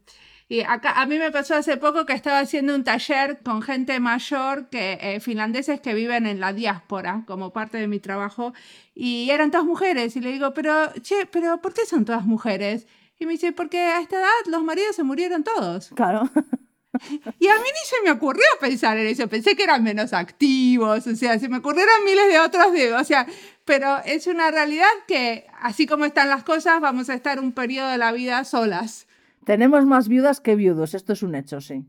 Y 0.47 0.61
acá 0.61 1.01
a 1.01 1.07
mí 1.07 1.19
me 1.19 1.31
pasó 1.31 1.55
hace 1.55 1.79
poco 1.79 2.05
que 2.05 2.13
estaba 2.13 2.39
haciendo 2.39 2.75
un 2.75 2.85
taller 2.85 3.41
con 3.43 3.63
gente 3.63 3.99
mayor, 3.99 4.69
que 4.69 4.99
eh, 5.01 5.21
finlandeses 5.21 5.81
que 5.81 5.95
viven 5.95 6.27
en 6.27 6.39
la 6.39 6.53
diáspora, 6.53 7.25
como 7.27 7.53
parte 7.53 7.79
de 7.79 7.89
mi 7.89 7.99
trabajo, 7.99 8.53
y 8.95 9.31
eran 9.31 9.51
todas 9.51 9.67
mujeres. 9.67 10.17
Y 10.17 10.21
le 10.21 10.33
digo, 10.33 10.53
pero, 10.53 10.93
che, 11.01 11.27
pero 11.33 11.63
¿por 11.63 11.73
qué 11.73 11.87
son 11.87 12.05
todas 12.05 12.27
mujeres? 12.27 12.87
Y 13.19 13.25
me 13.25 13.33
dice, 13.33 13.53
porque 13.53 13.79
a 13.79 14.01
esta 14.01 14.19
edad 14.19 14.29
los 14.47 14.63
maridos 14.63 14.97
se 14.97 15.03
murieron 15.03 15.45
todos. 15.45 15.89
Claro. 15.95 16.29
Y 17.39 17.49
a 17.49 17.55
mí 17.57 17.65
ni 17.65 17.87
se 17.87 18.03
me 18.05 18.11
ocurrió 18.11 18.45
pensar 18.61 18.97
en 18.99 19.07
eso, 19.07 19.29
pensé 19.29 19.57
que 19.57 19.65
eran 19.65 19.83
menos 19.83 20.13
activos, 20.13 21.07
o 21.07 21.17
sea, 21.17 21.39
se 21.39 21.49
me 21.49 21.59
ocurrieron 21.59 22.05
miles 22.05 22.29
de 22.29 22.41
otros, 22.41 22.73
de, 22.73 22.95
o 22.95 23.05
sea, 23.05 23.27
pero 23.65 23.99
es 24.05 24.27
una 24.27 24.51
realidad 24.51 24.87
que 25.07 25.47
así 25.61 25.87
como 25.87 26.05
están 26.05 26.29
las 26.29 26.45
cosas, 26.45 26.81
vamos 26.81 27.11
a 27.11 27.15
estar 27.15 27.41
un 27.41 27.53
periodo 27.53 27.89
de 27.89 27.99
la 27.99 28.13
vida 28.13 28.45
solas. 28.45 29.07
Tenemos 29.45 29.85
más 29.87 30.09
viudas 30.09 30.41
que 30.41 30.57
viudos, 30.57 30.95
esto 30.95 31.13
es 31.13 31.23
un 31.23 31.35
hecho, 31.35 31.61
sí. 31.61 31.85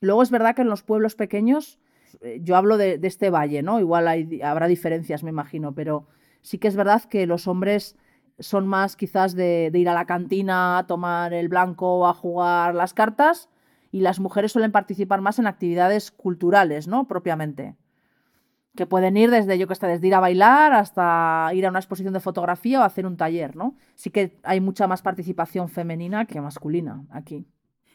Luego 0.00 0.22
es 0.22 0.30
verdad 0.30 0.54
que 0.54 0.62
en 0.62 0.68
los 0.68 0.82
pueblos 0.82 1.14
pequeños, 1.14 1.78
eh, 2.20 2.40
yo 2.42 2.56
hablo 2.56 2.76
de, 2.76 2.98
este 3.02 3.30
valle, 3.30 3.62
¿no? 3.62 3.80
Igual 3.80 4.08
habrá 4.42 4.66
diferencias, 4.66 5.22
me 5.22 5.30
imagino, 5.30 5.74
pero 5.74 6.06
sí 6.42 6.58
que 6.58 6.68
es 6.68 6.76
verdad 6.76 7.02
que 7.04 7.26
los 7.26 7.46
hombres 7.46 7.96
son 8.38 8.66
más 8.66 8.96
quizás 8.96 9.34
de, 9.34 9.70
ir 9.72 9.88
a 9.88 9.94
la 9.94 10.04
cantina 10.04 10.78
a 10.78 10.86
tomar 10.86 11.32
el 11.32 11.48
blanco 11.48 12.06
a 12.06 12.14
jugar 12.14 12.74
las 12.74 12.92
cartas 12.92 13.48
y 13.96 14.00
las 14.00 14.20
mujeres 14.20 14.52
suelen 14.52 14.72
participar 14.72 15.22
más 15.22 15.38
en 15.38 15.46
actividades 15.46 16.10
culturales, 16.10 16.86
¿no? 16.86 17.08
Propiamente. 17.08 17.76
Que 18.74 18.84
pueden 18.84 19.16
ir 19.16 19.30
desde, 19.30 19.56
yo 19.56 19.66
que 19.66 19.74
sé, 19.74 19.86
desde 19.86 20.06
ir 20.06 20.14
a 20.14 20.20
bailar 20.20 20.74
hasta 20.74 21.48
ir 21.54 21.64
a 21.64 21.70
una 21.70 21.78
exposición 21.78 22.12
de 22.12 22.20
fotografía 22.20 22.78
o 22.78 22.82
hacer 22.82 23.06
un 23.06 23.16
taller, 23.16 23.56
¿no? 23.56 23.74
Sí 23.94 24.10
que 24.10 24.38
hay 24.42 24.60
mucha 24.60 24.86
más 24.86 25.00
participación 25.00 25.70
femenina 25.70 26.26
que 26.26 26.42
masculina 26.42 27.06
aquí. 27.08 27.46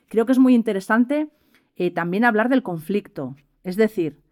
Creo 0.10 0.26
que 0.26 0.32
es 0.32 0.40
muy 0.40 0.56
interesante 0.56 1.30
eh, 1.76 1.92
también 1.92 2.26
hablar 2.26 2.50
del 2.50 2.64
conflicto. 2.64 3.36
Es 3.64 3.76
decir, 3.76 4.24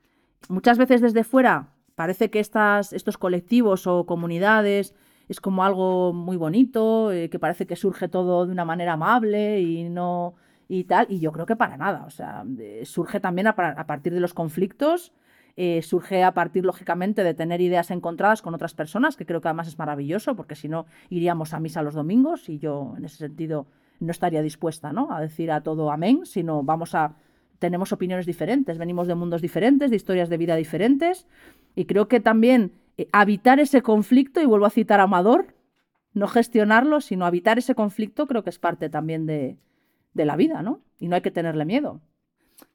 muchas 0.48 0.80
veces 0.80 1.02
desde 1.02 1.24
fuera 1.24 1.76
parece 1.94 2.32
que 2.32 2.40
estas, 2.40 2.94
estos 2.94 3.20
colectivos 3.20 3.86
o 3.86 4.08
comunidades 4.08 4.96
es 5.28 5.40
como 5.40 5.64
algo 5.64 6.14
muy 6.14 6.36
bonito, 6.36 7.12
eh, 7.12 7.30
que 7.30 7.38
parece 7.38 7.68
que 7.68 7.76
surge 7.76 8.08
todo 8.08 8.48
de 8.48 8.54
una 8.54 8.66
manera 8.66 8.94
amable 8.94 9.62
y 9.62 9.88
no 9.88 10.34
y 10.72 10.84
tal, 10.84 11.08
y 11.10 11.20
yo 11.20 11.32
creo 11.32 11.48
que 11.48 11.56
para 11.56 11.78
nada, 11.78 12.06
o 12.06 12.12
sea, 12.12 12.46
surge 12.84 13.20
también 13.20 13.48
a, 13.48 13.56
partir 13.56 14.14
de 14.14 14.20
los 14.20 14.36
conflictos, 14.36 15.12
eh, 15.58 15.82
surge 15.82 16.24
a 16.24 16.36
partir, 16.36 16.64
lógicamente, 16.64 17.24
de 17.24 17.34
tener 17.34 17.60
ideas 17.60 17.90
encontradas 17.90 18.44
con 18.44 18.54
otras 18.54 18.76
personas, 18.76 19.18
que 19.18 19.26
creo 19.26 19.42
que 19.42 19.48
además 19.48 19.68
es 19.68 19.80
maravilloso, 19.80 20.36
porque 20.36 20.56
si 20.56 20.70
no, 20.70 20.86
iríamos 21.10 21.56
a 21.56 21.60
misa 21.60 21.82
los 21.82 21.96
domingos 21.96 22.50
y 22.50 22.60
yo, 22.60 22.94
en 22.96 23.04
ese 23.04 23.18
sentido, 23.18 23.66
no 24.00 24.12
estaría 24.12 24.44
dispuesta 24.44 24.94
¿no? 24.94 25.12
a 25.12 25.20
decir 25.20 25.52
a 25.52 25.62
todo 25.62 25.92
amén, 25.92 26.22
sino 26.26 26.64
vamos 26.64 26.94
a... 26.94 27.16
Tenemos 27.58 27.92
opiniones 27.92 28.28
diferentes, 28.28 28.78
venimos 28.78 29.08
de 29.08 29.16
mundos 29.16 29.42
diferentes, 29.42 29.90
de 29.90 29.96
historias 29.96 30.30
de 30.30 30.38
vida 30.38 30.56
diferentes, 30.56 31.26
y 31.76 31.86
creo 31.86 32.08
que 32.08 32.20
también 32.20 32.74
eh, 32.98 33.08
habitar 33.12 33.60
ese 33.60 33.82
conflicto, 33.82 34.40
y 34.40 34.46
vuelvo 34.46 34.68
a 34.68 34.70
citar 34.70 35.00
a 35.00 35.04
Amador, 35.04 35.56
no 36.14 36.28
gestionarlo, 36.28 37.02
sino 37.02 37.26
habitar 37.26 37.58
ese 37.58 37.74
conflicto, 37.74 38.28
creo 38.28 38.44
que 38.44 38.52
es 38.52 38.60
parte 38.60 38.90
también 38.90 39.26
de, 39.26 39.58
de 40.20 40.26
la 40.26 40.36
vida, 40.36 40.62
¿no? 40.62 40.82
Y 41.00 41.08
no 41.08 41.16
hay 41.16 41.22
que 41.22 41.32
tenerle 41.32 41.66
miedo. 41.66 42.02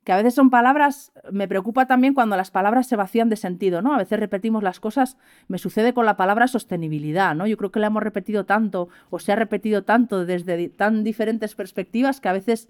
Que 0.03 0.13
a 0.13 0.17
veces 0.17 0.35
son 0.35 0.49
palabras, 0.49 1.13
me 1.31 1.47
preocupa 1.47 1.87
también 1.87 2.15
cuando 2.15 2.37
las 2.37 2.51
palabras 2.51 2.87
se 2.87 2.97
vacían 2.97 3.29
de 3.29 3.37
sentido, 3.37 3.83
¿no? 3.83 3.95
A 3.95 3.99
veces 3.99 4.19
repetimos 4.19 4.63
las 4.63 4.81
cosas, 4.81 5.19
me 5.47 5.59
sucede 5.59 5.93
con 5.93 6.07
la 6.07 6.17
palabra 6.17 6.49
sostenibilidad, 6.49 7.35
¿no? 7.35 7.47
Yo 7.47 7.59
creo 7.59 7.71
que 7.71 7.81
la 7.81 7.89
hemos 7.89 8.03
repetido 8.03 8.45
tanto 8.47 8.89
o 9.11 9.19
se 9.19 9.33
ha 9.33 9.37
repetido 9.37 9.83
tanto 9.83 10.25
desde 10.25 10.71
tan 10.71 11.05
diferentes 11.05 11.55
perspectivas 11.55 12.21
que 12.21 12.29
a 12.29 12.33
veces 12.33 12.69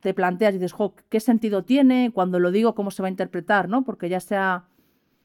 te 0.00 0.14
planteas 0.14 0.54
y 0.54 0.58
dices, 0.58 0.76
¿qué 1.08 1.18
sentido 1.18 1.64
tiene? 1.64 2.12
Cuando 2.14 2.38
lo 2.38 2.52
digo, 2.52 2.74
¿cómo 2.76 2.92
se 2.92 3.02
va 3.02 3.08
a 3.08 3.10
interpretar? 3.10 3.68
¿no? 3.68 3.82
Porque 3.82 4.08
ya 4.08 4.20
se 4.20 4.36
ha 4.36 4.64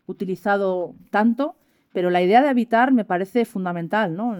utilizado 0.07 0.95
tanto, 1.11 1.55
pero 1.93 2.09
la 2.09 2.21
idea 2.23 2.41
de 2.41 2.49
habitar 2.49 2.91
me 2.91 3.05
parece 3.05 3.45
fundamental, 3.45 4.15
¿no? 4.15 4.35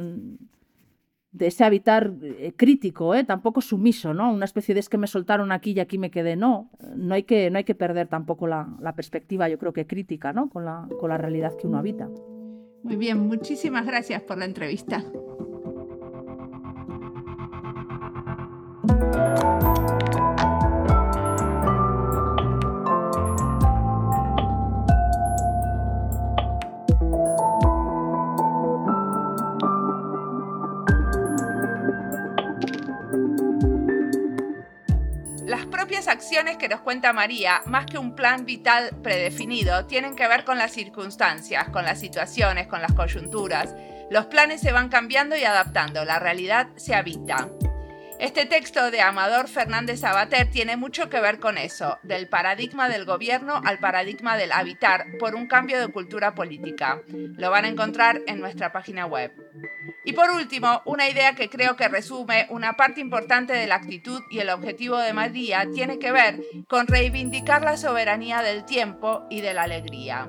De 1.32 1.48
ese 1.48 1.64
habitar 1.64 2.14
eh, 2.22 2.54
crítico, 2.56 3.14
¿eh? 3.14 3.24
tampoco 3.24 3.62
sumiso, 3.62 4.14
¿no? 4.14 4.32
Una 4.32 4.46
especie 4.46 4.74
de 4.74 4.80
es 4.80 4.90
que 4.90 4.98
me 4.98 5.08
soltaron 5.08 5.52
aquí 5.52 5.72
y 5.72 5.80
aquí 5.80 5.98
me 5.98 6.12
quedé. 6.12 6.36
No, 6.36 6.72
no 6.96 7.14
hay 7.14 7.24
que, 7.24 7.50
no 7.52 7.58
hay 7.58 7.64
que 7.64 7.76
perder 7.76 8.08
tampoco 8.08 8.48
la, 8.48 8.68
la 8.80 8.96
perspectiva, 8.96 9.48
yo 9.48 9.60
creo 9.60 9.74
que 9.74 9.86
crítica, 9.86 10.34
¿no? 10.34 10.50
Con 10.50 10.66
la, 10.66 10.88
con 11.00 11.10
la 11.10 11.18
realidad 11.18 11.54
que 11.56 11.68
uno 11.68 11.78
habita. 11.78 12.10
Muy 12.84 12.96
bien, 12.96 13.20
muchísimas 13.20 13.86
gracias 13.86 14.22
por 14.24 14.38
la 14.38 14.46
entrevista. 14.46 15.04
Acciones 36.10 36.58
que 36.58 36.68
nos 36.68 36.82
cuenta 36.82 37.14
María, 37.14 37.62
más 37.66 37.86
que 37.86 37.98
un 37.98 38.16
plan 38.16 38.46
vital 38.46 38.90
predefinido, 39.02 39.86
tienen 39.86 40.16
que 40.16 40.28
ver 40.28 40.44
con 40.44 40.58
las 40.58 40.72
circunstancias, 40.72 41.70
con 41.70 41.86
las 41.86 42.00
situaciones, 42.00 42.68
con 42.68 42.82
las 42.82 42.94
coyunturas. 42.94 43.76
Los 44.10 44.26
planes 44.26 44.60
se 44.60 44.72
van 44.72 44.90
cambiando 44.90 45.38
y 45.38 45.44
adaptando, 45.44 46.04
la 46.04 46.20
realidad 46.20 46.68
se 46.76 46.96
habita. 46.96 47.50
Este 48.20 48.46
texto 48.46 48.92
de 48.92 49.00
Amador 49.00 49.48
Fernández 49.48 50.04
Abater 50.04 50.52
tiene 50.52 50.76
mucho 50.76 51.10
que 51.10 51.22
ver 51.22 51.40
con 51.40 51.58
eso, 51.58 52.00
del 52.04 52.28
paradigma 52.28 52.90
del 52.90 53.06
gobierno 53.06 53.62
al 53.64 53.80
paradigma 53.80 54.36
del 54.36 54.52
habitar 54.52 55.06
por 55.20 55.36
un 55.36 55.48
cambio 55.48 55.80
de 55.80 55.88
cultura 55.88 56.36
política. 56.36 57.02
Lo 57.08 57.50
van 57.50 57.64
a 57.64 57.70
encontrar 57.70 58.20
en 58.28 58.42
nuestra 58.42 58.74
página 58.74 59.06
web. 59.06 59.32
Y 60.10 60.14
por 60.14 60.32
último, 60.32 60.82
una 60.86 61.08
idea 61.08 61.36
que 61.36 61.52
creo 61.52 61.76
que 61.76 61.88
resume 61.88 62.48
una 62.50 62.74
parte 62.74 63.00
importante 63.00 63.54
de 63.54 63.68
la 63.68 63.76
actitud 63.76 64.24
y 64.32 64.40
el 64.40 64.50
objetivo 64.50 64.98
de 64.98 65.14
María 65.14 65.68
tiene 65.72 66.00
que 66.00 66.12
ver 66.12 66.42
con 66.68 66.88
reivindicar 66.88 67.62
la 67.62 67.78
soberanía 67.78 68.42
del 68.42 68.66
tiempo 68.66 69.28
y 69.30 69.42
de 69.42 69.54
la 69.54 69.62
alegría. 69.62 70.28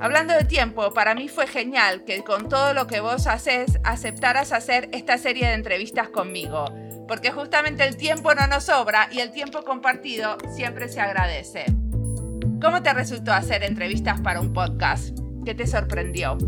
Hablando 0.00 0.32
de 0.32 0.44
tiempo, 0.44 0.94
para 0.94 1.14
mí 1.14 1.28
fue 1.28 1.46
genial 1.46 2.06
que 2.06 2.24
con 2.24 2.48
todo 2.48 2.72
lo 2.72 2.86
que 2.86 3.00
vos 3.00 3.26
haces 3.26 3.78
aceptaras 3.84 4.52
hacer 4.52 4.88
esta 4.94 5.18
serie 5.18 5.48
de 5.48 5.52
entrevistas 5.52 6.08
conmigo 6.08 6.64
porque 7.06 7.30
justamente 7.30 7.86
el 7.86 7.98
tiempo 7.98 8.34
no 8.34 8.46
nos 8.46 8.64
sobra 8.64 9.08
y 9.12 9.20
el 9.20 9.32
tiempo 9.32 9.64
compartido 9.64 10.38
siempre 10.54 10.88
se 10.88 11.00
agradece. 11.02 11.66
¿Cómo 12.62 12.82
te 12.82 12.94
resultó 12.94 13.34
hacer 13.34 13.64
entrevistas 13.64 14.20
para 14.22 14.40
un 14.40 14.54
podcast? 14.54 15.18
¿Qué 15.44 15.54
te 15.54 15.66
sorprendió? 15.66 16.38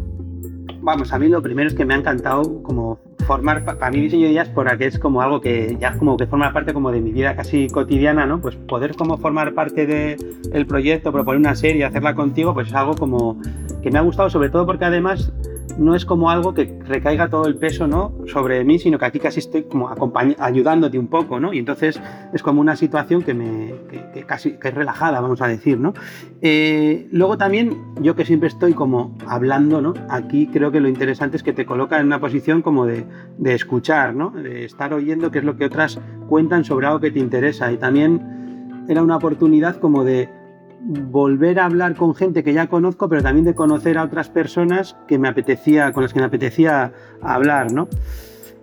Vamos, 0.82 1.12
a 1.12 1.18
mí 1.18 1.28
lo 1.28 1.42
primero 1.42 1.68
es 1.68 1.74
que 1.74 1.84
me 1.84 1.94
ha 1.94 1.98
encantado 1.98 2.62
como 2.62 2.98
formar, 3.26 3.64
para 3.64 3.90
mí 3.90 4.00
diseño 4.00 4.26
de 4.26 4.32
diáspora, 4.32 4.78
que 4.78 4.86
es 4.86 4.98
como 4.98 5.20
algo 5.20 5.40
que 5.40 5.76
ya 5.78 5.96
como 5.98 6.16
que 6.16 6.26
forma 6.26 6.52
parte 6.52 6.72
como 6.72 6.90
de 6.90 7.00
mi 7.00 7.12
vida 7.12 7.36
casi 7.36 7.68
cotidiana, 7.68 8.24
¿no? 8.24 8.40
Pues 8.40 8.56
poder 8.56 8.96
como 8.96 9.18
formar 9.18 9.52
parte 9.52 9.86
del 9.86 10.16
el 10.52 10.66
proyecto, 10.66 11.12
proponer 11.12 11.38
una 11.38 11.54
serie, 11.54 11.84
hacerla 11.84 12.14
contigo, 12.14 12.54
pues 12.54 12.68
es 12.68 12.74
algo 12.74 12.94
como 12.94 13.38
que 13.82 13.90
me 13.90 13.98
ha 13.98 14.02
gustado, 14.02 14.30
sobre 14.30 14.48
todo 14.48 14.64
porque 14.64 14.86
además 14.86 15.32
no 15.78 15.94
es 15.94 16.04
como 16.04 16.30
algo 16.30 16.54
que 16.54 16.78
recaiga 16.86 17.28
todo 17.28 17.46
el 17.46 17.56
peso 17.56 17.86
¿no? 17.86 18.12
sobre 18.26 18.64
mí, 18.64 18.78
sino 18.78 18.98
que 18.98 19.04
aquí 19.04 19.18
casi 19.18 19.40
estoy 19.40 19.64
como 19.64 19.90
ayudándote 20.38 20.98
un 20.98 21.08
poco, 21.08 21.40
¿no? 21.40 21.52
Y 21.52 21.58
entonces 21.58 22.00
es 22.32 22.42
como 22.42 22.60
una 22.60 22.76
situación 22.76 23.22
que, 23.22 23.34
me, 23.34 23.74
que, 24.12 24.24
casi 24.24 24.52
que 24.52 24.68
es 24.68 24.74
relajada, 24.74 25.20
vamos 25.20 25.42
a 25.42 25.48
decir, 25.48 25.78
¿no? 25.78 25.94
Eh, 26.42 27.08
luego 27.12 27.38
también, 27.38 27.76
yo 28.00 28.14
que 28.16 28.24
siempre 28.24 28.48
estoy 28.48 28.74
como 28.74 29.16
hablando, 29.26 29.80
¿no? 29.80 29.94
Aquí 30.08 30.46
creo 30.46 30.70
que 30.70 30.80
lo 30.80 30.88
interesante 30.88 31.36
es 31.36 31.42
que 31.42 31.52
te 31.52 31.66
coloca 31.66 31.98
en 31.98 32.06
una 32.06 32.20
posición 32.20 32.62
como 32.62 32.86
de, 32.86 33.04
de 33.38 33.54
escuchar, 33.54 34.14
¿no? 34.14 34.30
De 34.30 34.64
estar 34.64 34.92
oyendo 34.94 35.30
qué 35.30 35.38
es 35.38 35.44
lo 35.44 35.56
que 35.56 35.64
otras 35.64 36.00
cuentan 36.28 36.64
sobre 36.64 36.86
algo 36.86 37.00
que 37.00 37.10
te 37.10 37.18
interesa. 37.18 37.70
Y 37.72 37.76
también 37.76 38.84
era 38.88 39.02
una 39.02 39.16
oportunidad 39.16 39.76
como 39.76 40.04
de 40.04 40.39
volver 40.82 41.60
a 41.60 41.66
hablar 41.66 41.94
con 41.94 42.14
gente 42.14 42.42
que 42.42 42.52
ya 42.52 42.68
conozco, 42.68 43.08
pero 43.08 43.22
también 43.22 43.44
de 43.44 43.54
conocer 43.54 43.98
a 43.98 44.04
otras 44.04 44.28
personas 44.28 44.96
que 45.06 45.18
me 45.18 45.28
apetecía, 45.28 45.92
con 45.92 46.02
las 46.02 46.12
que 46.12 46.20
me 46.20 46.26
apetecía 46.26 46.92
hablar, 47.22 47.72
¿no? 47.72 47.88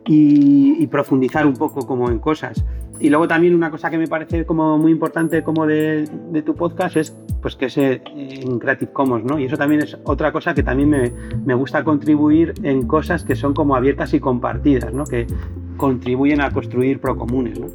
Y, 0.06 0.88
profundizar 0.88 1.46
un 1.46 1.54
poco 1.54 1.86
como 1.86 2.10
en 2.10 2.20
cosas. 2.20 2.64
Y 3.00 3.10
luego 3.10 3.28
también 3.28 3.54
una 3.54 3.70
cosa 3.70 3.90
que 3.90 3.98
me 3.98 4.08
parece 4.08 4.46
como 4.46 4.78
muy 4.78 4.92
importante 4.94 5.44
como 5.44 5.68
de, 5.68 6.10
tu 6.46 6.56
podcast 6.56 6.96
es 6.96 7.16
pues 7.42 7.56
que 7.56 7.66
es 7.66 7.78
en 7.78 8.58
Creative 8.58 8.92
Commons, 8.92 9.26
¿no? 9.26 9.38
Y 9.38 9.46
eso 9.46 9.58
también 9.58 9.82
es 9.82 9.98
otra 10.06 10.32
cosa 10.32 10.56
que 10.56 10.64
también 10.64 10.90
me, 10.90 11.12
me 11.46 11.54
gusta 11.54 11.84
contribuir 11.84 12.54
en 12.64 12.88
cosas 12.88 13.26
que 13.26 13.36
son 13.36 13.54
como 13.54 13.76
abiertas 13.76 14.14
y 14.14 14.20
compartidas, 14.20 14.94
¿no? 14.94 15.04
Que 15.04 15.28
contribuyen 15.76 16.42
a 16.42 16.50
construir 16.52 17.00
procomunes, 17.00 17.60
¿no? 17.60 17.68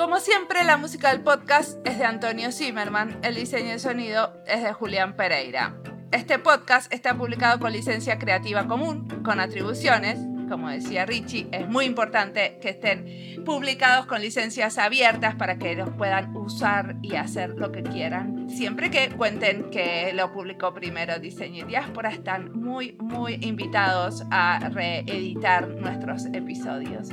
Como 0.00 0.18
siempre, 0.18 0.64
la 0.64 0.78
música 0.78 1.10
del 1.10 1.20
podcast 1.20 1.76
es 1.86 1.98
de 1.98 2.06
Antonio 2.06 2.52
Zimmerman, 2.52 3.18
el 3.22 3.34
diseño 3.34 3.72
de 3.72 3.78
sonido 3.78 4.32
es 4.46 4.62
de 4.62 4.72
Julián 4.72 5.14
Pereira. 5.14 5.76
Este 6.10 6.38
podcast 6.38 6.90
está 6.90 7.18
publicado 7.18 7.60
con 7.60 7.70
licencia 7.70 8.18
creativa 8.18 8.66
común, 8.66 9.06
con 9.22 9.40
atribuciones, 9.40 10.18
como 10.48 10.70
decía 10.70 11.04
Richie, 11.04 11.48
es 11.52 11.68
muy 11.68 11.84
importante 11.84 12.58
que 12.62 12.70
estén 12.70 13.44
publicados 13.44 14.06
con 14.06 14.22
licencias 14.22 14.78
abiertas 14.78 15.34
para 15.34 15.58
que 15.58 15.76
los 15.76 15.90
puedan 15.90 16.34
usar 16.34 16.96
y 17.02 17.16
hacer 17.16 17.50
lo 17.50 17.70
que 17.70 17.82
quieran. 17.82 18.48
Siempre 18.48 18.90
que 18.90 19.10
cuenten 19.10 19.68
que 19.68 20.14
lo 20.14 20.32
publicó 20.32 20.72
primero 20.72 21.18
Diseño 21.18 21.64
y 21.64 21.68
Diáspora, 21.68 22.08
están 22.08 22.58
muy, 22.58 22.96
muy 22.98 23.34
invitados 23.42 24.24
a 24.30 24.60
reeditar 24.70 25.68
nuestros 25.68 26.24
episodios. 26.32 27.10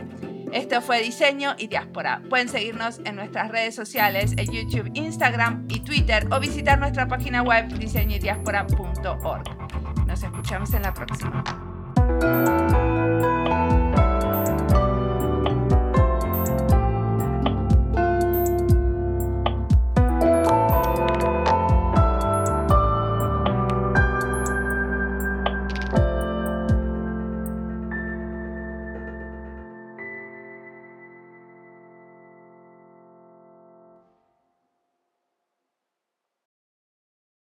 Esto 0.52 0.82
fue 0.82 1.02
Diseño 1.02 1.56
y 1.58 1.68
Diáspora. 1.68 2.22
Pueden 2.30 2.50
seguirnos 2.50 3.00
en 3.06 3.16
nuestras 3.16 3.50
redes 3.50 3.76
sociales, 3.76 4.34
en 4.38 4.52
YouTube, 4.52 4.92
Instagram 4.94 5.66
y 5.70 5.80
Twitter 5.82 6.28
o 6.32 6.40
visitar 6.40 6.80
nuestra 6.80 7.08
página 7.08 7.44
web 7.44 7.68
diseñoydiaspora.org. 7.68 10.08
Nos 10.08 10.24
escuchamos 10.24 10.74
en 10.74 10.82
la 10.84 10.94
próxima. 10.94 11.44